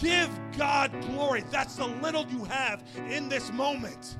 Give 0.00 0.30
God 0.56 0.92
glory. 1.02 1.44
That's 1.50 1.76
the 1.76 1.86
little 1.86 2.26
you 2.26 2.44
have 2.44 2.82
in 3.08 3.28
this 3.28 3.52
moment. 3.52 4.16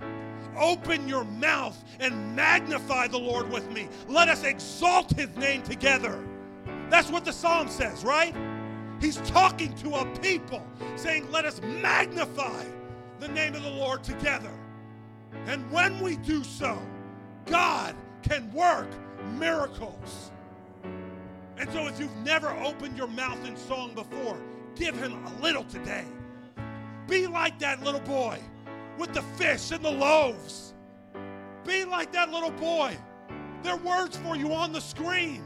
Open 0.58 1.08
your 1.08 1.24
mouth 1.24 1.82
and 1.98 2.36
magnify 2.36 3.08
the 3.08 3.18
Lord 3.18 3.50
with 3.50 3.70
me. 3.70 3.88
Let 4.08 4.28
us 4.28 4.44
exalt 4.44 5.10
his 5.10 5.34
name 5.36 5.62
together. 5.62 6.22
That's 6.90 7.10
what 7.10 7.24
the 7.24 7.32
psalm 7.32 7.68
says, 7.68 8.04
right? 8.04 8.34
He's 9.00 9.16
talking 9.22 9.74
to 9.76 9.94
a 9.94 10.06
people 10.20 10.64
saying, 10.96 11.30
Let 11.30 11.44
us 11.44 11.60
magnify 11.62 12.64
the 13.18 13.28
name 13.28 13.54
of 13.54 13.62
the 13.62 13.70
Lord 13.70 14.04
together. 14.04 14.52
And 15.46 15.68
when 15.72 16.00
we 16.00 16.16
do 16.16 16.44
so, 16.44 16.80
God 17.46 17.96
can 18.22 18.52
work 18.52 18.88
miracles. 19.38 20.30
And 21.58 21.70
so, 21.72 21.86
if 21.86 21.98
you've 21.98 22.16
never 22.18 22.50
opened 22.58 22.96
your 22.96 23.08
mouth 23.08 23.44
in 23.46 23.56
song 23.56 23.94
before, 23.94 24.40
Give 24.74 24.96
him 24.96 25.24
a 25.26 25.42
little 25.42 25.64
today. 25.64 26.04
Be 27.06 27.26
like 27.26 27.58
that 27.58 27.82
little 27.82 28.00
boy 28.00 28.38
with 28.98 29.12
the 29.12 29.22
fish 29.36 29.70
and 29.70 29.84
the 29.84 29.90
loaves. 29.90 30.74
Be 31.64 31.84
like 31.84 32.12
that 32.12 32.30
little 32.30 32.50
boy. 32.50 32.96
There 33.62 33.74
are 33.74 33.78
words 33.78 34.16
for 34.16 34.36
you 34.36 34.52
on 34.52 34.72
the 34.72 34.80
screen. 34.80 35.44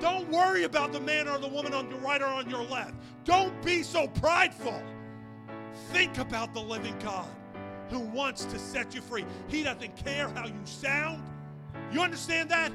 Don't 0.00 0.28
worry 0.30 0.64
about 0.64 0.92
the 0.92 1.00
man 1.00 1.28
or 1.28 1.38
the 1.38 1.48
woman 1.48 1.72
on 1.72 1.88
your 1.88 2.00
right 2.00 2.20
or 2.20 2.26
on 2.26 2.50
your 2.50 2.64
left. 2.64 2.94
Don't 3.24 3.62
be 3.62 3.82
so 3.82 4.08
prideful. 4.08 4.82
Think 5.92 6.18
about 6.18 6.52
the 6.54 6.60
living 6.60 6.98
God 6.98 7.28
who 7.88 8.00
wants 8.00 8.44
to 8.46 8.58
set 8.58 8.94
you 8.94 9.00
free. 9.00 9.24
He 9.48 9.62
doesn't 9.62 9.96
care 9.96 10.28
how 10.30 10.46
you 10.46 10.60
sound. 10.64 11.22
You 11.92 12.00
understand 12.00 12.50
that? 12.50 12.72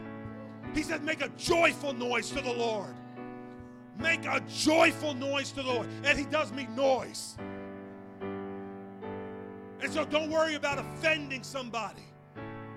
He 0.73 0.83
said, 0.83 1.03
make 1.03 1.21
a 1.21 1.29
joyful 1.29 1.93
noise 1.93 2.29
to 2.31 2.41
the 2.41 2.53
Lord. 2.53 2.93
Make 3.99 4.25
a 4.25 4.41
joyful 4.47 5.13
noise 5.13 5.51
to 5.51 5.63
the 5.63 5.67
Lord. 5.67 5.87
And 6.03 6.17
He 6.17 6.25
does 6.25 6.51
me 6.51 6.67
noise. 6.75 7.37
And 9.81 9.93
so 9.93 10.05
don't 10.05 10.31
worry 10.31 10.55
about 10.55 10.79
offending 10.79 11.43
somebody 11.43 12.03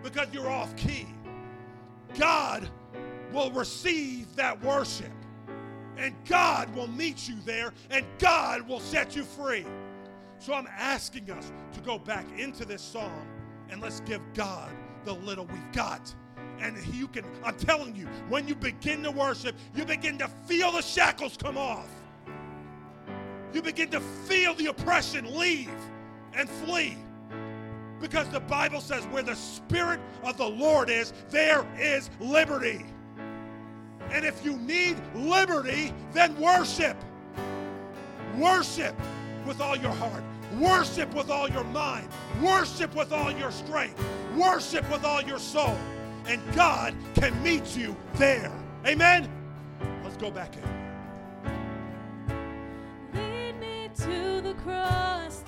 because 0.02 0.28
you're 0.32 0.50
off 0.50 0.74
key. 0.76 1.06
God 2.18 2.68
will 3.32 3.50
receive 3.52 4.34
that 4.36 4.62
worship. 4.62 5.12
And 5.96 6.14
God 6.26 6.74
will 6.74 6.86
meet 6.86 7.28
you 7.28 7.36
there, 7.44 7.74
and 7.90 8.06
God 8.18 8.66
will 8.66 8.80
set 8.80 9.14
you 9.14 9.22
free. 9.22 9.66
So 10.38 10.54
I'm 10.54 10.68
asking 10.68 11.30
us 11.30 11.52
to 11.74 11.80
go 11.80 11.98
back 11.98 12.24
into 12.38 12.64
this 12.64 12.80
song 12.80 13.26
and 13.68 13.82
let's 13.82 14.00
give 14.00 14.22
God 14.32 14.70
the 15.04 15.12
little 15.12 15.44
we've 15.44 15.72
got 15.72 16.14
and 16.60 16.76
you 16.94 17.08
can, 17.08 17.24
I'm 17.44 17.56
telling 17.56 17.96
you, 17.96 18.06
when 18.28 18.46
you 18.46 18.54
begin 18.54 19.02
to 19.04 19.10
worship, 19.10 19.56
you 19.74 19.84
begin 19.84 20.18
to 20.18 20.28
feel 20.46 20.72
the 20.72 20.82
shackles 20.82 21.36
come 21.36 21.56
off. 21.56 21.88
You 23.52 23.62
begin 23.62 23.88
to 23.90 24.00
feel 24.00 24.54
the 24.54 24.66
oppression 24.66 25.36
leave 25.36 25.70
and 26.34 26.48
flee. 26.48 26.96
Because 28.00 28.28
the 28.28 28.40
Bible 28.40 28.80
says, 28.80 29.04
where 29.06 29.22
the 29.22 29.34
Spirit 29.34 30.00
of 30.22 30.36
the 30.36 30.46
Lord 30.46 30.88
is, 30.88 31.12
there 31.30 31.66
is 31.78 32.08
liberty. 32.20 32.84
And 34.10 34.24
if 34.24 34.44
you 34.44 34.56
need 34.56 34.96
liberty, 35.14 35.92
then 36.12 36.38
worship. 36.40 36.96
Worship 38.38 38.94
with 39.46 39.60
all 39.60 39.76
your 39.76 39.92
heart. 39.92 40.22
Worship 40.58 41.12
with 41.14 41.30
all 41.30 41.48
your 41.48 41.64
mind. 41.64 42.08
Worship 42.42 42.94
with 42.94 43.12
all 43.12 43.30
your 43.30 43.52
strength. 43.52 44.02
Worship 44.36 44.88
with 44.90 45.04
all 45.04 45.22
your 45.22 45.38
soul 45.38 45.76
and 46.26 46.40
God 46.54 46.94
can 47.14 47.42
meet 47.42 47.76
you 47.76 47.96
there. 48.14 48.52
Amen? 48.86 49.28
Let's 50.02 50.16
go 50.16 50.30
back 50.30 50.54
in. 50.56 50.62
Lead 53.14 53.60
me 53.60 53.90
to 53.96 54.40
the 54.40 54.54
cross 54.62 55.42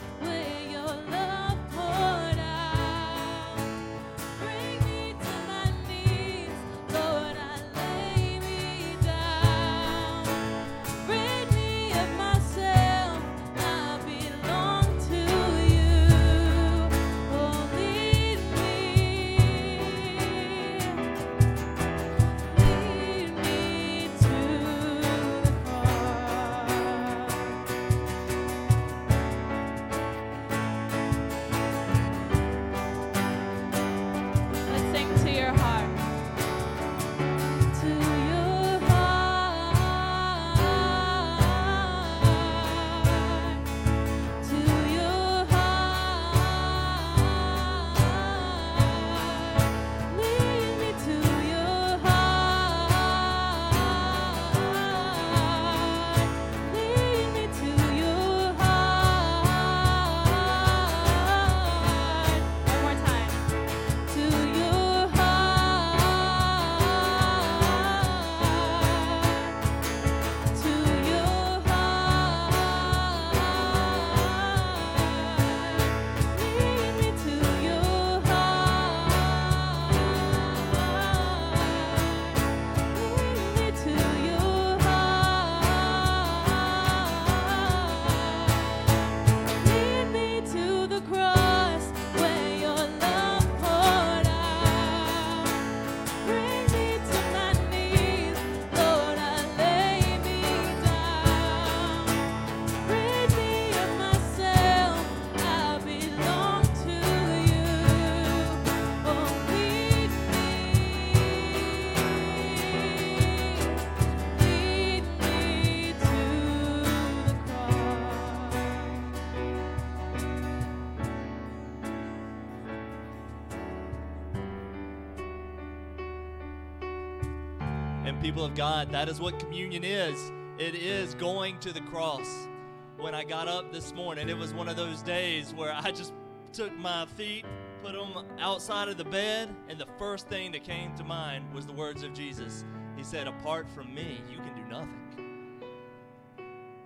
people 128.32 128.46
of 128.46 128.54
God, 128.54 128.90
that 128.92 129.10
is 129.10 129.20
what 129.20 129.38
communion 129.38 129.84
is. 129.84 130.32
It 130.56 130.74
is 130.74 131.12
going 131.16 131.58
to 131.58 131.70
the 131.70 131.82
cross. 131.82 132.48
When 132.96 133.14
I 133.14 133.24
got 133.24 133.46
up 133.46 133.70
this 133.74 133.92
morning, 133.92 134.30
it 134.30 134.38
was 134.38 134.54
one 134.54 134.70
of 134.70 134.76
those 134.76 135.02
days 135.02 135.52
where 135.52 135.70
I 135.70 135.90
just 135.90 136.14
took 136.50 136.74
my 136.78 137.04
feet, 137.04 137.44
put 137.82 137.92
them 137.92 138.24
outside 138.38 138.88
of 138.88 138.96
the 138.96 139.04
bed, 139.04 139.54
and 139.68 139.78
the 139.78 139.86
first 139.98 140.28
thing 140.28 140.50
that 140.52 140.64
came 140.64 140.94
to 140.94 141.04
mind 141.04 141.52
was 141.52 141.66
the 141.66 141.74
words 141.74 142.04
of 142.04 142.14
Jesus. 142.14 142.64
He 142.96 143.02
said, 143.02 143.26
Apart 143.26 143.68
from 143.68 143.94
me, 143.94 144.22
you 144.30 144.38
can 144.38 144.54
do 144.54 144.64
nothing. 144.64 145.60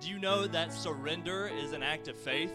Do 0.01 0.11
you 0.11 0.19
know 0.19 0.49
that 0.49 0.73
surrender 0.73 1.47
is 1.47 1.71
an 1.71 1.83
act 1.85 2.09
of 2.09 2.17
faith? 2.17 2.55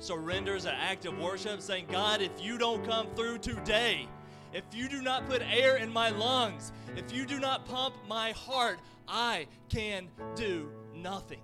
Surrender 0.00 0.56
is 0.56 0.64
an 0.64 0.74
act 0.74 1.06
of 1.06 1.16
worship, 1.16 1.62
saying, 1.62 1.86
God, 1.92 2.20
if 2.20 2.32
you 2.40 2.58
don't 2.58 2.84
come 2.84 3.06
through 3.14 3.38
today, 3.38 4.08
if 4.56 4.64
you 4.72 4.88
do 4.88 5.02
not 5.02 5.28
put 5.28 5.42
air 5.52 5.76
in 5.76 5.92
my 5.92 6.08
lungs, 6.08 6.72
if 6.96 7.12
you 7.12 7.26
do 7.26 7.38
not 7.38 7.66
pump 7.66 7.94
my 8.08 8.32
heart, 8.32 8.78
I 9.06 9.48
can 9.68 10.08
do 10.34 10.70
nothing. 10.94 11.42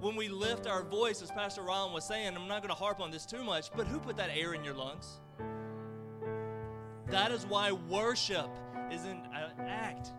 When 0.00 0.16
we 0.16 0.28
lift 0.28 0.66
our 0.66 0.82
voice, 0.82 1.22
as 1.22 1.30
Pastor 1.30 1.62
Ron 1.62 1.92
was 1.92 2.04
saying, 2.04 2.34
I'm 2.34 2.48
not 2.48 2.62
going 2.62 2.74
to 2.74 2.78
harp 2.78 2.98
on 3.00 3.12
this 3.12 3.24
too 3.24 3.44
much, 3.44 3.70
but 3.76 3.86
who 3.86 4.00
put 4.00 4.16
that 4.16 4.30
air 4.34 4.54
in 4.54 4.64
your 4.64 4.74
lungs? 4.74 5.20
That 7.10 7.30
is 7.30 7.46
why 7.46 7.70
worship 7.70 8.50
is 8.90 9.04
an 9.04 9.20
act 9.60 10.10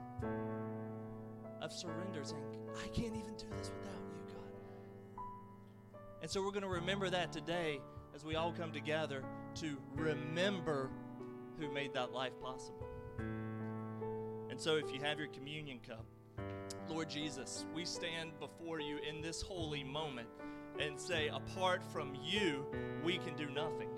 of 1.62 1.74
surrender, 1.74 2.22
saying, 2.24 2.42
I 2.82 2.88
can't 2.88 3.14
even 3.16 3.36
do 3.38 3.48
this 3.58 3.70
without 3.70 4.02
you, 4.14 4.34
God. 4.34 5.24
And 6.22 6.32
so 6.32 6.42
we're 6.42 6.52
going 6.52 6.62
to 6.62 6.70
remember 6.70 7.10
that 7.10 7.34
today 7.34 7.82
as 8.16 8.24
we 8.24 8.36
all 8.36 8.54
come 8.54 8.72
together 8.72 9.24
to 9.56 9.78
remember 9.94 10.90
who 11.60 11.72
made 11.72 11.93
that 11.93 12.12
life 12.12 12.34
possible. 12.41 12.88
And 14.49 14.60
so 14.60 14.76
if 14.76 14.93
you 14.93 14.99
have 15.01 15.20
your 15.20 15.28
communion 15.28 15.80
cup, 15.88 16.05
Lord 16.89 17.10
Jesus, 17.10 17.66
we 17.76 17.86
stand 17.86 18.32
before 18.39 18.80
you 18.80 18.97
in 19.08 19.22
this 19.22 19.41
holy 19.41 19.84
moment 19.84 20.28
and 20.80 20.99
say, 20.99 21.28
apart 21.28 21.84
from 21.84 22.16
you, 22.24 22.66
we 23.03 23.18
can 23.18 23.36
do 23.36 23.47
nothing. 23.47 23.89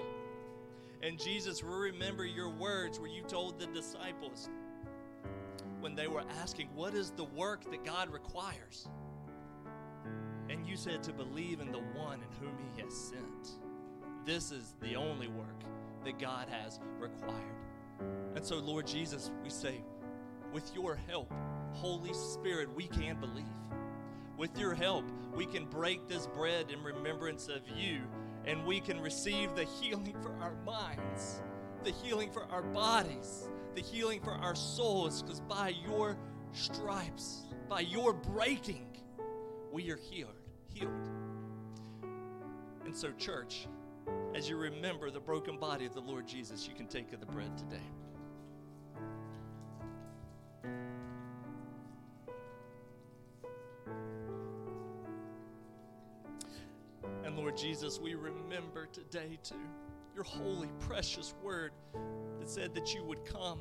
And 1.01 1.17
Jesus, 1.17 1.63
we 1.63 1.73
remember 1.73 2.25
your 2.25 2.49
words 2.49 2.99
where 2.99 3.09
you 3.09 3.23
told 3.23 3.59
the 3.59 3.67
disciples 3.67 4.49
when 5.79 5.95
they 5.95 6.07
were 6.07 6.23
asking, 6.41 6.69
What 6.75 6.93
is 6.93 7.11
the 7.11 7.23
work 7.23 7.69
that 7.71 7.85
God 7.85 8.11
requires? 8.11 8.87
And 10.49 10.67
you 10.67 10.75
said 10.75 11.03
to 11.03 11.13
believe 11.13 11.61
in 11.61 11.71
the 11.71 11.79
one 11.79 12.19
in 12.21 12.45
whom 12.45 12.57
He 12.57 12.81
has 12.81 12.93
sent. 12.93 13.59
This 14.25 14.51
is 14.51 14.75
the 14.81 14.95
only 14.95 15.27
work 15.27 15.63
that 16.03 16.19
God 16.19 16.47
has 16.49 16.79
required. 16.99 17.35
And 18.35 18.45
so, 18.45 18.57
Lord 18.57 18.87
Jesus, 18.87 19.31
we 19.43 19.49
say, 19.49 19.81
with 20.53 20.73
your 20.73 20.97
help, 21.07 21.31
Holy 21.73 22.13
Spirit, 22.13 22.73
we 22.75 22.87
can 22.87 23.19
believe. 23.19 23.45
With 24.37 24.57
your 24.57 24.73
help, 24.73 25.05
we 25.35 25.45
can 25.45 25.65
break 25.65 26.07
this 26.07 26.27
bread 26.27 26.71
in 26.71 26.81
remembrance 26.81 27.47
of 27.47 27.61
you, 27.75 28.01
and 28.45 28.65
we 28.65 28.79
can 28.79 28.99
receive 28.99 29.53
the 29.55 29.65
healing 29.65 30.15
for 30.21 30.31
our 30.41 30.55
minds, 30.65 31.41
the 31.83 31.91
healing 31.91 32.31
for 32.31 32.43
our 32.45 32.63
bodies, 32.63 33.49
the 33.75 33.81
healing 33.81 34.21
for 34.21 34.31
our 34.31 34.55
souls, 34.55 35.21
because 35.21 35.41
by 35.41 35.73
your 35.87 36.17
stripes, 36.53 37.43
by 37.67 37.81
your 37.81 38.13
breaking, 38.13 38.87
we 39.71 39.91
are 39.91 39.97
healed. 39.97 40.39
Healed. 40.73 41.09
And 42.85 42.95
so, 42.95 43.11
church, 43.11 43.67
as 44.35 44.47
you 44.47 44.57
remember 44.57 45.11
the 45.11 45.19
broken 45.19 45.57
body 45.57 45.85
of 45.85 45.93
the 45.93 45.99
Lord 45.99 46.27
Jesus, 46.27 46.67
you 46.67 46.73
can 46.73 46.87
take 46.87 47.11
of 47.11 47.19
the 47.19 47.25
bread 47.25 47.51
today. 47.57 47.77
And 57.25 57.37
Lord 57.37 57.57
Jesus, 57.57 57.99
we 57.99 58.15
remember 58.15 58.85
today 58.85 59.37
too 59.43 59.55
your 60.15 60.23
holy, 60.23 60.69
precious 60.79 61.33
word 61.41 61.71
that 62.39 62.49
said 62.49 62.73
that 62.75 62.93
you 62.93 63.03
would 63.03 63.23
come, 63.23 63.59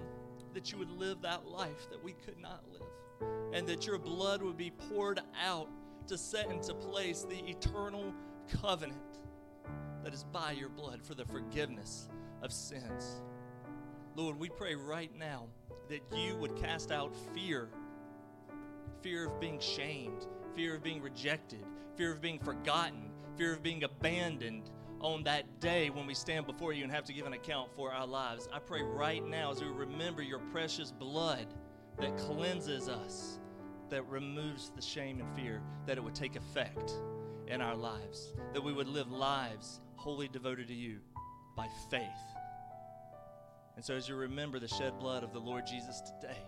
that 0.54 0.72
you 0.72 0.78
would 0.78 0.90
live 0.90 1.22
that 1.22 1.46
life 1.46 1.88
that 1.90 2.02
we 2.02 2.14
could 2.24 2.38
not 2.40 2.64
live, 2.72 3.28
and 3.52 3.66
that 3.66 3.86
your 3.86 3.98
blood 3.98 4.42
would 4.42 4.56
be 4.56 4.70
poured 4.70 5.20
out 5.44 5.68
to 6.08 6.18
set 6.18 6.50
into 6.50 6.74
place 6.74 7.26
the 7.28 7.38
eternal 7.48 8.12
covenant 8.60 8.98
that 10.08 10.14
is 10.14 10.24
by 10.32 10.52
your 10.52 10.70
blood 10.70 11.02
for 11.02 11.14
the 11.14 11.24
forgiveness 11.26 12.08
of 12.40 12.50
sins. 12.50 13.20
Lord, 14.16 14.38
we 14.38 14.48
pray 14.48 14.74
right 14.74 15.10
now 15.14 15.48
that 15.90 16.00
you 16.16 16.34
would 16.36 16.56
cast 16.56 16.90
out 16.90 17.14
fear 17.34 17.68
fear 19.02 19.26
of 19.26 19.38
being 19.38 19.60
shamed, 19.60 20.26
fear 20.54 20.76
of 20.76 20.82
being 20.82 21.02
rejected, 21.02 21.62
fear 21.94 22.10
of 22.10 22.22
being 22.22 22.38
forgotten, 22.38 23.10
fear 23.36 23.52
of 23.52 23.62
being 23.62 23.84
abandoned 23.84 24.70
on 25.02 25.24
that 25.24 25.60
day 25.60 25.90
when 25.90 26.06
we 26.06 26.14
stand 26.14 26.46
before 26.46 26.72
you 26.72 26.84
and 26.84 26.90
have 26.90 27.04
to 27.04 27.12
give 27.12 27.26
an 27.26 27.34
account 27.34 27.70
for 27.76 27.92
our 27.92 28.06
lives. 28.06 28.48
I 28.50 28.60
pray 28.60 28.80
right 28.82 29.22
now 29.22 29.50
as 29.52 29.60
we 29.60 29.68
remember 29.68 30.22
your 30.22 30.38
precious 30.38 30.90
blood 30.90 31.48
that 32.00 32.16
cleanses 32.16 32.88
us, 32.88 33.40
that 33.90 34.08
removes 34.08 34.72
the 34.74 34.80
shame 34.80 35.20
and 35.20 35.36
fear, 35.36 35.60
that 35.84 35.98
it 35.98 36.00
would 36.02 36.14
take 36.14 36.34
effect 36.34 36.94
in 37.46 37.60
our 37.60 37.76
lives, 37.76 38.32
that 38.54 38.64
we 38.64 38.72
would 38.72 38.88
live 38.88 39.10
lives 39.10 39.82
wholly 40.08 40.26
devoted 40.26 40.66
to 40.68 40.74
you 40.74 41.00
by 41.54 41.68
faith. 41.90 42.00
And 43.76 43.84
so, 43.84 43.94
as 43.94 44.08
you 44.08 44.16
remember 44.16 44.58
the 44.58 44.66
shed 44.66 44.98
blood 44.98 45.22
of 45.22 45.34
the 45.34 45.38
Lord 45.38 45.66
Jesus 45.66 46.00
today, 46.00 46.38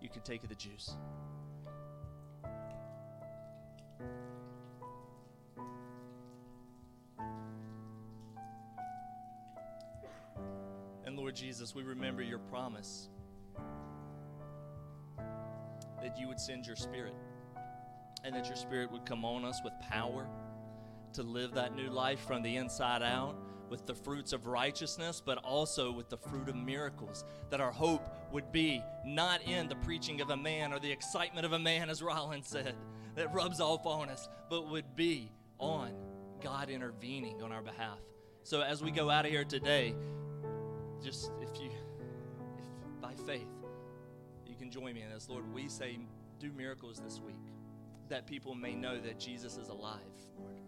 you 0.00 0.08
can 0.08 0.22
take 0.22 0.44
of 0.44 0.48
the 0.48 0.54
juice. 0.54 0.94
And 11.04 11.16
Lord 11.16 11.34
Jesus, 11.34 11.74
we 11.74 11.82
remember 11.82 12.22
your 12.22 12.38
promise 12.38 13.08
that 16.00 16.16
you 16.16 16.28
would 16.28 16.38
send 16.38 16.64
your 16.64 16.76
spirit 16.76 17.16
and 18.22 18.32
that 18.36 18.46
your 18.46 18.54
spirit 18.54 18.92
would 18.92 19.04
come 19.04 19.24
on 19.24 19.44
us 19.44 19.60
with 19.64 19.72
power 19.80 20.28
to 21.14 21.22
live 21.22 21.54
that 21.54 21.74
new 21.74 21.90
life 21.90 22.20
from 22.26 22.42
the 22.42 22.56
inside 22.56 23.02
out 23.02 23.34
with 23.68 23.86
the 23.86 23.94
fruits 23.94 24.32
of 24.32 24.46
righteousness, 24.46 25.22
but 25.24 25.38
also 25.38 25.92
with 25.92 26.08
the 26.08 26.16
fruit 26.16 26.48
of 26.48 26.56
miracles. 26.56 27.24
That 27.50 27.60
our 27.60 27.70
hope 27.70 28.02
would 28.32 28.50
be 28.52 28.82
not 29.04 29.42
in 29.42 29.68
the 29.68 29.76
preaching 29.76 30.20
of 30.20 30.30
a 30.30 30.36
man 30.36 30.72
or 30.72 30.80
the 30.80 30.90
excitement 30.90 31.46
of 31.46 31.52
a 31.52 31.58
man, 31.58 31.88
as 31.88 32.02
Rollins 32.02 32.48
said, 32.48 32.74
that 33.14 33.32
rubs 33.32 33.60
off 33.60 33.86
on 33.86 34.08
us, 34.08 34.28
but 34.48 34.68
would 34.68 34.96
be 34.96 35.30
on 35.58 35.92
God 36.42 36.68
intervening 36.68 37.42
on 37.42 37.52
our 37.52 37.62
behalf. 37.62 37.98
So 38.42 38.62
as 38.62 38.82
we 38.82 38.90
go 38.90 39.08
out 39.08 39.24
of 39.24 39.30
here 39.30 39.44
today, 39.44 39.94
just 41.02 41.30
if 41.40 41.60
you, 41.60 41.70
if 42.58 43.00
by 43.00 43.14
faith, 43.26 43.46
you 44.46 44.56
can 44.56 44.70
join 44.70 44.94
me 44.94 45.02
in 45.02 45.10
this, 45.10 45.28
Lord, 45.28 45.52
we 45.52 45.68
say, 45.68 45.98
do 46.38 46.50
miracles 46.52 47.00
this 47.04 47.20
week 47.20 47.36
that 48.08 48.26
people 48.26 48.54
may 48.54 48.74
know 48.74 48.98
that 49.00 49.20
Jesus 49.20 49.56
is 49.56 49.68
alive, 49.68 50.00
Lord 50.36 50.59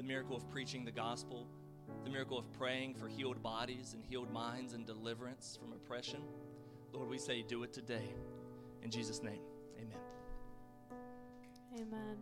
the 0.00 0.06
miracle 0.06 0.34
of 0.34 0.48
preaching 0.48 0.82
the 0.82 0.90
gospel, 0.90 1.46
the 2.04 2.10
miracle 2.10 2.38
of 2.38 2.50
praying 2.54 2.94
for 2.94 3.06
healed 3.06 3.42
bodies 3.42 3.92
and 3.92 4.02
healed 4.02 4.32
minds 4.32 4.72
and 4.72 4.86
deliverance 4.86 5.58
from 5.60 5.72
oppression. 5.72 6.22
Lord, 6.90 7.10
we 7.10 7.18
say, 7.18 7.42
do 7.42 7.64
it 7.64 7.74
today. 7.74 8.14
In 8.82 8.90
Jesus' 8.90 9.22
name, 9.22 9.42
amen. 9.78 9.98
Amen. 11.74 12.16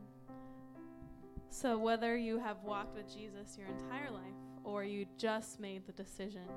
So, 1.51 1.79
whether 1.79 2.17
you 2.17 2.41
have 2.41 2.57
walked 2.65 2.97
with 2.97 3.07
Jesus 3.15 3.57
your 3.57 3.69
entire 3.69 4.11
life 4.11 4.35
or 4.65 4.83
you 4.83 5.07
just 5.17 5.61
made 5.61 5.87
the 5.87 5.93
decision 5.93 6.49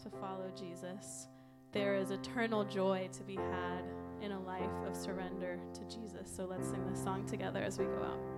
to 0.00 0.10
follow 0.10 0.48
Jesus, 0.56 1.26
there 1.72 1.96
is 1.96 2.12
eternal 2.12 2.64
joy 2.64 3.08
to 3.14 3.24
be 3.24 3.34
had 3.34 3.82
in 4.20 4.30
a 4.30 4.40
life 4.40 4.70
of 4.86 4.96
surrender 4.96 5.58
to 5.74 5.80
Jesus. 5.86 6.30
So, 6.32 6.44
let's 6.44 6.68
sing 6.68 6.88
this 6.88 7.02
song 7.02 7.26
together 7.26 7.64
as 7.64 7.80
we 7.80 7.86
go 7.86 8.04
out. 8.04 8.31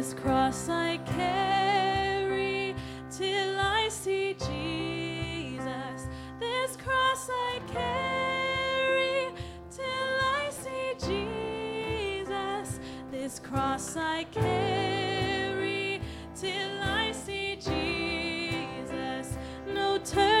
This 0.00 0.14
cross 0.14 0.70
I 0.70 0.96
carry 1.04 2.74
till 3.10 3.60
I 3.60 3.90
see 3.90 4.32
Jesus. 4.32 6.08
This 6.40 6.74
cross 6.76 7.28
I 7.28 7.60
carry 7.70 9.34
till 9.70 10.14
I 10.38 10.48
see 10.48 10.94
Jesus. 11.06 12.80
This 13.10 13.38
cross 13.40 13.94
I 13.98 14.24
carry 14.32 16.00
till 16.34 16.80
I 16.80 17.12
see 17.12 17.56
Jesus. 17.56 19.36
No 19.66 19.98
turning 19.98 20.39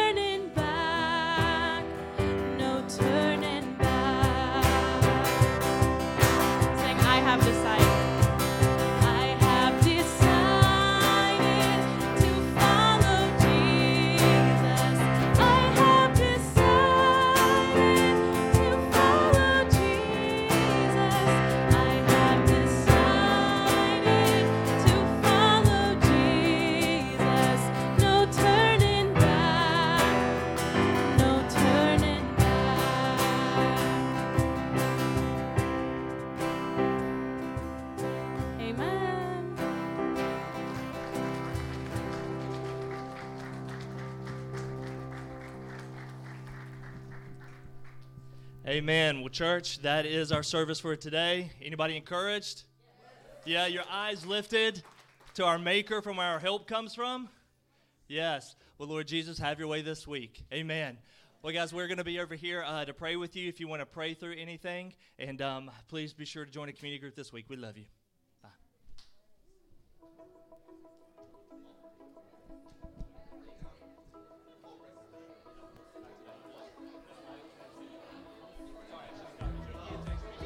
Amen. 48.90 49.20
Well, 49.20 49.28
church, 49.28 49.78
that 49.82 50.04
is 50.04 50.32
our 50.32 50.42
service 50.42 50.80
for 50.80 50.96
today. 50.96 51.52
Anybody 51.62 51.96
encouraged? 51.96 52.64
Yeah, 53.44 53.68
your 53.68 53.84
eyes 53.88 54.26
lifted 54.26 54.82
to 55.34 55.44
our 55.44 55.60
Maker 55.60 56.02
from 56.02 56.16
where 56.16 56.26
our 56.26 56.40
help 56.40 56.66
comes 56.66 56.92
from? 56.92 57.28
Yes. 58.08 58.56
Well, 58.78 58.88
Lord 58.88 59.06
Jesus, 59.06 59.38
have 59.38 59.60
your 59.60 59.68
way 59.68 59.82
this 59.82 60.08
week. 60.08 60.42
Amen. 60.52 60.98
Well, 61.40 61.52
guys, 61.52 61.72
we're 61.72 61.86
going 61.86 61.98
to 61.98 62.04
be 62.04 62.18
over 62.18 62.34
here 62.34 62.64
uh, 62.66 62.84
to 62.84 62.92
pray 62.92 63.14
with 63.14 63.36
you 63.36 63.48
if 63.48 63.60
you 63.60 63.68
want 63.68 63.80
to 63.80 63.86
pray 63.86 64.12
through 64.12 64.34
anything. 64.36 64.92
And 65.20 65.40
um, 65.40 65.70
please 65.86 66.12
be 66.12 66.24
sure 66.24 66.44
to 66.44 66.50
join 66.50 66.68
a 66.68 66.72
community 66.72 67.00
group 67.00 67.14
this 67.14 67.32
week. 67.32 67.44
We 67.48 67.54
love 67.54 67.78
you. 67.78 67.84